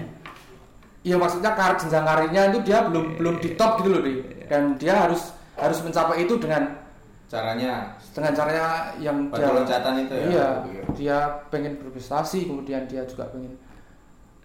Iya 1.02 1.16
maksudnya 1.18 1.52
karir 1.56 1.76
jenjang 1.76 2.04
karirnya 2.04 2.42
itu 2.52 2.60
dia 2.62 2.78
belum 2.86 3.16
belum 3.18 3.36
di 3.39 3.56
top 3.56 3.80
gitu 3.80 3.89
loh 3.89 4.02
Di. 4.04 4.14
dan 4.46 4.76
dia 4.76 5.08
harus 5.08 5.32
harus 5.56 5.80
mencapai 5.82 6.24
itu 6.24 6.36
dengan 6.38 6.78
Caranya 7.26 7.96
dengan 8.12 8.32
caranya 8.34 8.68
yang 8.97 9.18
Pada 9.28 9.51
loncatan 9.53 9.93
itu 9.99 10.14
ya? 10.14 10.26
iya 10.28 10.47
dia 10.91 11.18
pengen 11.47 11.76
berprestasi 11.78 12.45
kemudian 12.45 12.84
dia 12.86 13.03
juga 13.03 13.24
pengen 13.28 13.55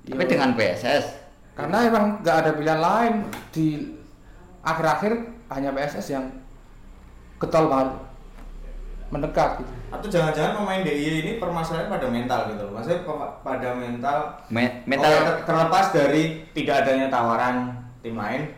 Tapi 0.02 0.16
ya, 0.16 0.28
dengan 0.28 0.50
PSS. 0.54 1.04
karena 1.52 1.78
emang 1.84 2.04
nggak 2.20 2.36
ada 2.36 2.50
pilihan 2.52 2.78
lain 2.78 3.14
di 3.50 3.90
akhir-akhir 4.60 5.12
hanya 5.48 5.70
PSS 5.72 6.06
yang 6.10 6.24
getol 7.36 7.66
banget 7.66 7.90
mendekat 9.06 9.62
gitu 9.62 9.72
atau 9.86 10.06
jangan-jangan 10.10 10.52
pemain 10.56 10.82
DIY 10.82 11.06
ini 11.16 11.32
permasalahannya 11.38 11.88
pada 11.88 12.06
mental 12.10 12.40
gitu 12.50 12.60
loh. 12.60 12.72
Maksudnya 12.74 13.00
pa- 13.00 13.34
pada 13.40 13.68
mental 13.72 14.18
Me- 14.50 14.66
Oke, 14.82 14.82
metal 14.84 15.10
ter- 15.14 15.42
terlepas 15.46 15.86
dari 15.88 16.22
tidak 16.50 16.82
adanya 16.82 17.06
tawaran 17.06 17.70
tim 18.02 18.18
lain 18.18 18.50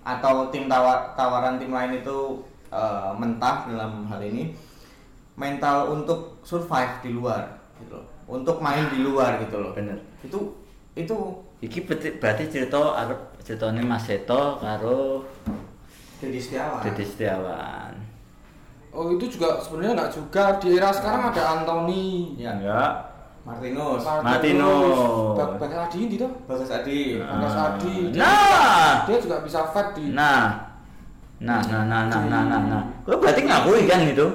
atau 0.00 0.48
tim 0.48 0.64
tawa- 0.66 1.12
tawaran 1.12 1.60
tim 1.60 1.68
lain 1.68 2.00
itu 2.00 2.40
eh, 2.74 3.10
mentah 3.14 3.64
dalam 3.64 4.02
hal 4.04 4.18
ini 4.20 4.50
mental 5.34 5.90
untuk 5.92 6.38
survive 6.42 6.98
di 7.00 7.10
luar 7.10 7.46
gitu 7.78 7.94
loh. 7.94 8.06
Untuk 8.26 8.58
main 8.58 8.86
di 8.88 8.98
luar 8.98 9.38
gitu 9.38 9.56
loh. 9.56 9.70
Bener. 9.72 9.98
Itu 10.20 10.58
itu 10.94 11.14
Iki 11.60 11.78
berarti, 11.88 12.08
berarti 12.18 12.44
cerita 12.46 12.76
arep 12.94 13.20
ceritane 13.40 13.80
Mas 13.80 14.04
Seto 14.04 14.58
karo 14.58 15.24
jadi 16.18 16.36
Setiawan. 16.36 16.80
Dede 16.82 17.04
Setiawan. 17.04 17.92
oh 18.90 19.10
itu 19.10 19.26
juga 19.28 19.58
sebenarnya 19.58 19.92
nggak 19.96 20.12
juga 20.12 20.44
di 20.56 20.78
era 20.78 20.88
sekarang 20.88 21.26
ada 21.28 21.42
Anthony 21.58 22.36
Ya. 22.36 22.52
Enggak. 22.54 22.92
Martinus, 23.44 24.00
Martinus. 24.22 25.36
Bag- 25.36 25.56
Bagas 25.58 25.80
Adi 25.84 25.98
ini 26.02 26.16
toh 26.16 26.32
Bagas 26.44 26.70
Adi. 26.70 27.18
Bagas 27.18 27.56
Adi 27.58 27.94
dia, 28.08 28.22
Nah. 28.22 28.92
dia 29.04 29.16
juga 29.18 29.36
bisa 29.40 29.60
fight 29.68 29.92
di 29.92 30.12
Nah. 30.12 30.73
Nah, 31.42 31.60
nah, 31.66 31.82
nah, 31.84 32.06
nah, 32.06 32.22
nah, 32.24 32.42
nah, 32.46 32.60
nah. 32.62 32.82
Kau 33.02 33.18
berarti 33.18 33.42
ngakui 33.42 33.84
kan 33.86 34.06
gitu? 34.06 34.26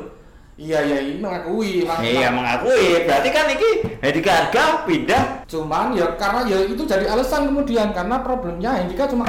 iya 0.60 0.84
iya 0.84 1.00
ini 1.00 1.24
mengakui 1.24 1.88
mak- 1.88 2.04
Iya 2.04 2.28
mengakui. 2.36 3.08
Berarti 3.08 3.30
kan 3.32 3.47
iki 3.47 3.70
Hedi 4.04 4.20
Karga 4.20 4.84
pindah 4.84 5.47
cuman 5.47 5.95
ya 5.95 6.04
karena 6.20 6.43
ya 6.43 6.60
itu 6.68 6.84
jadi 6.84 7.08
alasan 7.08 7.47
kemudian 7.47 7.95
karena 7.95 8.20
problemnya 8.20 8.76
Hendika 8.76 9.08
cuma 9.08 9.24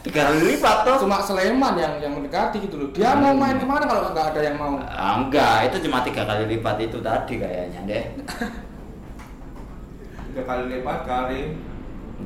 tiga 0.00 0.30
kali 0.30 0.54
lipat 0.54 0.86
toh. 0.86 0.96
cuma 1.02 1.18
Sleman 1.20 1.74
yang 1.74 1.98
yang 1.98 2.14
mendekati 2.14 2.62
gitu 2.62 2.78
loh 2.78 2.88
dia 2.94 3.12
mau 3.12 3.34
main 3.34 3.58
ke 3.58 3.66
mana 3.66 3.84
kalau 3.84 4.14
nggak 4.14 4.32
ada 4.32 4.40
yang 4.40 4.56
mau 4.56 4.78
Ah, 4.80 5.18
enggak, 5.18 5.68
itu 5.68 5.90
cuma 5.90 6.00
tiga 6.00 6.22
kali 6.22 6.46
lipat 6.48 6.78
itu 6.80 7.02
tadi 7.02 7.34
kayaknya 7.36 7.80
deh. 7.84 8.04
Tiga 10.30 10.42
kali 10.46 10.62
lipat 10.70 10.98
kali. 11.02 11.40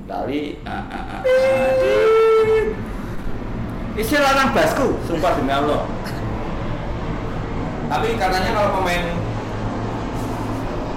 Kali. 0.05 0.61
ah, 0.63 0.85
ah, 0.85 1.05
ah, 1.11 1.17
ah. 1.17 1.23
Isi 3.95 4.19
lanang 4.19 4.51
basku, 4.51 4.99
sumpah 5.07 5.39
demi 5.39 5.55
Allah. 5.55 5.87
Tapi 7.87 8.19
katanya 8.19 8.51
kalau 8.51 8.83
pemain 8.83 9.05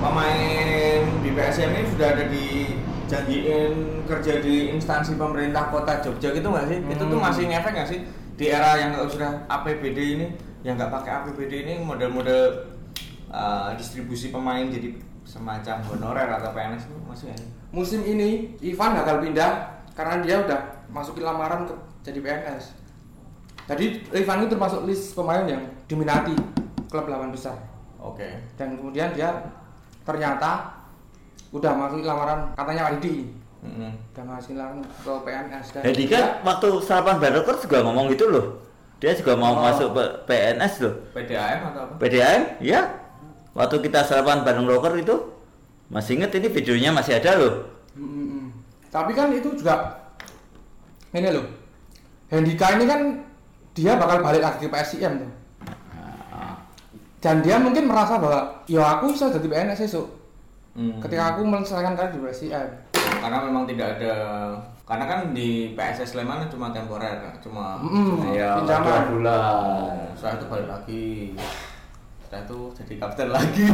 pemain 0.02 1.00
di 1.22 1.30
PSM 1.30 1.70
ini 1.78 1.86
sudah 1.94 2.08
ada 2.18 2.26
dijanjiin 2.26 3.74
kerja 4.10 4.34
di 4.42 4.74
instansi 4.74 5.14
pemerintah 5.14 5.70
kota 5.70 6.02
Jogja 6.02 6.34
gitu 6.34 6.50
nggak 6.50 6.66
sih? 6.74 6.78
Itu 6.90 7.04
tuh 7.06 7.20
Hmm. 7.22 7.28
masih 7.30 7.44
ngefek 7.46 7.72
nggak 7.78 7.90
sih 7.90 8.00
di 8.34 8.46
era 8.50 8.82
yang 8.82 8.98
sudah 9.06 9.46
APBD 9.46 10.00
ini, 10.18 10.28
yang 10.66 10.74
nggak 10.74 10.90
pakai 10.90 11.22
APBD 11.22 11.54
ini 11.70 11.74
model-model 11.86 12.66
uh, 13.30 13.78
distribusi 13.78 14.34
pemain 14.34 14.66
jadi 14.66 14.98
semacam 15.22 15.86
honorer 15.86 16.30
atau 16.34 16.50
PNS 16.50 16.90
itu 16.90 16.98
masih 17.06 17.28
ada. 17.30 17.46
musim 17.70 18.02
ini 18.02 18.58
Ivan 18.64 18.96
gagal 18.96 19.22
pindah 19.22 19.52
karena 19.94 20.24
dia 20.24 20.40
udah 20.40 20.60
masukin 20.90 21.28
lamaran 21.28 21.68
ke 21.68 21.76
jadi 22.02 22.20
PNS 22.24 22.87
jadi 23.68 23.86
Ivan 24.16 24.44
itu 24.44 24.50
termasuk 24.56 24.82
list 24.88 25.12
pemain 25.14 25.44
yang 25.44 25.62
diminati 25.86 26.34
klub 26.88 27.06
lawan 27.06 27.30
besar 27.30 27.56
Oke. 28.00 28.28
dan 28.56 28.80
kemudian 28.80 29.12
dia 29.12 29.36
ternyata 30.02 30.72
udah 31.52 31.72
masukin 31.76 32.08
lamaran 32.08 32.40
katanya 32.56 32.96
ID 32.96 33.28
Mm-mm. 33.64 33.92
udah 34.16 34.24
masukin 34.24 34.56
lamaran 34.56 34.80
ke 34.84 35.12
PNS 35.12 35.66
dan 35.76 35.82
Hedi 35.84 36.04
kan 36.08 36.26
waktu 36.42 36.68
sarapan 36.80 37.16
Barokor 37.20 37.56
juga 37.60 37.78
ngomong 37.84 38.08
gitu 38.14 38.28
loh. 38.30 38.46
Dia 38.98 39.14
juga 39.14 39.38
mau 39.38 39.54
Oh. 39.54 39.62
masuk 39.62 39.94
PNS 40.26 40.74
loh. 40.82 40.94
PDAM 41.14 41.70
atau 41.70 41.86
apa? 41.86 41.94
PDAM, 42.02 42.58
ya. 42.58 42.82
Waktu 43.54 43.86
kita 43.86 44.02
sarapan 44.02 44.42
bareng 44.42 44.66
rocker 44.66 44.98
itu, 44.98 45.14
masih 45.94 46.18
inget 46.18 46.34
ini 46.34 46.50
videonya 46.50 46.90
masih 46.90 47.22
ada 47.22 47.38
loh. 47.38 47.54
Mm, 47.94 48.10
mm, 48.10 48.26
mm. 48.26 48.48
Tapi 48.90 49.14
kan 49.14 49.30
itu 49.30 49.54
juga 49.54 50.02
ini 51.14 51.30
loh. 51.30 51.46
Hendika 52.34 52.74
ini 52.74 52.90
kan 52.90 53.02
dia 53.78 53.94
bakal 53.94 54.18
balik 54.20 54.42
lagi 54.42 54.58
ke 54.60 54.68
PSIM 54.68 55.14
tuh. 55.20 55.32
Dan 57.18 57.42
dia 57.42 57.58
mungkin 57.58 57.86
merasa 57.86 58.18
bahwa 58.18 58.40
ya 58.66 58.98
aku 58.98 59.14
bisa 59.14 59.30
jadi 59.30 59.46
PNS 59.46 59.86
esok 59.86 60.08
Hmm. 60.74 61.02
ketika 61.02 61.34
aku 61.34 61.42
menyelesaikan 61.42 61.94
karir 61.94 62.12
di 62.12 62.22
PSIM. 62.22 62.54
karena 63.18 63.38
memang 63.42 63.66
tidak 63.66 63.98
ada 63.98 64.14
karena 64.84 65.06
kan 65.06 65.20
di 65.32 65.74
PSS 65.74 66.14
Sleman 66.14 66.46
cuma 66.48 66.70
temporer 66.70 67.18
kan 67.18 67.34
cuma 67.40 67.82
Mm, 67.82 68.22
pinjaman. 68.22 68.62
dua 68.62 69.00
bulan. 69.10 69.96
setelah 70.14 70.34
itu 70.34 70.46
balik 70.46 70.68
lagi 70.70 71.08
setelah 72.22 72.42
itu 72.44 72.60
jadi 72.76 72.94
kapten 73.00 73.30
lagi 73.32 73.68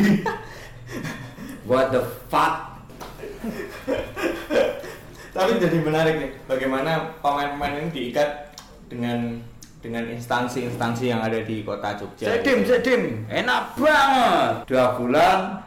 What 1.67 1.91
the 1.91 1.99
fuck? 2.27 2.79
tapi 5.33 5.51
jadi 5.57 5.77
menarik 5.77 6.15
nih 6.15 6.31
bagaimana 6.45 6.91
pemain-pemain 7.19 7.73
ini 7.79 7.89
diikat 7.89 8.29
dengan 8.85 9.43
dengan 9.83 10.07
instansi-instansi 10.07 11.11
yang 11.11 11.19
ada 11.19 11.43
di 11.43 11.59
kota 11.67 11.91
Jogja 11.99 12.31
Sedim, 12.31 12.63
sedim, 12.63 13.03
enak 13.27 13.75
banget. 13.75 14.63
Dua 14.63 14.95
bulan, 14.95 15.59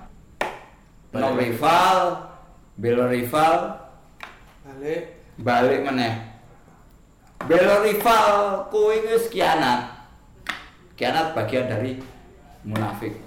no 1.12 1.36
rival, 1.36 2.24
belo 2.80 3.12
rival, 3.12 3.76
Balik. 4.64 5.20
balik 5.36 5.84
meneh. 5.84 6.32
Belo 7.44 7.84
rival, 7.84 8.64
wis 9.04 9.28
kianat. 9.28 10.08
Kianat 10.96 11.36
bagian 11.36 11.68
dari 11.68 12.00
munafik. 12.64 13.20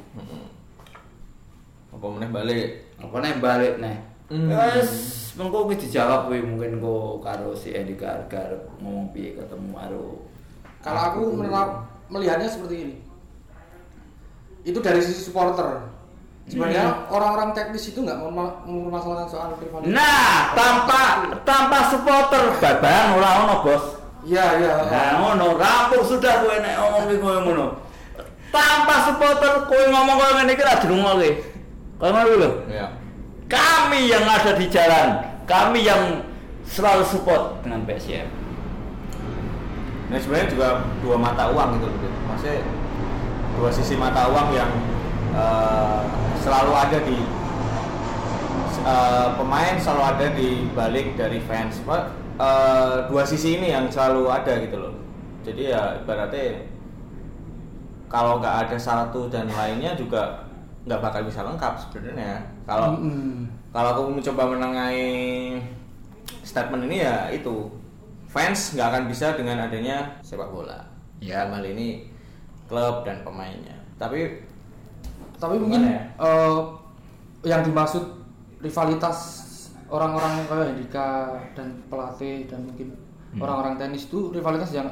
apa 1.90 2.06
meneh 2.06 2.30
balik 2.32 2.68
Apa 2.98 3.16
nih 3.22 3.38
balik 3.44 3.74
nih? 3.78 3.98
Hmm. 4.30 4.50
Wes, 4.50 4.92
mengko 5.38 5.70
dijawab 5.74 6.30
kuwi 6.30 6.42
mungkin 6.46 6.78
kok 6.78 7.26
karo 7.26 7.54
si 7.54 7.74
Edi 7.74 7.98
Gargar 7.98 8.58
ngomong 8.78 9.10
piye 9.10 9.34
ketemu 9.34 9.70
karo 9.74 10.06
Kalau 10.80 11.02
aku 11.12 11.20
melihatnya 12.10 12.48
seperti 12.48 12.76
ini. 12.80 12.96
Itu 14.64 14.80
dari 14.80 15.04
sisi 15.04 15.28
supporter. 15.28 15.88
Sebenarnya 16.50 17.06
orang-orang 17.14 17.54
teknis 17.54 17.94
itu 17.94 18.02
nggak 18.02 18.26
mempermasalahkan 18.66 19.30
soal 19.30 19.54
rivalitas. 19.62 19.94
Nah, 19.94 20.50
tanpa 20.58 21.02
tanpa 21.46 21.94
supporter 21.94 22.58
babang 22.58 23.22
ora 23.22 23.30
ono, 23.46 23.56
Bos. 23.62 23.86
Iya, 24.26 24.58
iya. 24.58 24.74
Nah, 24.90 25.10
ngono, 25.22 25.56
rampung 25.56 26.04
sudah 26.04 26.42
kowe 26.42 26.58
nek 26.58 26.74
ngomong 26.82 27.04
iki 27.06 27.18
kowe 27.22 27.38
ngono. 27.46 27.66
Tanpa 28.50 28.96
supporter 29.06 29.70
kowe 29.70 29.84
ngomong 29.94 30.16
koyo 30.18 30.34
ngene 30.42 30.52
iki 30.58 30.64
ra 30.66 30.82
dirungokke. 30.82 31.30
Kowe 32.02 32.10
ngono 32.10 32.30
lho. 32.34 32.50
ya 32.74 32.88
Kami 33.46 34.10
yang 34.10 34.26
ada 34.26 34.58
di 34.58 34.66
jalan, 34.74 35.08
kami 35.46 35.86
yang 35.86 36.26
selalu 36.66 37.06
support 37.06 37.62
dengan 37.62 37.86
PSM. 37.86 38.26
Nah 40.10 40.18
sebenarnya 40.18 40.50
juga 40.50 40.68
dua 41.06 41.16
mata 41.22 41.54
uang 41.54 41.78
gitu 41.78 41.86
loh. 41.86 41.98
Maksudnya 42.34 42.66
dua 43.58 43.70
sisi 43.70 43.94
mata 43.94 44.26
uang 44.30 44.50
yang 44.58 44.72
eh, 45.38 46.00
selalu 46.42 46.74
ada 46.74 46.98
di 47.06 47.18
eh, 48.82 49.28
pemain 49.38 49.76
selalu 49.78 50.04
ada 50.04 50.26
di 50.34 50.50
balik 50.74 51.14
dari 51.14 51.40
fans. 51.46 51.86
Eh, 51.86 52.96
dua 53.06 53.24
sisi 53.28 53.62
ini 53.62 53.70
yang 53.70 53.86
selalu 53.92 54.26
ada 54.32 54.54
gitu 54.58 54.78
loh. 54.82 54.94
Jadi 55.46 55.72
ya 55.72 56.02
ibaratnya 56.02 56.66
kalau 58.10 58.42
nggak 58.42 58.68
ada 58.68 58.78
satu 58.82 59.30
dan 59.30 59.46
lainnya 59.54 59.94
juga 59.94 60.50
nggak 60.90 61.00
bakal 61.06 61.22
bisa 61.22 61.46
lengkap 61.46 61.74
sebenarnya. 61.78 62.42
Kalau 62.66 62.98
Mm-mm. 62.98 63.46
kalau 63.70 63.90
aku 63.94 64.02
mencoba 64.18 64.58
menengahi 64.58 65.62
statement 66.42 66.90
ini 66.90 67.06
ya 67.06 67.30
itu 67.30 67.70
fans 68.30 68.78
nggak 68.78 68.88
akan 68.88 69.04
bisa 69.06 69.34
dengan 69.34 69.58
adanya 69.60 70.22
sepak 70.22 70.50
bola 70.50 70.86
Ya. 71.20 71.44
dalam 71.44 71.60
hal 71.60 71.66
ini 71.68 72.08
klub 72.66 73.04
dan 73.04 73.26
pemainnya 73.26 73.76
tapi 73.98 74.46
Tapi 75.36 75.56
mungkin 75.56 75.84
ya? 75.84 76.04
eh, 76.16 76.58
yang 77.44 77.64
dimaksud 77.64 78.04
rivalitas 78.60 79.18
orang-orang 79.88 80.46
kayak 80.46 80.76
Hendika 80.76 81.08
dan 81.56 81.80
pelatih 81.88 82.46
dan 82.46 82.64
mungkin 82.64 82.92
orang-orang 83.36 83.76
tenis 83.76 84.06
itu 84.06 84.30
rivalitas 84.30 84.72
yang 84.72 84.88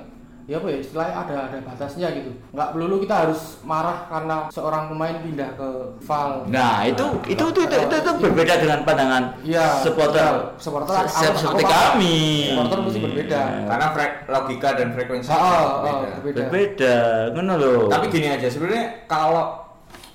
ya 0.48 0.58
apa 0.58 0.68
ya 0.68 0.80
istilahnya 0.80 1.16
ada 1.18 1.36
ada 1.46 1.58
batasnya 1.60 2.08
gitu 2.10 2.32
nggak 2.50 2.70
perlu 2.72 3.04
kita 3.04 3.16
harus 3.20 3.60
marah 3.62 4.08
karena 4.08 4.48
seorang 4.48 4.88
pemain 4.88 5.20
pindah 5.20 5.50
ke 5.54 5.70
Val 6.02 6.48
Nah, 6.48 6.82
itu 6.82 7.04
itu 7.28 7.44
itu 7.46 7.60
itu, 7.62 7.76
itu, 7.78 7.96
itu 7.98 8.12
berbeda 8.18 8.54
dengan 8.56 8.80
pandangan 8.82 9.24
Iya, 9.44 9.84
supporter 9.84 10.24
betul. 10.24 10.40
supporter 10.58 10.94
se- 10.94 11.04
aku- 11.04 11.12
se- 11.12 11.28
aku 11.28 11.38
seperti 11.38 11.64
paham. 11.68 11.76
kami. 11.92 12.20
Supporter 12.48 12.78
mesti 12.80 13.00
berbeda. 13.02 13.42
Karena 13.68 13.88
frek- 13.92 14.20
logika 14.26 14.70
dan 14.74 14.88
frekuensi 14.90 15.30
ah, 15.30 15.36
ah, 15.36 15.68
berbeda. 15.84 16.08
berbeda. 16.16 16.40
Berbeda, 16.40 16.96
ngono 17.36 17.54
loh. 17.54 17.80
Tapi 17.88 18.06
gini 18.08 18.28
aja 18.30 18.48
sebenarnya 18.48 18.86
kalau 19.06 19.46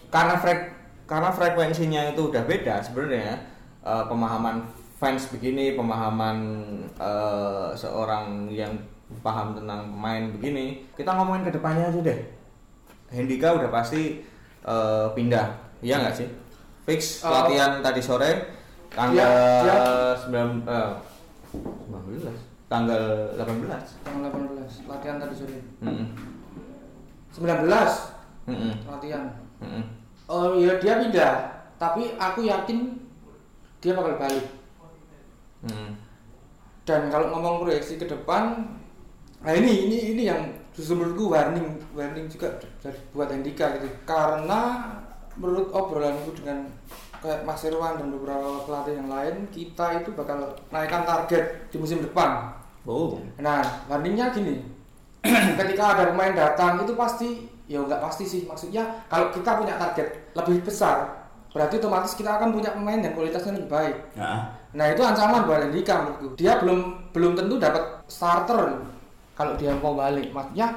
karena 0.08 0.34
frek 0.34 0.60
karena 1.04 1.28
frekuensinya 1.28 2.08
itu 2.08 2.32
udah 2.32 2.42
beda 2.42 2.80
sebenarnya 2.80 3.36
eh, 3.82 4.04
pemahaman 4.08 4.64
fans 4.96 5.28
begini, 5.28 5.76
pemahaman 5.76 6.36
eh, 6.96 7.68
seorang 7.74 8.48
yang 8.48 8.72
paham 9.20 9.52
tentang 9.52 9.90
pemain 9.90 10.24
begini, 10.30 10.86
kita 10.92 11.12
ngomongin 11.12 11.44
ke 11.44 11.52
depannya 11.52 11.84
aja 11.86 12.00
deh. 12.00 12.18
Hendika 13.08 13.52
udah 13.52 13.68
pasti 13.68 14.24
eh, 14.62 15.06
pindah, 15.12 15.46
iya 15.80 15.98
nggak 15.98 16.16
sih? 16.16 16.28
Fix 16.82 17.20
Eh, 17.20 17.28
latihan 17.28 17.78
tadi 17.78 18.00
sore 18.00 18.30
tanggal 18.88 19.30
Dia- 19.62 20.18
9 20.18 20.64
eh, 20.64 20.92
19 21.52 22.28
tanggal 22.66 23.02
18. 23.36 23.68
tanggal 24.02 24.28
18 24.32 24.88
latihan 24.88 25.16
tadi 25.16 25.34
sore 25.34 25.58
Mm-mm. 25.78 26.06
19 27.30 27.68
Mm-mm. 28.44 28.72
latihan 28.84 29.24
Mm-mm. 29.60 29.84
oh 30.26 30.56
ya 30.56 30.76
dia 30.76 30.98
pindah 30.98 31.32
tapi 31.76 32.16
aku 32.16 32.40
yakin 32.42 32.96
dia 33.78 33.92
bakal 33.92 34.16
balik 34.16 34.46
Mm-mm. 35.62 35.90
dan 36.82 37.06
kalau 37.08 37.30
ngomong 37.30 37.62
proyeksi 37.62 37.94
ke 37.94 38.04
depan 38.04 38.66
nah 39.42 39.52
ini 39.52 39.90
ini 39.90 39.98
ini 40.16 40.22
yang 40.30 40.40
justru 40.70 40.96
menurutku 40.96 41.30
warning 41.30 41.78
warning 41.92 42.30
juga 42.30 42.54
dari 42.78 42.98
buat 43.10 43.28
Hendika 43.28 43.74
gitu 43.76 43.90
karena 44.06 44.94
menurut 45.34 45.68
obrolanku 45.74 46.30
dengan 46.38 46.70
kayak 47.22 47.46
Mas 47.46 47.62
Irwan 47.66 47.98
dan 47.98 48.10
beberapa 48.10 48.66
pelatih 48.66 48.98
yang 48.98 49.10
lain 49.10 49.46
kita 49.50 50.02
itu 50.02 50.10
bakal 50.14 50.54
naikkan 50.70 51.02
target 51.02 51.70
di 51.70 51.76
musim 51.78 52.02
depan 52.02 52.62
Oh. 52.82 53.14
Nah, 53.38 53.62
warningnya 53.86 54.34
gini. 54.34 54.58
Ketika 55.58 55.94
ada 55.94 56.10
pemain 56.10 56.34
datang 56.34 56.82
itu 56.82 56.98
pasti 56.98 57.46
ya 57.70 57.78
nggak 57.78 58.02
pasti 58.02 58.26
sih 58.26 58.42
maksudnya 58.42 58.82
kalau 59.06 59.30
kita 59.30 59.54
punya 59.54 59.78
target 59.78 60.34
lebih 60.34 60.66
besar 60.66 61.22
berarti 61.54 61.78
otomatis 61.78 62.18
kita 62.18 62.42
akan 62.42 62.50
punya 62.50 62.74
pemain 62.74 62.98
yang 62.98 63.14
kualitasnya 63.14 63.54
lebih 63.54 63.70
baik. 63.70 63.96
Nah, 64.18 64.50
Nah 64.72 64.88
itu 64.88 65.04
ancaman 65.04 65.44
buat 65.44 65.62
Andika 65.62 66.00
menurutku. 66.00 66.32
Dia 66.34 66.58
belum 66.58 67.12
belum 67.12 67.32
tentu 67.38 67.60
dapat 67.60 68.02
starter 68.08 68.82
kalau 69.42 69.58
dia 69.58 69.74
mau 69.74 69.98
balik. 69.98 70.30
Maksudnya 70.30 70.68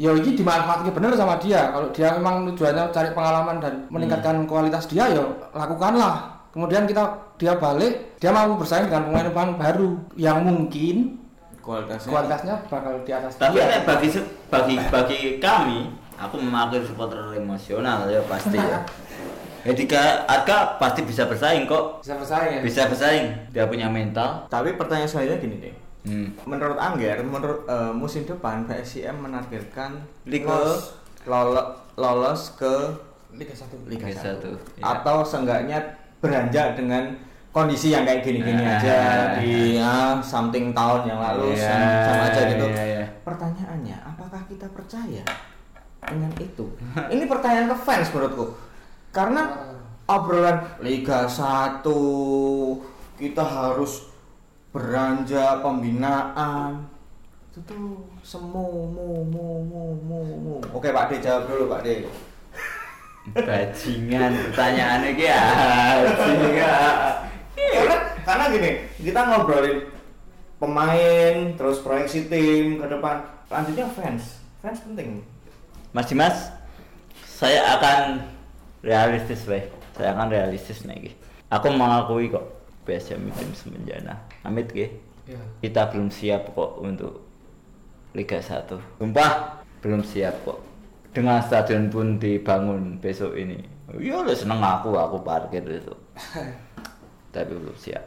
ya 0.00 0.10
ini 0.10 0.30
dimanfaatkan 0.34 0.90
bener 0.90 1.14
sama 1.14 1.38
dia. 1.38 1.70
Kalau 1.70 1.88
dia 1.94 2.08
memang 2.18 2.50
tujuannya 2.50 2.84
cari 2.90 3.10
pengalaman 3.14 3.56
dan 3.62 3.74
meningkatkan 3.86 4.42
kualitas 4.50 4.90
dia 4.90 5.06
ya 5.06 5.22
lakukanlah. 5.54 6.42
Kemudian 6.50 6.82
kita 6.82 7.06
dia 7.38 7.54
balik, 7.54 8.18
dia 8.18 8.34
mau 8.34 8.58
bersaing 8.58 8.90
dengan 8.90 9.06
pemain-pemain 9.06 9.54
baru 9.54 9.94
yang 10.18 10.42
mungkin 10.42 11.14
kualitasnya 11.62 12.10
kualitasnya 12.10 12.54
bakal 12.66 12.94
di 13.06 13.12
atas 13.14 13.36
tapi 13.36 13.60
dia. 13.60 13.84
bagi 13.86 14.08
bagi 14.50 14.74
bagi 14.90 15.20
kami, 15.38 15.94
aku 16.18 16.42
memakai 16.42 16.82
supporter 16.82 17.38
emosional 17.38 18.10
ya 18.10 18.18
pasti 18.26 18.58
ya. 18.58 18.82
Ketika 19.60 20.24
Arka 20.24 20.80
pasti 20.80 21.04
bisa 21.04 21.28
bersaing 21.28 21.68
kok. 21.68 22.00
bisa 22.00 22.16
bersaing 22.16 22.50
ya. 22.58 22.60
Bisa 22.64 22.80
bersaing, 22.88 23.26
dia 23.52 23.68
punya 23.68 23.92
mental. 23.92 24.48
tapi 24.48 24.72
pertanyaan 24.74 25.06
selanjutnya 25.06 25.38
gini 25.38 25.56
deh 25.60 25.89
Hmm. 26.00 26.32
menurut 26.42 26.76
Angger 26.76 27.20
menurut 27.20 27.60
eh, 27.64 27.92
musim 27.92 28.24
depan 28.24 28.64
PSIM 28.64 29.20
menargetkan 29.20 30.00
Liga. 30.24 30.48
lolos 30.48 30.96
lolo- 31.22 31.76
lolos 31.94 32.56
ke 32.56 32.72
Liga 33.30 33.52
1. 33.52 33.84
Liga 33.84 34.08
Liga 34.08 34.16
1 34.16 34.24
satu, 34.34 34.50
iya. 34.74 34.82
atau 34.82 35.20
seenggaknya 35.20 35.78
beranjak 36.18 36.74
dengan 36.74 37.04
kondisi 37.50 37.90
yang 37.90 38.02
kayak 38.02 38.22
gini-gini 38.22 38.58
Nah. 38.58 38.74
aja 38.74 38.98
di 39.36 39.76
ah, 39.76 40.16
something 40.20 40.72
tahun 40.72 41.04
yang 41.04 41.20
lalu 41.20 41.52
Iya, 41.52 41.68
sama, 41.68 41.88
sama 42.00 42.22
aja 42.26 42.40
gitu 42.48 42.66
iya, 42.66 42.84
iya. 42.86 43.04
pertanyaannya 43.20 43.96
apakah 44.02 44.42
kita 44.46 44.66
percaya 44.70 45.22
dengan 46.00 46.32
itu 46.34 46.66
ini 47.12 47.24
pertanyaan 47.24 47.68
ke 47.68 47.76
fans 47.78 48.08
menurutku 48.08 48.56
karena 49.10 49.42
obrolan 50.06 50.64
Liga 50.80 51.28
1 51.28 51.84
kita 53.14 53.44
harus 53.44 54.09
beranjak 54.70 55.60
pembinaan 55.60 56.86
itu 57.50 57.58
tuh 57.66 58.06
semu 58.22 58.90
mu 58.94 59.26
mu 59.26 59.46
mu 59.66 59.82
mu 59.98 60.20
mu 60.38 60.54
oke 60.70 60.88
Pak 60.94 61.10
D 61.10 61.18
jawab 61.18 61.50
dulu 61.50 61.66
Pak 61.66 61.82
D 61.82 62.06
Bajingan 63.30 64.32
pertanyaannya 64.48 65.10
ki 65.12 65.26
bajingan. 65.28 67.14
karena 67.54 67.96
karena 68.24 68.44
gini 68.48 68.70
kita 69.02 69.20
ngobrolin 69.28 69.78
pemain 70.56 71.36
terus 71.58 71.84
proyeksi 71.84 72.32
tim 72.32 72.80
ke 72.80 72.86
depan 72.88 73.22
lanjutnya 73.52 73.86
fans 73.92 74.40
fans 74.64 74.80
penting 74.86 75.20
Mas 75.90 76.06
Dimas, 76.06 76.54
saya 77.26 77.74
akan 77.74 78.22
realistis 78.86 79.42
weh. 79.50 79.66
Saya 79.98 80.14
akan 80.14 80.30
realistis 80.30 80.86
nih. 80.86 81.10
Aku 81.50 81.66
mengakui 81.74 82.30
kok 82.30 82.46
PSM 82.86 83.26
tim 83.34 83.50
semenjana. 83.58 84.14
Amit. 84.44 84.68
Iya. 84.72 84.88
Kita 85.60 85.90
belum 85.92 86.08
siap 86.08 86.50
kok 86.50 86.80
untuk 86.80 87.22
Liga 88.16 88.40
1. 88.40 88.98
Sumpah 88.98 89.62
belum 89.80 90.02
siap 90.02 90.34
kok. 90.42 90.58
Dengan 91.10 91.42
stadion 91.42 91.90
pun 91.90 92.18
dibangun 92.18 92.98
besok 92.98 93.34
ini. 93.34 93.58
Ya 93.98 94.22
udah 94.22 94.34
seneng 94.34 94.62
aku, 94.62 94.94
aku 94.94 95.18
parkir 95.22 95.62
itu. 95.66 95.94
Tapi 97.34 97.52
belum 97.54 97.74
siap. 97.74 98.04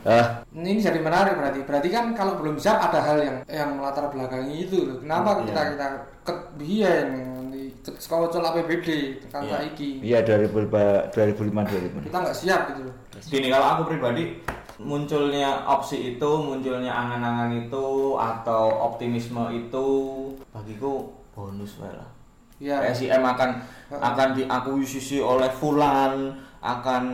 Eh, 0.00 0.26
Ini 0.56 0.80
jadi 0.80 0.96
menarik 0.96 1.36
berarti. 1.36 1.60
Berarti 1.60 1.88
kan 1.92 2.16
kalau 2.16 2.40
belum 2.40 2.56
siap 2.56 2.80
ada 2.80 3.04
hal 3.04 3.18
yang 3.20 3.36
yang 3.44 3.76
melatar 3.76 4.08
belakangi 4.08 4.64
itu 4.64 4.88
loh. 4.88 4.96
Kenapa 5.04 5.36
Iya. 5.36 5.44
kita 5.44 5.60
kita 5.76 5.86
ke 6.24 6.32
biyen 6.56 7.06
di 7.52 7.62
ke 7.84 7.90
sekolah 8.00 8.32
APBD 8.32 9.20
tekan 9.20 9.44
Iya. 9.44 9.52
saiki. 9.60 9.90
iya 10.00 10.18
2005 10.24 11.12
2005 11.12 11.68
2006. 11.68 12.08
Kita 12.08 12.16
nggak 12.16 12.36
siap 12.38 12.60
gitu 12.72 12.80
loh. 12.88 12.94
gini 13.28 13.46
kalau 13.52 13.66
aku 13.76 13.82
pribadi 13.92 14.40
munculnya 14.80 15.60
opsi 15.62 16.16
itu 16.16 16.30
munculnya 16.40 16.88
angan-angan 16.88 17.52
itu 17.60 17.84
atau 18.16 18.88
optimisme 18.88 19.44
itu 19.52 19.86
bagiku 20.50 21.12
bonus 21.30 21.78
lah 21.78 22.02
Iya. 22.60 22.76
PSIM 22.84 23.24
akan 23.24 23.50
akan 23.90 24.28
diakuisisi 24.36 25.16
oleh 25.16 25.48
Fulan 25.48 26.28
akan 26.60 27.04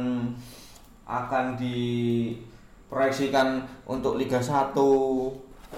akan 1.07 1.55
diproyeksikan 1.55 3.63
untuk 3.87 4.15
Liga 4.15 4.39
1 4.39 4.75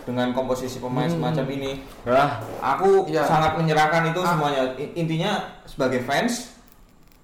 dengan 0.05 0.33
komposisi 0.33 0.81
pemain 0.81 1.05
semacam 1.05 1.45
ini 1.51 1.81
Wah, 2.05 2.41
aku 2.61 3.09
Iya. 3.09 3.25
sangat 3.25 3.57
menyerahkan 3.57 4.09
itu 4.09 4.21
Ah. 4.21 4.33
semuanya 4.33 4.63
intinya 4.95 5.33
sebagai 5.65 6.01
fans 6.01 6.57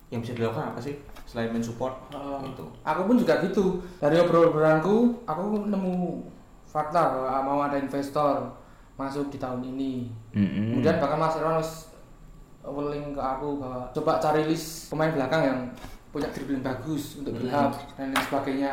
yang 0.08 0.20
bisa 0.20 0.32
dilakukan 0.32 0.68
apa 0.68 0.80
sih 0.80 0.96
selain 1.34 1.50
mensupport 1.50 1.98
Uh, 2.14 2.38
itu 2.46 2.62
aku 2.86 3.00
pun 3.10 3.18
juga 3.18 3.42
gitu. 3.42 3.82
Dari 3.98 4.22
obrolan-obrolanku, 4.22 5.26
aku 5.26 5.66
nemu 5.66 6.22
fakta 6.70 7.10
bahwa 7.10 7.42
mau 7.42 7.58
ada 7.66 7.74
investor 7.74 8.54
masuk 8.94 9.34
di 9.34 9.42
tahun 9.42 9.66
ini. 9.74 10.06
Mm-mm. 10.30 10.78
Kemudian 10.78 11.02
bahkan 11.02 11.18
Mas 11.18 11.34
Irwan 11.34 11.58
willing 12.64 13.12
ke 13.12 13.20
aku 13.20 13.58
bahwa 13.58 13.90
coba 13.90 14.22
cari 14.22 14.46
list 14.46 14.88
pemain 14.88 15.10
belakang 15.10 15.42
yang 15.42 15.58
punya 16.14 16.30
dribbling 16.30 16.62
bagus 16.62 17.18
untuk 17.18 17.34
build 17.34 17.50
up 17.50 17.74
dan 17.98 18.14
lain 18.14 18.24
sebagainya. 18.30 18.72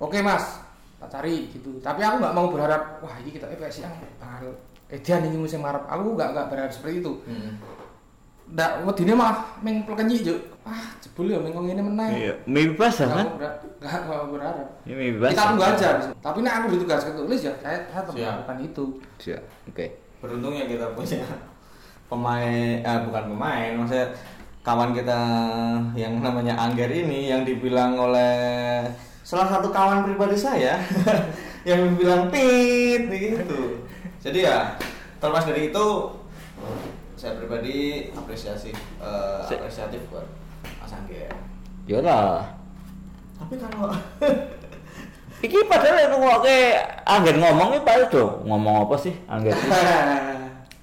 Oke 0.00 0.24
Mas, 0.24 0.64
tak 0.96 1.20
cari 1.20 1.52
gitu. 1.52 1.76
Tapi 1.84 2.00
aku 2.00 2.24
nggak 2.24 2.34
mau 2.34 2.48
berharap 2.48 3.04
wah 3.04 3.14
ini 3.20 3.36
kita 3.36 3.46
EPS 3.52 3.84
yang 3.84 3.94
bakal 4.16 4.50
edian 4.88 5.20
ini 5.28 5.36
musim 5.36 5.60
ngarep. 5.60 5.84
Aku 5.84 6.16
nggak 6.16 6.32
nggak 6.32 6.46
berharap 6.48 6.72
seperti 6.72 7.04
itu. 7.04 7.12
Ndak 8.44 8.84
wedine 8.84 9.16
mah 9.16 9.32
meng 9.64 9.88
plekenyi 9.88 10.20
juk. 10.20 10.38
Ah, 10.64 10.92
jebul 11.00 11.32
ya 11.32 11.40
meng 11.40 11.56
ngene 11.56 11.80
meneh. 11.80 12.08
Iya, 12.12 12.32
mimpi 12.44 12.76
Nggak 12.76 12.92
kan? 13.00 13.26
mau 13.28 13.36
ber- 13.40 13.60
nggak 13.80 14.00
mau 14.04 14.24
berharap. 14.32 14.68
Ini 14.84 14.94
mimpi 14.94 15.18
basah. 15.20 15.32
Kita 15.32 15.44
tunggu 15.48 15.64
aja. 15.64 15.88
Tapi 16.20 16.38
nek 16.40 16.54
aku 16.60 16.66
ditugaskan 16.76 17.12
tulis 17.16 17.40
ya 17.40 17.52
saya, 17.60 17.78
saya 17.88 18.00
tetap 18.04 18.14
melakukan 18.14 18.56
itu. 18.60 18.84
Siap. 19.20 19.42
Oke. 19.68 19.86
beruntungnya 20.24 20.64
kita 20.64 20.88
punya 20.96 21.20
pemain 22.08 22.80
eh, 22.80 22.98
bukan 23.04 23.24
pemain 23.36 23.70
maksudnya 23.76 24.08
kawan 24.64 24.96
kita 24.96 25.20
yang 25.92 26.16
namanya 26.24 26.56
Angger 26.56 26.88
ini 26.88 27.28
yang 27.28 27.44
dibilang 27.44 27.92
oleh 27.92 28.88
salah 29.20 29.44
satu 29.44 29.68
kawan 29.68 30.00
pribadi 30.00 30.32
saya 30.32 30.80
yang 31.68 31.92
bilang 32.00 32.32
tit 32.32 33.04
gitu 33.12 33.84
jadi 34.16 34.48
ya 34.48 34.58
terlepas 35.20 35.44
dari 35.44 35.68
itu 35.68 35.86
saya 37.24 37.40
pribadi 37.40 38.12
apresiasi 38.12 38.68
eh, 39.00 39.40
Se- 39.48 39.56
apresiatif 39.56 40.04
buat 40.12 40.28
Mas 40.76 40.92
Angger 40.92 41.32
Yolah. 41.88 42.44
Tapi 43.40 43.56
kalau 43.56 43.88
Iki 45.44 45.68
padahal 45.68 46.08
ngrungokke 46.08 46.76
anggen 47.04 47.36
ngomong 47.40 47.76
iki 47.76 47.84
padahal 47.84 48.08
do 48.12 48.24
ngomong 48.44 48.88
apa 48.88 48.96
sih 49.00 49.16
anggen? 49.24 49.56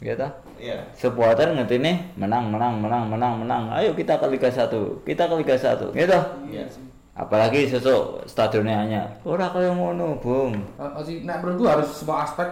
Gitu. 0.01 0.25
Iya. 0.61 0.77
Supporter 0.93 1.57
ngerti 1.57 1.81
nih 1.81 1.97
menang 2.13 2.53
menang 2.53 2.77
menang 2.77 3.09
menang 3.09 3.33
menang. 3.41 3.63
Ayo 3.73 3.97
kita 3.97 4.21
ke 4.21 4.29
Liga 4.29 4.45
1. 4.45 4.69
Kita 5.01 5.25
ke 5.25 5.33
Liga 5.41 5.57
1. 5.57 5.89
Gitu. 5.89 6.19
Iya. 6.53 6.69
Apalagi 7.17 7.65
sesuk 7.65 8.21
stadionnya 8.29 8.77
hanya 8.77 9.01
ora 9.25 9.49
kaya 9.49 9.73
ngono, 9.73 10.21
Bung. 10.21 10.53
Masih 10.77 11.25
nek 11.25 11.41
menurutku 11.41 11.65
harus 11.65 11.89
semua 11.89 12.21
aspek 12.21 12.45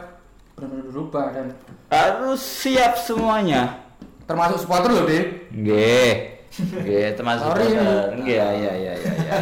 benar-benar 0.60 0.86
berubah 0.86 1.26
dan 1.32 1.48
Harus 1.88 2.42
siap 2.44 2.94
semuanya. 2.96 3.80
termasuk 4.28 4.62
supporter 4.62 4.92
loh 4.92 5.04
deh 5.04 5.24
Nggih. 5.50 6.14
Nggih, 6.50 7.08
termasuk 7.16 7.46
Sorry. 7.48 7.66
supporter. 7.72 8.08
Nggih, 8.20 8.36
ya 8.36 8.48
ya 8.52 8.74
ya 8.76 8.94
ya. 8.94 9.12
ya. 9.16 9.34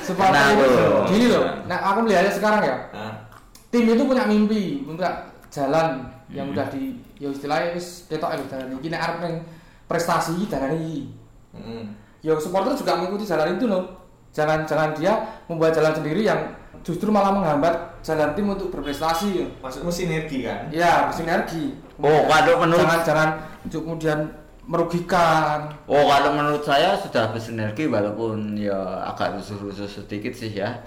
supporter 0.00 0.42
itu 0.52 0.64
Bro. 0.66 1.00
gini 1.08 1.26
loh 1.30 1.44
nah 1.64 1.78
aku 1.86 1.98
melihatnya 2.02 2.32
sekarang 2.32 2.60
ya 2.60 2.76
Nah, 2.90 3.14
tim 3.68 3.86
itu 3.86 4.02
punya 4.02 4.24
mimpi 4.26 4.82
punya 4.82 5.08
jalan 5.48 6.04
yang 6.28 6.48
Hmm. 6.48 6.52
udah 6.52 6.66
di 6.68 6.96
ya 7.16 7.28
istilahnya 7.28 7.72
wis 7.72 8.08
ketok 8.08 8.32
ya 8.32 8.44
jalan 8.48 8.76
iki 8.76 8.88
nek 8.88 9.00
arep 9.00 9.16
ning 9.20 9.34
prestasi 9.84 10.44
jalan 10.44 10.72
iki 10.74 11.12
mm, 11.52 11.84
ya 12.20 12.32
supporter 12.36 12.72
juga 12.72 12.96
mengikuti 12.96 13.24
jalan 13.24 13.56
itu 13.56 13.64
loh 13.64 13.84
jangan 14.32 14.64
jangan 14.64 14.92
dia 14.92 15.12
membuat 15.44 15.72
jalan 15.72 15.92
sendiri 15.92 16.24
yang 16.24 16.40
justru 16.82 17.08
malah 17.08 17.30
menghambat 17.30 17.74
jalan 18.00 18.34
tim 18.34 18.46
untuk 18.48 18.68
berprestasi 18.68 19.46
maksudmu 19.58 19.88
sinergi 19.88 20.42
kan? 20.42 20.66
ya 20.68 21.06
bersinergi 21.06 21.78
Oh, 21.96 22.26
kalau 22.26 22.58
menurut- 22.58 22.82
jangan 22.82 23.00
jangan 23.04 23.28
kemudian 23.64 24.18
merugikan 24.64 25.70
Oh, 25.86 26.02
kalau 26.04 26.34
menurut 26.34 26.60
saya 26.60 26.94
sudah 26.94 27.30
bersinergi 27.30 27.86
walaupun 27.86 28.54
ya 28.54 28.74
agak 29.04 29.34
rusuh-rusuh 29.36 29.86
sedikit 29.86 30.30
sih 30.32 30.50
ya. 30.52 30.82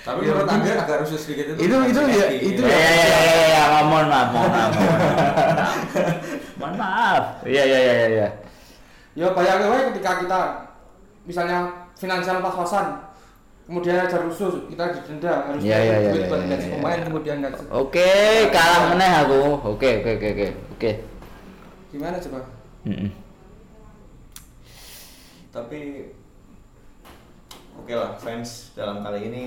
Tapi 0.00 0.24
Ya, 0.24 0.32
menurut 0.32 0.48
mungkin- 0.50 0.72
Anda 0.72 0.84
agak 0.84 0.96
rusuh 1.04 1.16
sedikit 1.16 1.44
itu. 1.52 1.60
Itu- 1.62 1.84
itu 1.86 2.00
ya- 2.02 2.28
sinergi, 2.28 2.38
itu 2.50 2.62
Ya, 2.62 2.72
ya, 2.72 2.90
ya, 2.90 3.08
ya, 3.08 3.20
ya, 3.22 3.46
ya, 3.48 3.80
mohon 3.84 4.06
maaf, 4.08 4.28
mohon 4.30 4.50
maaf, 4.50 4.70
mohon 4.72 4.96
maaf. 4.96 5.72
Mohon 6.56 6.74
maaf. 6.76 7.22
Iya, 7.44 7.62
iya, 7.64 7.78
iya, 7.78 7.94
iya. 8.10 8.28
ya 9.12 9.26
bayangin 9.32 9.68
wae 9.68 9.82
ketika 9.92 10.10
kita 10.18 10.40
misalnya 11.24 11.58
finansial 11.94 12.40
pas-pasan 12.40 12.86
kemudian 13.70 14.02
ada 14.02 14.18
rusuh 14.26 14.66
kita 14.66 14.82
didenda 14.98 15.46
harus 15.46 15.62
duit 15.62 15.70
iya, 15.70 16.26
buat 16.26 16.42
iya, 16.42 16.50
gaji 16.58 16.66
iya. 16.66 16.74
pemain 16.74 17.00
kemudian 17.06 17.36
gaji 17.38 17.62
Oke, 17.70 18.10
kalah 18.50 18.82
meneh 18.90 19.12
aku. 19.22 19.40
Oke, 19.78 20.02
oke, 20.02 20.10
oke, 20.18 20.28
oke. 20.34 20.48
Oke. 20.74 20.90
gimana 21.94 22.18
coba 22.18 22.42
Mm-mm. 22.82 23.10
Tapi 25.54 25.78
oke 27.78 27.92
lah 27.94 28.18
fans 28.18 28.74
dalam 28.74 29.06
kali 29.06 29.30
ini 29.30 29.42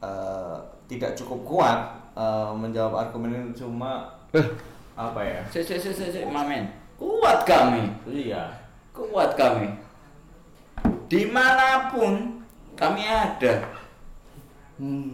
eh, 0.00 0.56
tidak 0.88 1.12
cukup 1.12 1.40
kuat 1.44 1.80
eh, 2.16 2.50
menjawab 2.56 3.04
argumen 3.04 3.36
ini 3.36 3.52
cuma 3.52 4.16
Eh, 4.32 4.48
apa 4.96 5.20
ya? 5.20 5.44
si, 5.52 5.60
si, 5.60 5.76
si, 5.76 5.92
si, 5.92 6.08
si, 6.08 6.24
Mamen. 6.24 6.64
Kuat 6.96 7.44
kami. 7.44 7.84
Iya. 8.08 8.48
Kuat 8.96 9.36
kami. 9.36 9.76
Di 11.12 11.28
mana 11.28 11.92
pun 11.92 12.41
kami 12.74 13.02
ada. 13.02 13.54
hmm. 14.76 15.12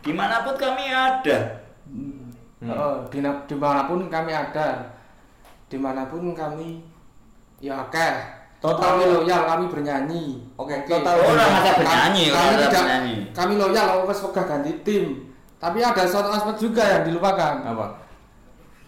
Di 0.00 0.12
mana 0.12 0.42
pun 0.42 0.54
kami 0.54 0.84
ada. 0.86 1.38
Hmm. 1.86 2.26
Oh, 2.66 3.04
di 3.10 3.18
di 3.20 3.56
mana 3.56 3.84
pun 3.84 4.06
kami 4.06 4.32
ada 4.32 4.80
di 5.66 5.76
mana 5.76 6.06
pun 6.06 6.32
kami 6.32 6.80
ya 7.58 7.78
oke 7.78 8.08
Total- 8.56 8.96
kami 8.96 9.04
loyal 9.04 9.42
kami 9.44 9.64
bernyanyi 9.68 10.24
Oke, 10.56 10.72
Oke. 10.72 10.88
total- 10.88 11.20
Oh, 11.20 11.36
masa 11.36 11.52
Kami- 11.68 11.78
bernyanyi, 11.84 12.24
kami, 12.26 12.32
masa 12.32 12.56
tidak 12.56 12.72
bernyanyi. 12.72 13.14
kami 13.34 13.52
loyal 13.56 13.88
wes 14.08 14.20
wegah 14.24 14.44
ganti 14.46 14.72
tim 14.80 15.04
tapi 15.60 15.84
ada 15.84 16.02
satu 16.08 16.32
aspek 16.32 16.56
juga 16.64 16.82
yang 16.86 17.02
dilupakan 17.04 17.54
Apa? 17.60 17.86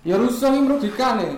ya 0.00 0.16
rusuh 0.16 0.48
ini 0.48 0.64
merugikan 0.64 1.20
nih 1.20 1.34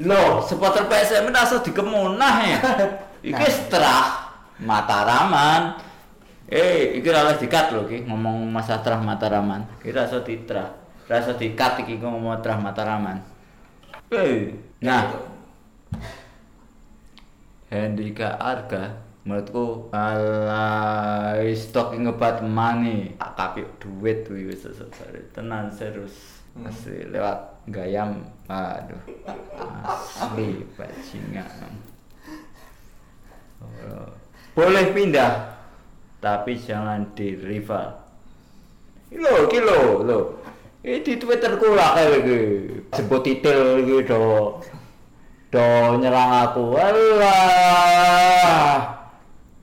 Loh, 0.00 0.40
supporter 0.40 0.86
PSM 0.86 1.26
rasa 1.28 1.58
dikemunah 1.58 2.34
ya. 2.40 2.58
Iki 3.28 3.46
setelah 3.50 4.27
Mataraman. 4.62 5.78
Eh, 6.48 6.96
iki 6.96 7.06
ora 7.12 7.28
oleh 7.28 7.36
dikat 7.36 7.76
lho 7.76 7.84
iki 7.84 8.08
ngomong 8.08 8.48
masa 8.48 8.80
terah 8.80 8.98
Mataraman. 8.98 9.68
Iki 9.84 9.92
rasa 9.92 10.24
diterah. 10.24 10.72
Rasa 11.04 11.36
dikat 11.36 11.84
iki 11.84 12.00
ngomong 12.00 12.40
terah 12.40 12.58
Mataraman. 12.58 13.20
Eh, 14.08 14.56
nah. 14.80 15.12
Hendrika 17.68 18.40
Arga 18.40 19.08
menurutku 19.28 19.92
ala 19.92 21.36
stok 21.52 22.00
ngebat 22.00 22.40
money 22.40 23.12
tak 23.20 23.36
kapik 23.36 23.68
duit 23.76 24.24
kuwi 24.24 24.48
wis 24.48 24.64
sesare 24.64 25.28
tenan 25.36 25.68
serius 25.68 26.40
asli 26.64 27.04
lewat 27.12 27.68
gayam 27.68 28.24
aduh 28.48 29.04
asli 30.16 30.64
bajingan 30.80 31.76
Oh. 33.58 34.27
Boleh 34.58 34.90
pindah 34.90 35.54
tapi 36.18 36.58
jangan 36.58 37.14
di 37.14 37.38
rival 37.38 37.94
lo 39.14 39.46
iki 39.46 39.62
lo 39.62 40.02
lo. 40.02 40.42
Ini 40.78 41.02
di 41.02 41.18
twitterku 41.18 41.74
lah 41.74 41.98
kayak 41.98 42.22
gitu. 42.22 42.86
Sebut 42.94 43.20
titel 43.26 43.82
gitu 43.82 44.58
do 45.48 45.66
nyerang 45.98 46.32
aku. 46.44 46.76
Alah. 46.76 47.38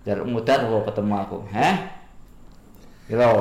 Jarak 0.04 0.26
mudah 0.26 0.58
kok 0.60 0.86
ketemu 0.92 1.14
aku 1.28 1.38
heh? 1.52 1.76
Gitu 3.12 3.32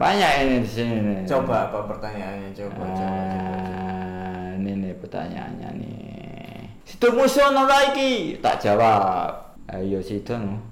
banyak 0.00 0.48
ini 0.48 0.64
di 0.64 0.70
sini 0.70 0.96
nih. 0.96 1.28
Coba 1.28 1.68
apa 1.68 1.84
pertanyaannya? 1.84 2.56
Coba, 2.56 2.88
coba, 2.88 3.20
coba. 3.28 3.52
Ah, 3.52 4.56
ini 4.56 4.72
nih 4.80 4.96
pertanyaannya 4.96 5.68
nih. 5.76 6.72
Situ 6.88 7.12
musuh 7.12 7.52
lagi? 7.52 8.40
Tak 8.40 8.64
jawab. 8.64 9.52
Ayo 9.68 10.00
situ 10.00 10.32
no 10.34 10.69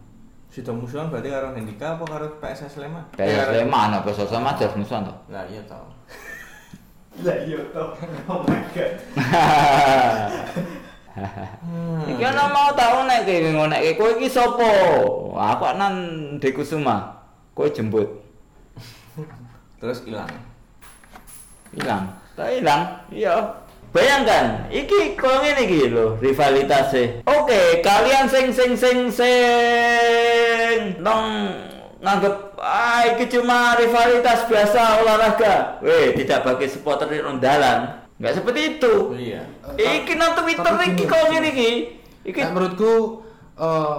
Sudah 0.58 0.74
musuhan 0.74 1.06
berarti 1.06 1.30
karo 1.30 1.54
Hendika 1.54 1.94
apa 1.94 2.02
karo 2.02 2.26
PSS 2.42 2.82
Sleman? 2.82 3.14
kayak 3.14 3.46
Sleman 3.46 3.94
apa 3.94 4.10
sosok 4.10 4.42
macam 4.42 4.66
musuh 4.74 4.98
tuh 5.06 5.14
Lah 5.30 5.46
iya 5.46 5.62
tau. 5.70 5.86
Lah 7.22 7.38
iya 7.46 7.62
tau. 7.70 7.94
Oh 8.26 8.42
my 8.42 8.58
god. 8.74 8.92
Iki 12.10 12.24
ana 12.26 12.50
mau 12.50 12.74
tau 12.74 13.06
nek 13.06 13.22
iki 13.22 13.54
ngonek 13.54 13.94
kowe 13.94 14.18
iki 14.18 14.26
sapa? 14.26 14.66
Aku 15.30 15.78
nan 15.78 15.94
Dekusuma. 16.42 17.22
Kowe 17.54 17.70
jemput. 17.70 18.10
Terus 19.78 20.02
hilang. 20.10 20.26
Hilang. 21.70 22.18
Tak 22.34 22.50
hilang. 22.50 22.82
Iya. 23.14 23.62
Bayangkan, 23.88 24.68
iki 24.68 25.16
kok 25.16 25.40
ngene 25.40 25.64
iki 25.64 25.88
lho 25.88 26.20
rivalitasnya. 26.20 27.24
Oke, 27.24 27.80
kalian 27.80 28.28
sing 28.28 28.52
sing 28.52 28.76
sing 28.76 29.08
sing 29.08 31.00
nong 31.00 31.24
nganggep 31.98 32.52
ah 32.60 33.08
iki 33.08 33.32
cuma 33.32 33.80
rivalitas 33.80 34.44
biasa 34.44 35.00
olahraga. 35.00 35.80
Weh, 35.80 36.12
tidak 36.20 36.44
bagi 36.44 36.68
supporter 36.68 37.08
di 37.08 37.24
dalan. 37.40 38.04
Enggak 38.20 38.34
seperti 38.36 38.60
itu. 38.76 38.94
Iya. 39.16 39.42
Iki 39.78 40.12
nang 40.20 40.36
Twitter 40.36 40.68
Tapi 40.68 40.84
iki 40.92 41.04
kok 41.08 41.22
ngene 41.32 41.48
iki. 41.48 41.70
Iki 42.28 42.40
Nah, 42.44 42.50
menurutku 42.52 43.24
eh, 43.56 43.96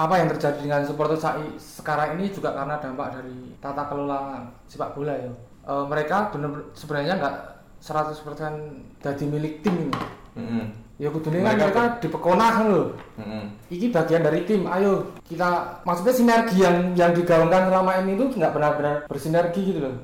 apa 0.00 0.14
yang 0.16 0.28
terjadi 0.32 0.64
dengan 0.64 0.80
supporter 0.88 1.20
sai- 1.20 1.60
sekarang 1.60 2.16
ini 2.16 2.32
juga 2.32 2.56
karena 2.56 2.80
dampak 2.80 3.20
dari 3.20 3.52
tata 3.60 3.84
kelola 3.84 4.48
sepak 4.64 4.96
bola 4.96 5.12
ya. 5.12 5.32
Eh, 5.66 5.84
mereka 5.90 6.30
benar 6.32 6.72
sebenarnya 6.72 7.20
nggak 7.20 7.36
100% 7.82 8.85
jadi 9.06 9.24
milik 9.30 9.62
tim 9.62 9.74
ini. 9.86 9.94
Heeh. 10.34 10.66
Ya 10.96 11.12
kudune 11.12 11.44
kan 11.44 11.60
Mereka 11.60 11.64
mereka 11.68 11.82
dipekonah 12.00 12.54
loh. 12.66 12.86
Heeh. 13.20 13.44
Iki 13.70 13.86
bagian 13.92 14.22
dari 14.24 14.40
tim. 14.48 14.64
Ayo 14.66 15.12
kita 15.28 15.78
maksudnya 15.84 16.14
sinergi 16.16 16.56
yang 16.64 16.96
yang 16.98 17.12
digaungkan 17.12 17.68
selama 17.68 17.92
ini 18.02 18.18
tuh 18.18 18.28
nggak 18.34 18.52
benar-benar 18.56 18.96
bersinergi 19.06 19.60
gitu 19.62 19.80
loh. 19.84 19.96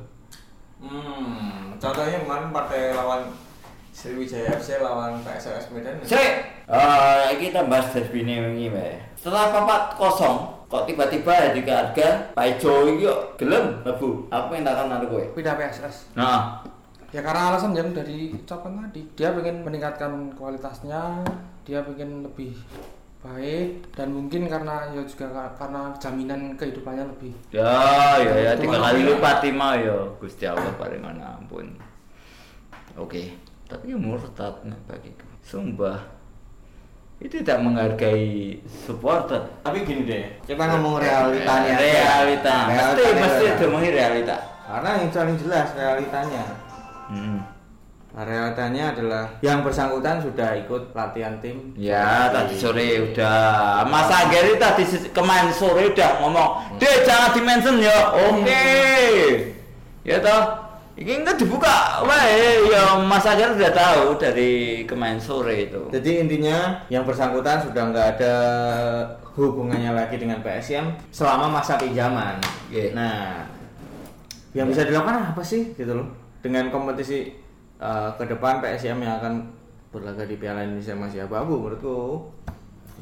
Hmm, 0.82 1.78
contohnya 1.78 2.18
kemarin 2.26 2.50
partai 2.50 2.92
lawan 2.92 3.22
Sriwijaya 3.92 4.56
FC 4.56 4.80
lawan 4.80 5.20
PSS 5.20 5.68
Medan. 5.68 6.00
Sik, 6.00 6.32
eh 6.64 7.28
kita 7.36 7.68
bahas 7.68 7.92
derby 7.92 8.24
ini 8.24 8.40
wingi 8.40 8.66
wae. 8.72 8.96
Setelah 9.20 9.52
papat 9.52 10.00
kosong, 10.00 10.48
kok 10.72 10.88
tiba-tiba 10.88 11.52
di 11.52 11.60
harga 11.68 12.32
Pak 12.32 12.46
Ijo 12.56 12.88
iki 12.88 13.04
kok 13.04 13.20
gelem 13.36 13.84
lebu. 13.84 14.32
Apa 14.32 14.48
yang 14.56 14.64
takkan 14.64 14.88
nanti 14.88 15.06
kowe? 15.12 15.24
Pindah 15.36 15.54
PSS. 15.60 16.16
Nah, 16.16 16.64
Ya 17.12 17.20
karena 17.20 17.52
alasan 17.52 17.76
yang 17.76 17.92
udah 17.92 18.00
diucapkan 18.02 18.72
tadi, 18.82 19.04
dia 19.12 19.28
pengen 19.30 19.60
meningkatkan 19.60 20.10
kualitasnya, 20.32 21.20
dia 21.60 21.84
pengen 21.84 22.24
lebih 22.24 22.56
baik 23.20 23.84
dan 23.92 24.10
mungkin 24.10 24.48
karena 24.48 24.90
ya 24.90 24.98
juga 25.04 25.30
ka- 25.30 25.54
karena 25.54 25.92
jaminan 25.94 26.56
kehidupannya 26.56 27.04
lebih. 27.06 27.30
ya 27.54 27.70
ya 28.18 28.34
ya 28.34 28.52
tiga 28.58 28.82
kali 28.82 28.98
ya. 28.98 29.08
lipat 29.14 29.38
lima 29.46 29.68
ya 29.78 29.94
Gusti 30.18 30.42
Allah 30.42 30.72
paling 30.74 30.98
mana 30.98 31.38
ampun. 31.38 31.70
Oke, 32.98 33.36
tapi 33.64 33.94
murtad 33.94 34.64
nih 34.64 34.74
bagiku. 34.84 35.26
Sumpah. 35.40 36.00
itu 37.22 37.38
tidak 37.38 37.62
menghargai 37.62 38.58
supporter 38.66 39.38
Tapi 39.62 39.86
gini 39.86 40.02
deh, 40.02 40.26
kita 40.42 40.58
ngomong 40.58 40.98
realitanya. 40.98 41.78
aja. 41.78 41.86
realita 41.86 42.56
pasti 42.66 42.74
Realitanya 42.98 43.22
pasti 43.22 43.44
aja. 43.46 43.54
ngomongin 43.62 43.92
realita 43.94 44.36
Karena 44.66 44.90
yang 44.98 45.10
paling 45.12 45.36
jelas 45.38 45.68
realitanya. 45.78 46.44
Hmm. 47.12 47.44
Nah, 48.12 48.24
realitanya 48.24 48.92
adalah 48.92 49.24
yang 49.40 49.64
bersangkutan 49.64 50.20
sudah 50.20 50.52
ikut 50.54 50.92
latihan 50.92 51.32
tim. 51.40 51.72
Ya 51.72 52.28
tadi 52.28 52.56
sore 52.56 53.08
udah. 53.08 53.84
Mas 53.84 54.08
Ageri 54.08 54.60
tadi 54.60 54.84
se- 54.84 55.08
kemarin 55.12 55.48
sore 55.48 55.88
udah 55.88 56.20
ngomong 56.20 56.76
Dek 56.76 57.04
jangan 57.04 57.32
dimention 57.32 57.80
ya. 57.80 58.12
Oke. 58.12 58.68
Ya 60.04 60.20
toh 60.20 60.60
Ini 60.92 61.24
enggak 61.24 61.40
dibuka. 61.40 62.04
Wae 62.04 62.68
ya 62.68 63.00
Mas 63.00 63.24
Ageri 63.24 63.56
udah 63.56 63.72
tahu 63.72 64.20
dari 64.20 64.52
kemarin 64.84 65.16
sore 65.16 65.72
itu. 65.72 65.88
Jadi 65.88 66.20
intinya 66.20 66.84
yang 66.92 67.08
bersangkutan 67.08 67.64
sudah 67.64 67.88
nggak 67.88 68.20
ada 68.20 68.34
hubungannya 69.32 69.88
lagi 69.88 70.20
dengan 70.20 70.44
PSM 70.44 70.92
selama 71.08 71.48
masa 71.48 71.80
pinjaman. 71.80 72.36
Oke. 72.68 72.92
Nah, 72.92 73.40
yang 74.52 74.68
bisa 74.68 74.84
dilakukan 74.84 75.32
apa 75.32 75.40
sih 75.40 75.72
gitu 75.72 75.96
loh 75.96 76.21
dengan 76.42 76.68
kompetisi 76.68 77.32
eh, 77.78 78.10
ke 78.18 78.24
depan 78.26 78.58
PSM 78.60 78.98
yang 79.00 79.22
akan 79.22 79.34
berlaga 79.94 80.26
di 80.26 80.36
Piala 80.36 80.66
Indonesia 80.66 80.98
masih 80.98 81.24
abu-abu 81.24 81.62
menurutku. 81.62 82.00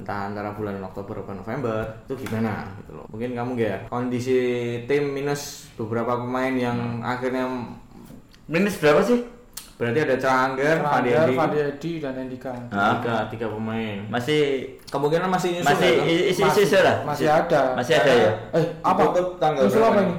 Entah 0.01 0.33
antara 0.33 0.57
bulan 0.57 0.81
Oktober 0.81 1.21
atau 1.21 1.37
November 1.37 1.85
itu 2.09 2.25
gimana 2.25 2.65
gitu 2.81 2.97
loh. 2.97 3.05
Mungkin 3.13 3.37
kamu 3.37 3.51
gak 3.59 3.79
kondisi 3.93 4.39
tim 4.89 5.13
minus 5.13 5.69
beberapa 5.77 6.17
pemain 6.17 6.55
yang 6.57 7.05
akhirnya 7.05 7.45
Minus 8.51 8.83
berapa 8.83 8.99
sih? 9.07 9.23
berarti 9.81 9.97
ada 10.05 10.17
Cangger, 10.21 10.77
Fandi 10.85 11.11
Fandi 11.17 11.35
Fandi 11.41 11.59
Edi. 11.65 11.93
Dan 12.05 12.13
Endika 12.29 12.53
tiga 12.69 13.15
tiga 13.33 13.47
pemain. 13.49 13.99
Masih 14.13 14.41
kemungkinan 14.93 15.33
masih 15.33 15.49
nyusul 15.57 15.73
Masih 15.73 15.93
isi 16.29 16.43
isi 16.45 16.61
isi 16.69 16.79
lah. 16.85 17.01
Masih 17.09 17.27
ada. 17.33 17.73
Masih 17.73 17.97
ada 17.97 18.13
ya? 18.13 18.33
Eh 18.61 18.65
apa? 18.85 19.03
Tanggal 19.41 19.65
berapa 19.73 19.89
apa 19.89 20.01
ini? 20.05 20.15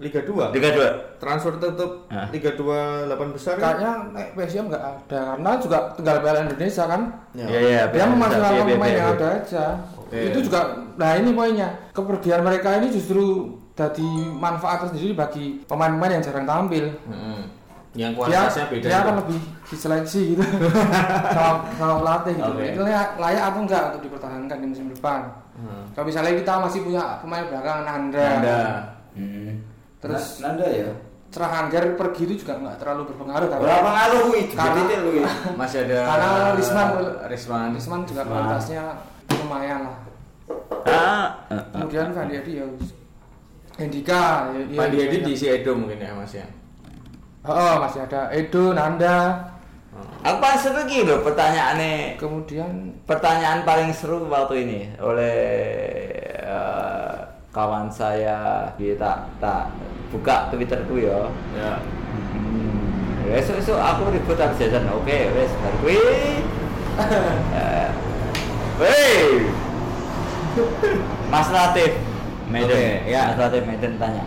Liga 0.00 0.20
2 0.22 0.32
Liga 0.50 0.68
dua 0.72 0.88
transfer 1.16 1.52
tutup 1.54 2.08
Ah. 2.08 2.24
Liga 2.28 2.50
2 2.52 3.04
8 3.06 3.30
besar 3.30 3.54
kan? 3.54 3.76
kayaknya 3.76 3.92
naik 4.10 4.28
PSM 4.32 4.64
nggak 4.66 4.80
ada 4.82 5.20
karena 5.28 5.50
juga 5.60 5.78
tinggal 5.92 6.16
Piala 6.18 6.40
Indonesia 6.42 6.84
kan 6.86 7.02
Ya. 7.30 7.46
Iya 7.46 7.60
iya 7.62 7.82
dia 7.86 8.04
memaksimalkan 8.04 8.50
Iya, 8.50 8.64
iya, 8.64 8.74
pemain 8.74 8.88
iya, 8.88 8.96
yang 8.96 9.06
iya. 9.06 9.14
ada 9.14 9.26
aja 9.30 9.64
Oke. 9.94 10.18
itu 10.24 10.38
juga 10.42 10.60
nah 10.96 11.10
ini 11.14 11.30
poinnya 11.30 11.68
kepergian 11.92 12.40
mereka 12.40 12.68
ini 12.74 12.88
justru 12.88 13.24
jadi 13.72 14.08
manfaat 14.34 14.82
tersendiri 14.82 15.12
bagi 15.12 15.44
pemain-pemain 15.62 16.16
yang 16.16 16.24
jarang 16.24 16.44
tampil 16.44 16.90
Mm-mm. 17.06 17.40
Yang 17.90 18.12
dia 18.12 18.18
kualitasnya 18.46 18.66
beda. 18.66 18.86
dia 18.86 18.98
akan 18.98 19.14
lebih 19.18 19.40
diseleksi 19.66 20.20
gitu 20.30 20.44
sama 21.34 21.50
sama 21.74 21.94
pelatih 21.98 22.34
gitu 22.34 22.50
Oke. 22.52 22.64
itu 22.68 22.80
layak, 22.80 23.08
layak 23.16 23.42
atau 23.44 23.60
enggak 23.60 23.82
untuk 23.88 24.02
dipertahankan 24.02 24.56
di 24.56 24.66
musim 24.66 24.88
depan 24.88 25.20
Hmm. 25.52 25.84
kalau 25.92 26.08
misalnya 26.08 26.32
kita 26.32 26.52
masih 26.56 26.80
punya 26.80 27.20
pemain 27.20 27.44
belakang 27.44 27.84
Nanda, 27.84 28.16
Nanda. 28.16 28.58
Hmm. 29.12 29.60
Terus 30.00 30.40
Nanda 30.40 30.66
ya 30.66 30.90
Cerah 31.30 31.62
Angger 31.62 31.94
pergi 31.94 32.26
itu 32.26 32.42
juga 32.42 32.58
nggak 32.58 32.82
terlalu 32.82 33.14
berpengaruh 33.14 33.46
tapi 33.46 33.62
Berapa 33.62 33.86
ngaruh 33.86 34.24
itu? 34.34 34.54
Karena- 34.58 34.82
ya. 34.90 35.30
Masih 35.60 35.78
ada 35.86 35.98
Karena 36.02 36.28
Risman 36.58 36.88
Risman. 37.30 37.68
Risman 37.70 38.00
juga 38.02 38.22
kualitasnya 38.26 38.82
lumayan 39.38 39.80
lah 39.86 39.96
Ah, 40.82 40.90
ah, 41.46 41.54
ah. 41.54 41.62
kemudian 41.76 42.10
Fandi 42.10 42.34
Edi 42.34 42.58
ya 42.58 42.66
Hendika 43.78 44.50
ya, 44.50 44.60
ya, 44.66 44.76
Fandi 44.76 44.96
ya, 44.98 45.04
Edi 45.06 45.16
ya. 45.16 45.24
di 45.24 45.32
si 45.38 45.46
Edo 45.46 45.72
mungkin 45.78 46.02
ya 46.02 46.10
Mas 46.10 46.34
ya. 46.34 46.46
oh, 47.42 47.74
masih 47.78 48.02
ada 48.02 48.26
Edo 48.30 48.74
Nanda 48.74 49.46
Aku 50.20 50.36
paling 50.36 50.60
seru 50.60 50.80
gitu 50.84 51.04
loh 51.06 51.20
pertanyaannya 51.22 52.16
kemudian 52.16 52.68
pertanyaan 53.04 53.62
paling 53.62 53.90
seru 53.90 54.26
waktu 54.26 54.64
ini 54.64 54.80
oleh 54.98 55.36
eh, 56.40 57.09
kawan 57.50 57.90
saya 57.90 58.70
kita 58.78 59.26
tak 59.42 59.74
buka 60.14 60.50
twitterku 60.54 61.02
ya 61.02 61.26
Ya. 61.54 61.72
hmm. 61.82 63.34
esok 63.34 63.58
esok 63.62 63.78
aku 63.78 64.10
ribut 64.14 64.38
habis 64.38 64.58
jajan 64.58 64.86
oke 64.90 65.18
wes 65.34 65.52
bar 65.62 65.74
Wey 68.80 69.44
Mas 71.28 71.48
Latif 71.52 71.92
Medan 72.48 72.74
Oke, 72.74 73.12
ya. 73.12 73.22
Mas 73.32 73.38
Latif 73.38 73.62
Medan 73.68 73.92
tanya 74.00 74.24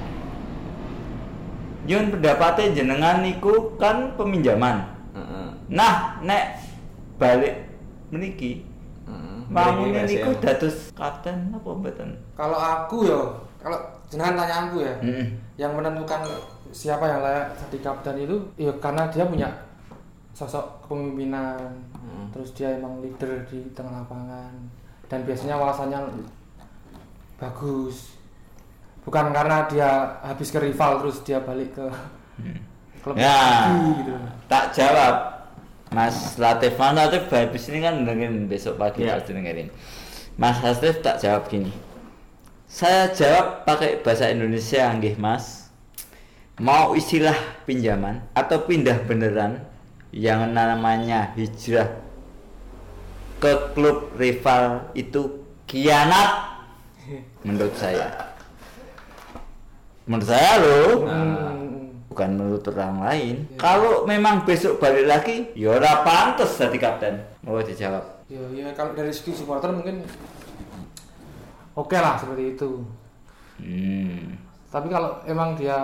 Yun 1.84 2.14
pendapatnya 2.16 2.72
jenengan 2.72 3.20
niku 3.26 3.76
kan 3.82 4.16
peminjaman 4.16 4.88
Heeh. 5.14 5.48
Nah, 5.74 6.22
nek 6.24 6.64
balik 7.18 7.66
meniki, 8.14 8.62
Bagi 9.46 9.84
niku 9.92 10.32
dados 10.38 10.92
kapten 10.92 11.52
apa 11.52 11.70
mboten? 11.70 12.10
kalau 12.34 12.56
aku 12.56 13.04
ya 13.04 13.20
kalau 13.58 13.78
jenengan 14.08 14.38
tanya 14.38 14.56
aku 14.68 14.78
ya 14.80 14.94
Heeh. 15.00 15.28
yang 15.56 15.72
menentukan 15.72 16.22
siapa 16.70 17.04
yang 17.04 17.20
layak 17.20 17.48
jadi 17.58 17.78
kapten 17.82 18.16
itu 18.20 18.36
ya 18.56 18.72
karena 18.78 19.08
dia 19.08 19.24
punya 19.24 19.50
sosok 20.32 20.82
kepemimpinan 20.82 21.58
Hmm. 22.04 22.28
terus 22.30 22.52
dia 22.52 22.68
emang 22.70 23.00
leader 23.00 23.42
di 23.48 23.64
tengah 23.72 24.04
lapangan 24.04 24.52
dan 25.08 25.24
biasanya 25.24 25.56
wawasannya 25.56 25.98
bagus 27.38 28.16
bukan 29.02 29.32
karena 29.32 29.66
dia 29.66 29.90
habis 30.22 30.48
ke 30.48 30.60
rival 30.60 31.00
terus 31.00 31.24
dia 31.24 31.40
balik 31.40 31.72
ke 31.72 31.86
klub 33.00 33.16
Ya. 33.16 33.34
lagi 33.68 34.00
gitu 34.00 34.14
Tak 34.48 34.72
jawab. 34.72 35.33
Mas 35.94 36.36
Latif, 36.42 36.74
Mas 36.76 36.94
Latif 36.98 37.30
habis 37.30 37.70
ini 37.70 37.80
kan 37.80 38.02
dengerin 38.02 38.50
besok 38.50 38.82
pagi 38.82 39.06
Ya. 39.06 39.16
pasti 39.22 39.32
dengerin. 39.32 39.70
Mas 40.36 40.58
Latif 40.60 41.00
tak 41.06 41.22
jawab 41.22 41.46
gini. 41.48 41.70
Saya 42.66 43.14
jawab 43.14 43.70
pakai 43.70 44.02
bahasa 44.02 44.34
Indonesia 44.34 44.90
nggih 44.90 45.22
Mas. 45.22 45.70
Mau 46.58 46.94
istilah 46.94 47.38
pinjaman 47.66 48.26
atau 48.34 48.66
pindah 48.66 49.06
beneran 49.06 49.62
yang 50.14 50.50
namanya 50.54 51.34
hijrah 51.34 51.90
ke 53.38 53.74
klub 53.74 54.14
rival 54.18 54.90
itu 54.94 55.42
kianat 55.66 56.62
menurut 57.42 57.74
saya. 57.74 58.34
Menurut 60.06 60.28
saya 60.30 60.52
loh 60.62 60.94
Hmm. 61.06 61.63
Bukan 62.14 62.30
menurut 62.32 62.62
orang 62.70 63.02
lain. 63.02 63.36
Kalau 63.58 64.06
memang 64.06 64.46
besok 64.46 64.78
balik 64.78 65.04
lagi, 65.04 65.50
ya 65.54 65.74
ora 65.74 66.06
pantes 66.06 66.54
jadi 66.56 66.78
kapten. 66.78 67.16
Mau 67.42 67.58
dijawab. 67.58 68.24
ya, 68.30 68.40
ya 68.56 68.70
kalau 68.72 68.94
dari 68.94 69.10
segi 69.10 69.34
supporter 69.36 69.70
mungkin 69.70 70.02
oke 71.74 71.94
lah 71.94 72.16
seperti 72.16 72.56
itu 72.56 72.70
Hmm. 73.54 74.34
tapi 74.68 74.90
kalau 74.90 75.22
emang 75.24 75.54
dia 75.54 75.78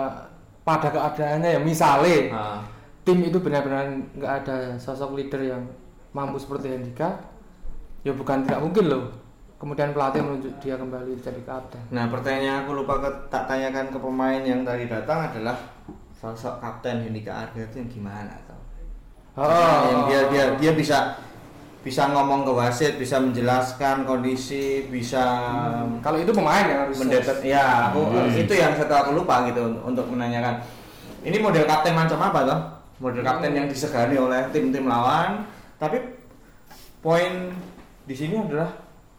pada 0.60 0.90
keadaannya 0.90 1.54
ya 1.54 1.60
misalnya 1.60 2.18
Ah. 2.30 2.58
tim 3.00 3.22
itu 3.22 3.38
benar-benar 3.38 3.86
nggak 4.12 4.32
ada 4.42 4.56
sosok 4.76 5.14
leader 5.14 5.38
yang 5.38 5.62
mampu 6.10 6.34
seperti 6.36 6.66
Hendika 6.68 7.14
ya 8.02 8.10
bukan 8.10 8.42
tidak 8.42 8.58
mungkin 8.58 8.90
loh 8.90 9.04
kemudian 9.56 9.94
pelatih 9.94 10.18
menunjuk 10.20 10.52
dia 10.58 10.74
kembali 10.74 11.14
jadi 11.16 11.40
kapten 11.44 11.78
Nah, 11.88 12.10
pertanyaan 12.10 12.42
yang 12.42 12.56
aku 12.64 12.72
lupa 12.74 12.98
ke, 12.98 13.08
tak 13.28 13.46
tanyakan 13.46 13.86
ke 13.88 13.98
pemain 14.00 14.42
yang 14.42 14.66
tadi 14.66 14.84
datang 14.84 15.30
adalah 15.30 15.56
sosok 16.20 16.60
kapten 16.60 17.00
Hendika 17.00 17.48
Arga 17.48 17.64
itu 17.64 17.80
yang 17.80 17.88
gimana 17.88 18.36
tau? 18.44 18.60
Oh. 19.40 19.80
yang 19.88 20.00
dia 20.04 20.20
dia 20.28 20.44
dia 20.60 20.72
bisa 20.76 21.16
bisa 21.80 22.12
ngomong 22.12 22.44
ke 22.44 22.52
wasit, 22.52 23.00
bisa 23.00 23.16
menjelaskan 23.16 24.04
kondisi, 24.04 24.84
bisa 24.92 25.24
kalau 26.04 26.20
itu 26.20 26.28
pemain 26.28 26.68
ya 26.68 26.84
harus 26.84 27.00
mendetek 27.00 27.40
ya 27.40 27.88
aku 27.88 28.04
itu 28.36 28.52
yang 28.52 28.76
satu 28.76 28.92
aku 28.92 29.10
lupa 29.16 29.48
gitu 29.48 29.64
untuk, 29.64 29.96
untuk 29.96 30.06
menanyakan. 30.12 30.60
Ini 31.24 31.40
model 31.40 31.64
kapten 31.64 31.96
macam 31.96 32.20
apa 32.20 32.40
toh? 32.44 32.60
Model 33.00 33.24
kapten 33.24 33.56
yang 33.56 33.64
disegani 33.64 34.20
oleh 34.20 34.44
tim-tim 34.52 34.84
lawan 34.84 35.48
tapi 35.80 36.20
poin 37.00 37.48
di 38.04 38.12
sini 38.12 38.36
adalah 38.36 38.68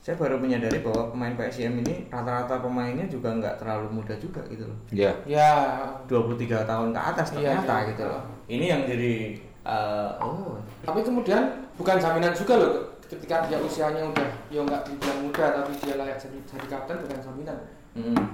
saya 0.02 0.18
baru 0.18 0.42
menyadari 0.42 0.82
bahwa 0.82 1.14
pemain 1.14 1.38
PSM 1.38 1.86
ini 1.86 2.10
rata-rata 2.10 2.58
pemainnya 2.58 3.06
juga 3.06 3.38
nggak 3.38 3.62
terlalu 3.62 4.02
muda 4.02 4.18
juga 4.18 4.42
gitu 4.50 4.66
loh 4.66 4.78
Ya. 4.90 5.14
ya 5.30 5.78
23 6.10 6.66
tahun 6.66 6.90
ke 6.90 7.00
atas 7.00 7.28
Iya, 7.32 7.38
ternyata 7.38 7.76
iya. 7.78 7.90
gitu 7.94 8.04
loh 8.10 8.22
ini 8.50 8.66
yang 8.66 8.82
jadi 8.90 9.14
eh, 9.62 10.12
oh 10.18 10.58
tapi 10.82 11.06
kemudian 11.06 11.70
bukan 11.78 12.02
jaminan 12.02 12.34
juga 12.34 12.54
loh 12.58 12.72
ketika 13.06 13.46
dia 13.46 13.62
usianya 13.62 14.02
udah 14.10 14.30
ya 14.50 14.66
nggak 14.66 14.82
dibilang 14.90 15.20
muda 15.22 15.46
tapi 15.62 15.72
dia 15.78 15.94
layak 16.02 16.18
jadi, 16.18 16.38
jadi 16.50 16.66
kapten 16.66 16.98
bukan 17.06 17.20
jaminan 17.22 17.58
mm. 17.94 18.26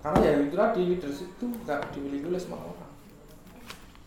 karena 0.00 0.18
ya 0.24 0.32
itu 0.40 0.56
tadi 0.56 0.80
leadership 0.88 1.28
itu 1.36 1.44
nggak 1.68 1.80
dimiliki 1.92 2.24
oleh 2.32 2.40
semua 2.40 2.64
orang 2.64 2.79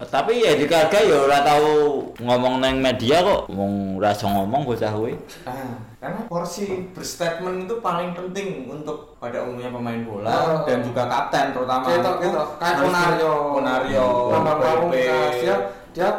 Tapi 0.06 0.40
ya 0.40 0.54
di 0.54 0.66
Karga 0.66 1.00
ya 1.00 1.18
ora 1.22 1.40
tahu 1.40 1.70
ngomong 2.18 2.60
neng 2.60 2.80
media 2.80 3.20
kok. 3.20 3.48
Wong 3.48 3.96
ora 3.96 4.10
iso 4.10 4.26
ngomong 4.26 4.64
bocah 4.64 4.92
kuwi. 4.92 5.14
Ah, 5.44 5.76
karena 5.98 6.22
porsi 6.26 6.66
berstatement 6.90 7.64
itu 7.64 7.76
paling 7.80 8.12
penting 8.12 8.68
untuk 8.68 9.16
pada 9.18 9.40
umumnya 9.42 9.70
pemain 9.70 10.02
bola 10.02 10.32
Oh. 10.34 10.60
dan 10.64 10.82
juga 10.82 11.06
kapten 11.06 11.52
terutama 11.52 11.86
itu 11.88 12.12
kayak 12.20 12.36
harus 12.60 12.84
Konario 12.84 13.32
Konario 13.52 14.06
Bambang. 14.30 14.58
Pamungkas 14.60 15.34
dia 15.38 15.56
dia 15.92 16.10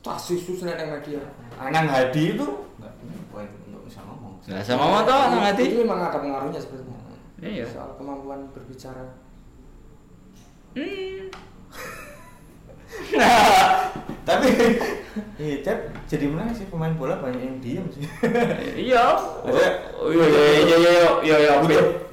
tas 0.00 0.18
susu 0.18 0.52
seneng 0.52 0.90
media 0.90 1.22
Anang 1.54 1.86
Hadi 1.86 2.34
itu 2.34 2.46
nggak 2.76 2.92
poin 3.30 3.46
untuk 3.64 3.86
bisa 3.86 4.02
ngomong 4.02 4.34
Nah, 4.42 4.58
sama 4.58 4.84
mau 4.84 5.02
toh 5.02 5.14
nang 5.30 5.54
itu 5.54 5.62
ati. 5.62 5.78
memang 5.78 5.98
ada 6.02 6.18
pengaruhnya 6.18 6.58
sebenarnya 6.58 6.90
Iya. 7.38 7.66
soal 7.70 7.94
kemampuan 7.94 8.50
berbicara 8.50 9.06
Tapi 14.28 14.48
iya, 15.42 15.56
Cep, 15.60 15.78
jadi 16.06 16.24
menarik 16.30 16.54
sih 16.54 16.66
pemain 16.70 16.94
bola 16.94 17.18
banyak 17.18 17.42
yang 17.42 17.58
diem 17.58 17.86
sih. 17.90 18.06
Iya. 18.90 19.04
Oh 20.02 20.10
iya 20.10 20.26
iya 20.26 20.42
iya 20.66 20.76
iya 20.82 21.06
iya 21.22 21.36
iya. 21.38 21.52
Untuk 21.62 22.10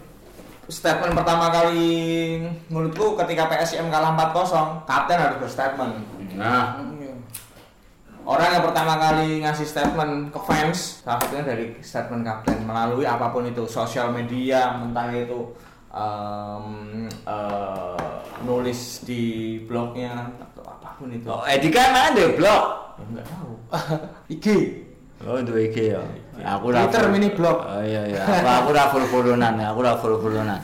statement 0.70 1.18
pertama 1.18 1.50
kali 1.50 2.38
menurutku 2.70 3.18
ketika 3.18 3.50
PSM 3.50 3.90
kalah 3.90 4.14
4-0, 4.14 4.86
kapten 4.86 5.18
harus 5.18 5.42
berstatement. 5.42 6.06
Nah, 6.38 6.78
Iya. 7.02 7.18
Orang 8.30 8.50
yang 8.54 8.62
pertama 8.62 8.94
kali 9.02 9.42
ngasih 9.42 9.66
statement 9.66 10.30
ke 10.30 10.38
fans, 10.46 11.02
salah 11.02 11.18
satunya 11.26 11.50
dari 11.50 11.74
statement 11.82 12.22
kapten 12.22 12.62
melalui 12.62 13.10
apa 13.10 13.34
pun 13.34 13.50
itu, 13.50 13.66
sosial 13.66 14.14
media, 14.14 14.78
entah 14.78 15.10
itu 15.10 15.50
em, 15.90 17.10
eh, 17.10 18.18
nulis 18.46 19.02
di 19.02 19.58
blognya 19.66 20.30
apa 21.00 21.08
pun 21.08 21.16
itu. 21.16 21.28
oh 21.32 21.44
Edika 21.48 21.84
mana 21.96 22.12
deh 22.12 22.36
blog? 22.36 22.64
Ya, 23.00 23.04
nggak 23.08 23.26
tahu. 23.32 23.54
IG 24.36 24.46
Oh, 25.20 25.36
dua 25.44 25.60
IG 25.68 25.92
ya. 25.96 26.00
Aku 26.56 26.72
ora 26.72 26.88
Twitter 26.88 27.04
full- 27.08 27.12
mini 27.16 27.30
blog. 27.36 27.58
Oh 27.64 27.84
iya 27.84 28.08
iya. 28.08 28.24
Aku 28.24 28.48
aku 28.48 28.68
ora 28.72 28.84
full 28.92 29.06
followan, 29.08 29.56
aku 29.60 29.78
ora 29.80 29.94
full 30.00 30.16
followan. 30.20 30.60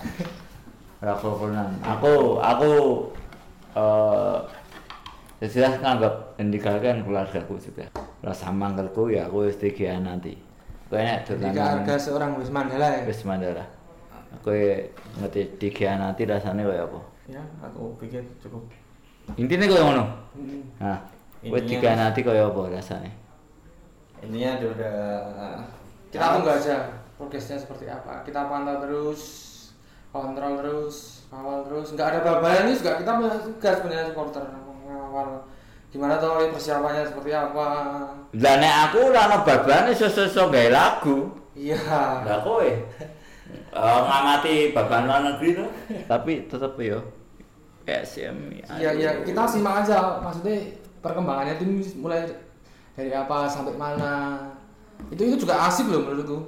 Ora 1.04 1.14
full. 1.20 1.40
Aku 1.84 2.12
aku 2.40 2.72
eh 3.76 4.38
ya 5.44 5.48
sudah 5.52 5.72
nganggap 5.84 6.40
Indika 6.40 6.72
kan 6.80 7.04
keluargaku 7.04 7.60
juga. 7.60 7.88
Rasa 8.24 8.52
mangkelku 8.52 9.12
ya 9.12 9.28
aku 9.28 9.48
wis 9.48 9.60
nanti. 10.04 10.40
Kowe 10.88 11.02
nek 11.04 11.28
jika 11.28 11.36
dolanan 11.52 11.84
harga 11.84 11.96
seorang 12.00 12.32
Wis 12.40 12.52
Mandala 12.54 12.88
ya 12.96 13.02
wis 13.04 13.26
mandala. 13.28 13.66
Aku 14.40 14.54
ngerti 15.20 15.60
tiga 15.60 16.00
nanti 16.00 16.24
rasanya 16.28 16.64
kaya 16.64 16.84
apa? 16.88 17.00
Ya, 17.26 17.42
aku 17.60 17.98
pikir 18.00 18.22
cukup. 18.40 18.64
Intinya 19.34 19.66
kaya 19.66 19.84
ngono. 19.84 20.06
Hmm. 20.38 20.62
Nah, 20.78 21.00
kowe 21.42 21.58
Intinya- 21.58 21.82
tiga 21.82 21.90
nanti 21.98 22.20
kaya 22.22 22.44
apa 22.46 22.62
rasanya? 22.70 23.12
Intinya 24.22 24.52
dia 24.62 24.70
udah 24.72 24.96
kita 26.10 26.26
tunggu 26.38 26.50
aja 26.54 26.76
progresnya 27.18 27.58
seperti 27.58 27.86
apa. 27.90 28.22
Kita 28.22 28.48
pantau 28.48 28.78
terus 28.86 29.22
kontrol 30.10 30.54
terus 30.62 30.96
kawal 31.28 31.66
terus. 31.68 31.94
Nggak 31.94 32.08
ada 32.08 32.20
babalan 32.24 32.70
ini 32.70 32.80
juga 32.80 32.98
kita 32.98 33.12
punya 33.20 33.36
tugas 33.42 33.76
sebenarnya 33.82 34.06
supporter. 34.14 34.44
Mengawal 34.86 35.30
gimana 35.92 36.20
tuh 36.20 36.52
persiapannya 36.52 37.04
seperti 37.04 37.32
apa? 37.34 37.66
Lah 38.36 38.56
nek 38.60 38.76
aku 38.90 38.98
ora 39.12 39.22
ono 39.32 39.38
babane 39.44 39.92
sesuatu 39.92 40.52
gawe 40.52 40.70
lagu. 40.72 41.18
iya. 41.56 41.78
Lah 42.24 42.40
kowe? 42.42 42.70
Eh, 43.76 44.00
ngamati 44.08 44.72
baban 44.72 45.04
luar 45.04 45.20
negeri 45.22 45.60
tuh. 45.60 45.68
Tapi 46.12 46.48
tetep 46.48 46.80
yo 46.80 47.00
PSM. 47.86 48.36
iya 48.76 48.90
iya 48.92 49.10
kita 49.22 49.46
simak 49.46 49.86
aja 49.86 50.18
maksudnya 50.20 50.58
perkembangannya 51.00 51.56
tim 51.56 51.78
mulai 52.02 52.26
dari 52.98 53.14
apa 53.14 53.46
sampai 53.46 53.78
mana 53.78 54.42
itu 55.14 55.22
itu 55.22 55.46
juga 55.46 55.70
asik 55.70 55.88
loh 55.88 56.02
menurutku 56.02 56.40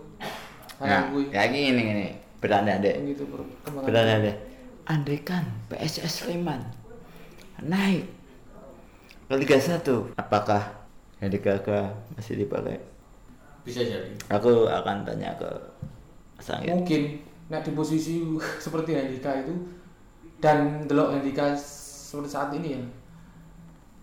Nah, 0.77 1.09
gue 1.09 1.25
ya 1.33 1.49
gini 1.49 1.73
gini. 1.73 2.07
Beranda 2.38 2.77
deh. 2.77 2.93
gitu 3.01 3.25
perkembangan 3.25 3.85
Beranda 3.89 4.15
deh. 4.21 4.35
Andai 4.85 5.19
kan 5.21 5.41
PSS 5.69 6.21
Sleman 6.21 6.61
naik 7.59 8.05
ke 9.25 9.33
Liga 9.35 9.57
1, 9.57 9.81
apakah 10.15 10.61
Hedi 11.17 11.41
Gaga 11.41 11.91
masih 12.13 12.38
dipakai? 12.39 12.77
bisa 13.65 13.83
jadi. 13.83 14.07
Aku 14.31 14.63
akan 14.63 15.03
tanya 15.03 15.33
ke 15.35 15.49
Sanggit. 16.39 16.71
mungkin 16.71 17.01
nah 17.49 17.59
di 17.59 17.71
posisi 17.73 18.21
seperti 18.63 18.93
Handika 18.93 19.33
itu 19.43 19.51
dan 20.38 20.85
delok 20.85 21.17
Handika 21.17 21.57
seperti 21.57 22.29
saat 22.29 22.49
ini 22.53 22.77
ya 22.77 22.81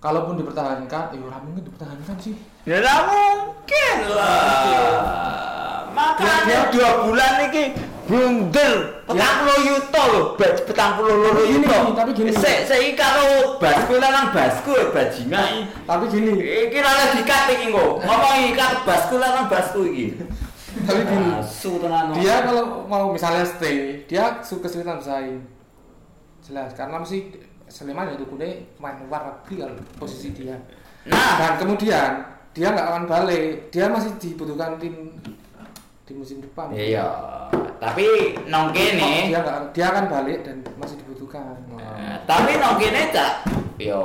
kalaupun 0.03 0.37
dipertahankan 0.37 1.16
eh 1.16 1.20
ora 1.22 1.41
mungkin 1.41 1.64
dipertahankan 1.64 2.16
sih 2.20 2.37
Ya 2.64 2.80
nggak 2.80 3.01
mungkin 3.12 3.97
lah. 4.16 5.85
Makanya 5.93 6.72
dua 6.72 6.91
bulan 7.05 7.32
ini 7.53 7.76
blunder. 8.09 9.05
Petang 9.05 9.37
puluh 9.45 9.59
yuto 9.68 10.03
loh, 10.16 10.24
baj 10.41 10.64
petang 10.64 10.97
puluh 10.97 11.12
loro 11.12 11.45
yuto. 11.45 11.93
tapi 11.93 12.16
gini. 12.16 12.32
Sek 12.32 12.64
sek 12.64 12.97
karo 12.97 13.61
basku 13.61 14.01
lanang 14.01 14.32
basku 14.32 14.72
ya 14.72 14.89
bajingan. 14.97 15.68
tapi 15.85 16.09
gini 16.09 16.41
Iki 16.41 16.78
ora 16.80 17.12
dikat 17.12 17.53
iki 17.53 17.68
kok. 17.68 17.93
Ngomong 18.01 18.37
ikat 18.49 18.72
basku 18.89 19.14
lanang 19.20 19.45
basku 19.53 19.80
iki. 19.93 20.16
tapi 20.89 21.01
gini 21.05 21.28
tenan. 21.85 22.05
dia 22.18 22.49
kalau 22.49 22.89
mau 22.89 23.12
misalnya 23.14 23.47
stay 23.47 24.03
dia 24.11 24.43
su- 24.43 24.59
kesulitan 24.59 24.99
bersaing 24.99 25.39
jelas 26.45 26.77
karena 26.77 27.01
mesti 27.01 27.33
Sleman 27.65 28.13
itu 28.13 28.29
kude 28.29 28.77
main 28.77 29.01
luar 29.09 29.25
negeri 29.25 29.65
kalau 29.65 29.77
posisi 29.97 30.37
dia. 30.37 30.53
Nah, 31.09 31.41
dan 31.41 31.57
kemudian 31.57 32.21
dia 32.53 32.69
nggak 32.71 32.89
akan 32.93 33.05
balik. 33.09 33.73
Dia 33.73 33.89
masih 33.89 34.13
dibutuhkan 34.21 34.77
tim 34.77 35.17
di 36.05 36.13
musim 36.13 36.45
depan. 36.45 36.69
Iya. 36.77 37.09
Tapi 37.81 38.37
nong 38.53 38.77
kene 38.77 39.33
dia 39.33 39.41
nggak 39.41 39.73
dia 39.73 39.87
akan 39.91 40.07
balik 40.13 40.45
dan 40.45 40.61
masih 40.77 41.01
dibutuhkan. 41.01 41.57
Eh, 41.81 42.17
tapi 42.29 42.61
nong 42.61 42.77
kene 42.77 43.03
cak. 43.09 43.33
Yo. 43.81 44.05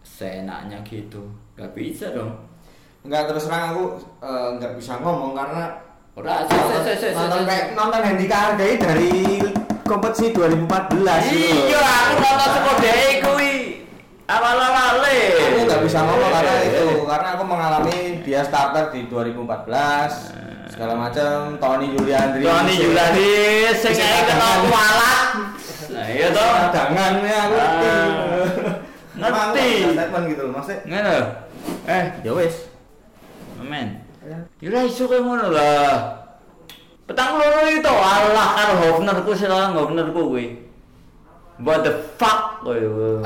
Seenaknya 0.00 0.80
gitu. 0.88 1.20
Gak 1.56 1.76
bisa 1.76 2.16
dong. 2.16 2.32
Enggak 3.04 3.28
terus 3.28 3.44
terang 3.44 3.76
aku 3.76 3.84
eh, 4.24 4.48
nggak 4.56 4.72
bisa 4.80 4.96
ngomong 5.04 5.36
karena 5.36 5.64
Ora 6.18 6.42
nonton 6.42 7.42
kayak 7.46 7.78
nonton 7.78 8.02
Handika 8.02 8.36
Hargai 8.50 8.74
dari 8.82 9.14
kompetisi 9.90 10.30
2014 10.30 11.34
gitu. 11.34 11.66
Iya, 11.66 11.82
aku 11.82 12.14
nonton 12.22 12.48
saka 12.54 12.72
dhek 12.78 13.14
kuwi. 13.26 13.54
Awal-awale. 14.30 15.18
Aku 15.42 15.58
nggak 15.66 15.80
bisa 15.82 15.98
ngomong 16.06 16.30
karena 16.30 16.54
itu 16.62 16.86
karena 17.02 17.28
aku 17.34 17.42
mengalami 17.42 17.98
dia 18.22 18.46
starter 18.46 18.94
di 18.94 19.10
2014 19.10 20.70
segala 20.70 20.94
macam 20.94 21.58
Tony 21.58 21.90
Juliandri 21.90 22.46
Tony 22.46 22.74
Julani 22.78 23.34
sing 23.74 23.90
ae 23.98 24.22
cadangan. 24.22 24.58
kualat. 24.70 25.28
Nah, 25.90 26.06
iya 26.06 26.28
toh. 26.30 26.46
cadangannya 26.70 27.36
aku 27.42 27.56
ngerti. 27.58 27.90
Ah, 27.90 28.06
ngerti. 29.18 29.68
Emang 29.82 29.92
statement 29.98 30.24
gitu 30.30 30.42
loh 30.46 30.52
maksudnya 30.54 30.78
Ngono. 30.86 31.18
Eh, 31.90 32.04
ya 32.22 32.32
wes 32.38 32.54
men. 33.66 33.88
Ya 34.62 34.68
ora 34.70 34.80
iso 34.86 35.10
kaya 35.10 35.26
ngono 35.26 35.46
lah. 35.50 36.19
Petang 37.10 37.42
loro 37.42 37.66
itu 37.66 37.90
Allah 37.90 38.54
karo 38.54 38.74
Hofnerku 38.86 39.34
silang 39.34 39.74
Hofnerku 39.74 40.30
kuwi. 40.30 40.54
What 41.58 41.82
the 41.82 41.90
fuck 42.14 42.62
koyo. 42.62 43.18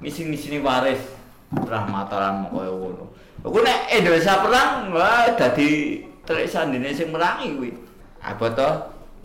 Ngisi-ngisini 0.00 0.64
waris 0.64 1.04
rahmataran 1.52 2.48
koyo 2.48 2.72
ngono. 2.80 3.04
Aku 3.44 3.60
nek 3.60 3.92
Indonesia 3.92 4.40
perang 4.40 4.96
wah 4.96 5.28
dadi 5.36 6.00
telik 6.24 6.48
sandine 6.48 6.88
sing 6.96 7.12
merangi 7.12 7.52
kuwi. 7.52 7.76
Apa 8.24 8.48
to? 8.56 8.70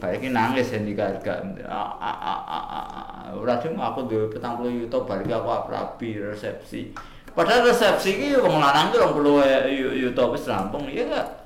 Balik 0.03 0.27
nangis 0.27 0.75
yang 0.75 0.83
digarga. 0.83 1.39
Ah, 1.63 1.95
ah, 1.95 2.19
ah, 2.19 2.43
ah, 2.43 2.65
ah. 2.75 3.39
Ora 3.39 3.55
cuma 3.63 3.95
aku 3.95 4.03
duwe 4.03 4.27
40 4.35 4.83
yuta 4.83 4.99
balik 5.07 5.31
aku 5.31 5.47
aprabi 5.47 6.19
resepsi. 6.19 6.91
Padahal 7.31 7.71
resepsi 7.71 8.19
ini 8.19 8.35
wong 8.35 8.59
lanang 8.59 8.91
tuh 8.91 8.99
20 9.15 9.95
yuta 9.95 10.27
wis 10.27 10.43
rampung, 10.43 10.83
iya 10.91 11.07
enggak? 11.07 11.38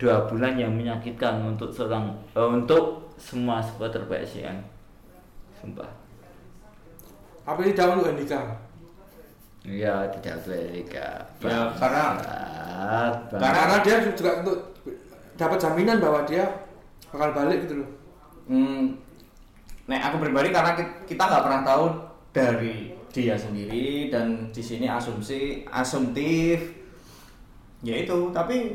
Dua 0.00 0.24
bulan 0.24 0.56
yang 0.56 0.72
menyakitkan 0.72 1.44
untuk 1.46 1.68
seorang 1.68 2.08
eh, 2.32 2.40
untuk 2.40 3.12
semua 3.14 3.60
supporter 3.60 4.00
PSIM. 4.02 4.56
Sumpah. 5.52 5.88
apa 7.42 7.60
ini 7.60 7.72
dahulu 7.72 8.06
Andika 8.06 8.40
Iya, 9.60 10.08
tidak 10.10 10.40
Amerika. 10.40 11.20
Ya, 11.38 11.68
karena- 11.76 12.16
Berat 12.16 13.28
karena, 13.28 13.50
karena 13.52 13.76
dia 13.82 13.96
juga 14.08 14.30
untuk 14.40 14.56
dapat 15.34 15.58
jaminan 15.58 16.00
bahwa 16.00 16.24
dia 16.24 16.48
bakal 17.06 17.32
balik 17.34 17.64
gitu 17.64 17.84
loh 17.84 17.90
Hmm, 18.46 18.96
nek 19.84 20.00
aku 20.02 20.16
pribadi 20.18 20.48
karena 20.48 20.72
ki- 20.72 21.06
kita 21.06 21.22
nggak 21.22 21.44
pernah 21.44 21.62
tahu 21.62 21.84
dari 22.30 22.76
dia 23.08 23.34
sendiri 23.34 24.08
dan 24.08 24.48
di 24.48 24.58
sini 24.58 24.86
asumsi 24.86 25.62
asumtif 25.66 26.58
ya 27.80 27.94
itu 27.98 28.30
tapi 28.30 28.74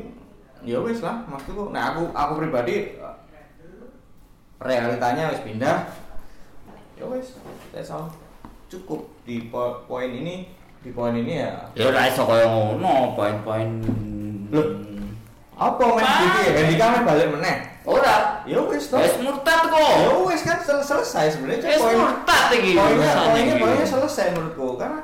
ya 0.66 0.78
wes 0.78 0.98
lah 0.98 1.22
maksudku 1.24 1.70
nah 1.70 1.94
aku 1.94 2.10
aku 2.10 2.32
pribadi 2.36 2.98
realitanya 4.58 5.30
wes 5.30 5.40
pindah 5.40 5.86
ya 6.94 7.04
wes 7.06 7.38
that's 7.70 7.88
all 7.88 8.08
cukup 8.66 9.06
di 9.22 9.46
po- 9.46 9.86
poin 9.86 10.10
ini 10.10 10.50
di 10.80 10.90
poin 10.90 11.14
ini 11.14 11.38
ya 11.38 11.70
Ya 11.72 11.86
ora 11.86 12.06
iso 12.06 12.22
kaya 12.22 12.46
ngono, 12.46 13.14
poin-poin. 13.14 13.68
Loh. 14.48 14.66
apa 15.52 15.82
men 15.88 16.04
iki 16.04 16.40
ya 16.42 16.52
Hendika 16.54 16.86
men 16.90 17.02
balik 17.02 17.28
meneh 17.30 17.56
Ora. 17.82 18.42
ya 18.42 18.58
wes 18.60 18.86
toh 18.86 18.98
Wis 18.98 19.16
murtad 19.18 19.60
ya 19.64 19.72
kok. 19.72 20.26
wes 20.26 20.42
kan 20.42 20.58
sel- 20.58 20.82
selesai 20.84 21.32
sebenarnya 21.32 21.62
Wis 21.64 21.78
poin 21.78 21.96
murtad 21.96 22.44
iki. 22.52 22.72
poinnya 22.74 23.12
poinnya 23.24 23.54
poinnya 23.56 23.86
selesai 23.86 24.26
menurutku 24.32 24.76
karena 24.76 25.00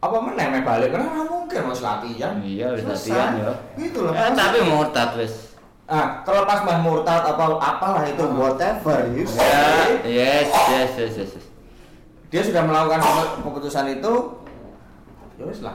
apa 0.00 0.16
meneh 0.18 0.46
meh 0.48 0.62
balik 0.62 0.88
karena 0.90 1.06
nggak 1.06 1.26
mungkin 1.50 1.66
mas 1.66 1.82
latihan 1.82 2.38
Iya, 2.38 2.78
latihan 2.78 3.30
ya. 3.36 3.50
gitu 3.74 4.06
loh 4.06 4.14
Eh, 4.14 4.30
tapi 4.32 4.62
murtad 4.62 5.18
wis. 5.18 5.50
ah 5.84 6.22
terlepas 6.22 6.62
mah 6.62 6.78
murtad 6.78 7.26
apa 7.26 7.58
apalah 7.58 8.06
itu 8.06 8.22
whatever 8.30 9.02
you 9.10 9.26
Ya, 9.26 9.34
say. 9.34 9.90
yes, 10.06 10.46
yes, 10.46 10.90
yes, 10.94 11.12
yes. 11.18 11.30
yes. 11.34 11.46
dia 12.30 12.42
sudah 12.46 12.62
melakukan 12.62 13.02
kepu- 13.02 13.42
keputusan 13.42 13.90
itu 13.90 14.12
ya 15.34 15.44
wis 15.44 15.60
lah 15.60 15.74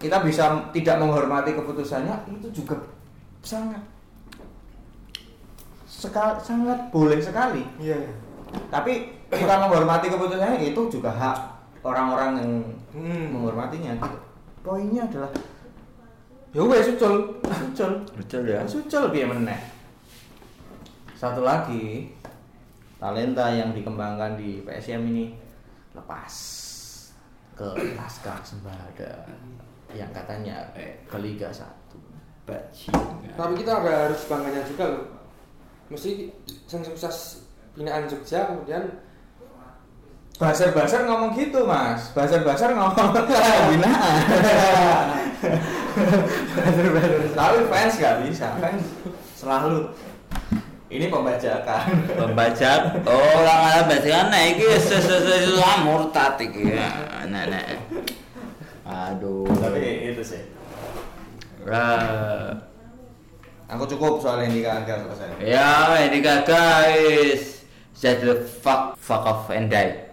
kita 0.00 0.24
bisa 0.24 0.48
tidak 0.72 0.96
menghormati 0.96 1.52
keputusannya 1.52 2.16
itu 2.32 2.48
juga 2.56 2.80
sangat 3.44 3.84
sekal, 5.84 6.40
sangat 6.40 6.88
boleh 6.88 7.20
sekali 7.20 7.68
Iya. 7.76 8.00
tapi 8.72 9.12
kita 9.28 9.60
menghormati 9.60 10.08
keputusannya 10.08 10.64
itu 10.64 10.88
juga 10.88 11.12
hak 11.12 11.59
orang-orang 11.80 12.32
yang 12.36 12.52
Hmm. 12.90 13.24
menghormatinya 13.30 13.92
gitu. 13.96 14.18
poinnya 14.60 15.02
adalah 15.04 15.30
Ya 16.50 16.60
wes 16.60 16.90
ucul. 16.90 17.38
sucul 17.46 17.92
Betul 18.12 18.42
ya. 18.44 18.60
sucul 18.66 19.08
biar 19.08 19.30
meneh 19.30 19.60
satu 21.14 21.40
lagi 21.40 22.10
talenta 22.96 23.46
yang 23.48 23.70
dikembangkan 23.70 24.34
di 24.34 24.60
PSM 24.60 25.04
ini 25.06 25.36
lepas 25.92 26.32
ke 27.54 27.68
Laskar 27.94 28.40
Sembada 28.40 29.28
yang 29.90 30.10
katanya 30.10 30.64
eh, 30.72 31.04
ke 31.04 31.16
Liga 31.18 31.48
1 31.48 31.64
Bajingan. 32.44 33.36
Tapi 33.36 33.52
kita 33.54 33.72
ada 33.74 34.08
harus 34.08 34.22
bangganya 34.26 34.64
juga 34.64 34.84
loh. 34.88 35.04
Mesti 35.86 36.30
yang 36.66 36.82
sukses 36.82 37.44
binaan 37.72 38.06
Jogja 38.06 38.48
kemudian 38.48 38.88
Basar-basar 40.40 41.04
ngomong 41.04 41.36
gitu 41.36 41.68
mas 41.68 42.16
Basar-basar 42.16 42.72
ngomong 42.72 43.12
pembinaan 43.60 45.20
Basar-basar 46.56 47.20
Tapi 47.36 47.58
fans 47.68 47.94
gak 48.00 48.24
bisa 48.24 48.56
Fans 48.56 48.84
selalu 49.36 49.92
Ini 50.88 51.12
pembajakan 51.12 51.92
Pembajak. 52.16 53.04
Oh, 53.04 53.44
orang 53.44 53.60
Arab 53.68 53.84
bajingan 53.92 54.26
nah 54.32 54.42
iki 54.42 54.74
sesuatu 54.74 55.62
murtad 55.86 56.34
iki. 56.42 56.74
Nek 57.30 57.44
nek. 57.46 57.78
Aduh. 58.82 59.46
Tapi 59.46 60.10
itu 60.10 60.22
sih 60.24 60.42
Lah, 61.62 62.50
Aku 63.70 63.86
cukup 63.86 64.18
soal 64.18 64.50
ini 64.50 64.66
kan 64.66 64.82
selesai 64.82 65.46
Ya, 65.46 65.94
ini 66.10 66.18
guys. 66.24 67.62
Just 67.94 68.24
the 68.24 68.34
fuck 68.64 68.98
fuck 68.98 69.22
off 69.22 69.46
and 69.54 69.70
die. 69.70 70.09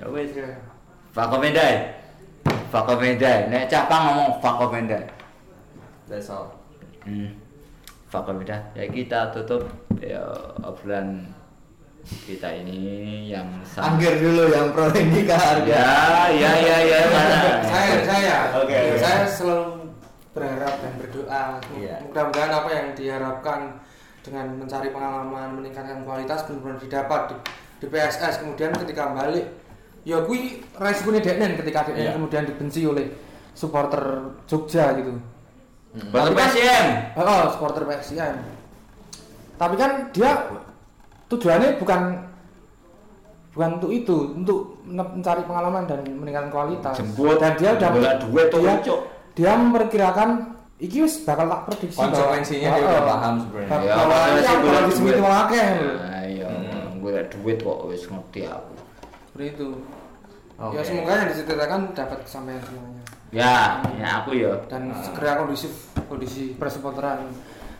Ya. 0.00 0.06
Fuck 2.72 2.88
off 2.88 3.02
and 3.04 3.20
die. 3.20 3.52
Nek 3.52 3.68
capang 3.68 4.02
ngomong 4.08 4.40
die. 4.88 5.04
That's 6.08 6.30
all 6.32 6.56
Hmm. 7.04 7.32
Die. 8.10 8.58
Ya 8.76 8.84
kita 8.88 9.28
tutup 9.30 9.68
ya 10.00 10.20
obrolan 10.60 11.28
kita 12.24 12.48
ini 12.64 13.28
yang 13.28 13.46
sangat 13.62 14.00
Anggir 14.00 14.14
dulu 14.24 14.48
yang 14.48 14.72
pro 14.72 14.88
Indika 14.90 15.36
harga 15.36 15.68
Ya, 15.68 16.32
ya, 16.32 16.52
ya, 16.56 16.76
ya. 16.80 17.00
mana? 17.12 17.38
saya 17.70 17.94
saya 18.02 18.36
Oke, 18.56 18.72
oke. 18.72 18.96
saya 18.98 19.24
selalu 19.28 19.92
berharap 20.32 20.74
dan 20.80 20.92
berdoa 20.96 21.44
Iya. 21.76 21.96
mudah-mudahan 22.08 22.52
apa 22.56 22.70
yang 22.72 22.86
diharapkan 22.96 23.60
dengan 24.24 24.46
mencari 24.56 24.88
pengalaman 24.90 25.60
meningkatkan 25.60 26.00
kualitas 26.02 26.48
benar-benar 26.48 26.78
didapat 26.80 27.20
di, 27.30 27.36
di 27.80 27.86
PSS 27.88 28.34
kemudian 28.42 28.72
ketika 28.80 29.12
balik 29.12 29.46
ya 30.02 30.18
kui 30.20 30.40
resikonya 30.74 31.20
Deknen 31.20 31.54
ketika 31.54 31.84
Deknen 31.84 32.02
Iya. 32.02 32.12
kemudian 32.14 32.44
dibenci 32.44 32.80
oleh 32.82 33.06
supporter 33.52 34.02
Jogja 34.46 34.94
gitu 34.94 35.12
Batu 36.08 36.30
PSM. 36.32 36.86
oh 37.18 37.50
supporter 37.50 37.82
PSM 37.84 38.34
tapi 39.54 39.74
kan 39.74 40.08
dia 40.10 40.48
tujuannya 41.26 41.76
bukan 41.76 42.00
bukan 43.50 43.70
untuk 43.76 43.90
itu 43.90 44.16
untuk 44.32 44.58
men- 44.82 45.12
mencari 45.12 45.42
pengalaman 45.42 45.84
dan 45.84 46.00
meningkatkan 46.06 46.48
kualitas 46.48 46.94
Jemput 46.94 47.36
dan 47.36 47.58
dia 47.58 47.74
udah 47.74 47.88
tuh, 48.16 48.30
dia, 48.56 48.74
dia 49.34 49.52
memperkirakan 49.52 50.28
iki 50.78 51.02
wis 51.02 51.20
bakal 51.20 51.44
tak 51.44 51.60
prediksi 51.66 51.98
Konsekuensinya 51.98 52.68
dia 52.70 52.82
udah 52.82 53.04
paham 53.04 53.34
sebenarnya. 53.42 53.92
Ya, 54.40 54.52
bola 54.56 54.80
disemiti 54.86 55.12
duit. 55.12 55.20
wong 55.20 55.34
akeh 55.44 55.66
Ayo, 56.16 56.48
gue 56.96 57.12
duit 57.28 57.58
kok 57.58 57.78
wis 57.84 58.02
ngerti 58.06 58.40
aku. 58.46 58.69
Seperti 59.30 59.46
itu 59.54 59.68
Oke. 60.58 60.74
ya 60.76 60.82
semoga 60.82 61.12
yang 61.16 61.28
diceritakan 61.30 61.80
dapat 61.94 62.18
kesampaian 62.26 62.60
semuanya 62.66 63.02
Ya, 63.30 63.78
ya 63.94 64.26
aku 64.26 64.34
ya. 64.34 64.58
dan 64.66 64.90
segera 65.06 65.38
kondusif 65.38 65.70
kondisi 66.10 66.50
persupporteran 66.58 67.30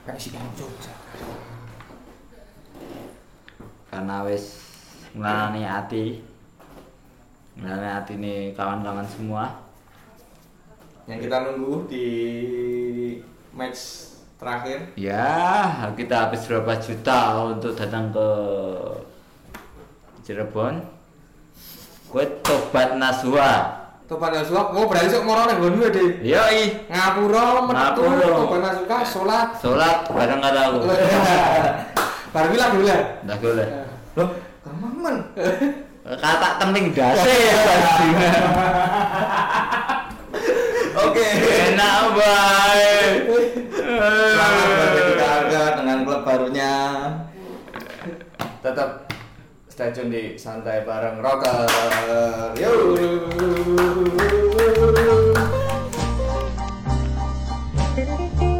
PSIM 0.06 0.38
Jogja 0.54 0.94
Karena 3.90 4.22
wis 4.22 4.62
ngelarani 5.10 5.66
hati. 5.66 6.22
Ngelarani 7.58 7.90
hati 7.90 8.12
nih 8.14 8.38
kawan-kawan 8.54 9.02
semua. 9.10 9.50
Yang 11.10 11.26
kita 11.26 11.36
nunggu 11.42 11.74
di 11.90 12.06
match 13.50 14.14
terakhir 14.38 14.94
Ya, 14.94 15.90
kita 15.98 16.30
habis 16.30 16.46
berapa 16.46 16.78
juta 16.78 17.50
untuk 17.50 17.74
datang 17.74 18.14
ke 18.14 18.28
Cirebon. 20.22 20.78
Gue 22.10 22.26
tobat 22.42 22.98
Naswa. 22.98 23.78
Topan 24.10 24.34
Nasuka, 24.34 24.74
oh 24.74 24.90
berarti 24.90 25.06
sok 25.14 25.22
moro 25.22 25.46
nang 25.46 25.62
nggonmu 25.62 25.86
deh. 25.94 26.18
Yoi, 26.26 26.82
Ngapura, 26.90 27.62
metu, 27.62 28.02
Ngapura. 28.02 28.26
Topan 28.42 28.58
Nasuka, 28.66 28.96
sholat. 29.06 29.54
sholat 29.62 30.10
bareng 30.10 30.42
kata 30.42 30.60
aku. 30.66 30.78
Baru 32.34 32.46
bilang 32.50 32.70
dulu 32.74 32.90
lah. 32.90 33.00
Nggak 33.22 33.38
boleh. 33.38 33.68
loh 34.18 34.28
kamangan 34.66 35.16
Kata 36.02 36.48
tening 36.58 36.90
dasi. 36.90 37.30
oke 41.06 41.26
Enak 41.70 42.02
baik. 42.18 43.14
selamat 44.10 45.22
harga 45.22 45.62
dengan 45.78 45.98
klub 46.02 46.22
barunya 46.26 46.74
tetap 48.58 49.09
stay 49.80 49.96
tune 49.96 50.12
di 50.12 50.36
santai 50.36 50.84
bareng 50.84 51.24
rocker. 51.24 51.64
Yuk 52.60 53.00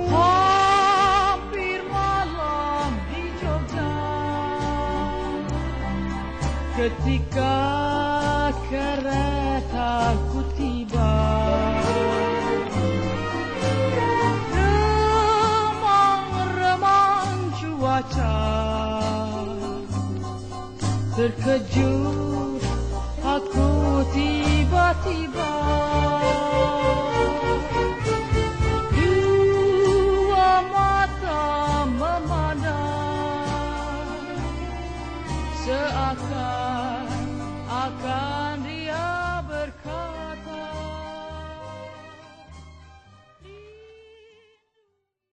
Hampir 0.09 1.85
malam 1.93 2.97
di 3.13 3.29
Jogja. 3.37 3.93
Ketika 6.73 7.80
terkejut 21.21 22.65
aku 23.21 24.01
tiba-tiba. 24.09 25.53
Dua 28.97 30.53
mata 30.73 31.45
memandang 31.93 32.73
seakan 35.61 36.50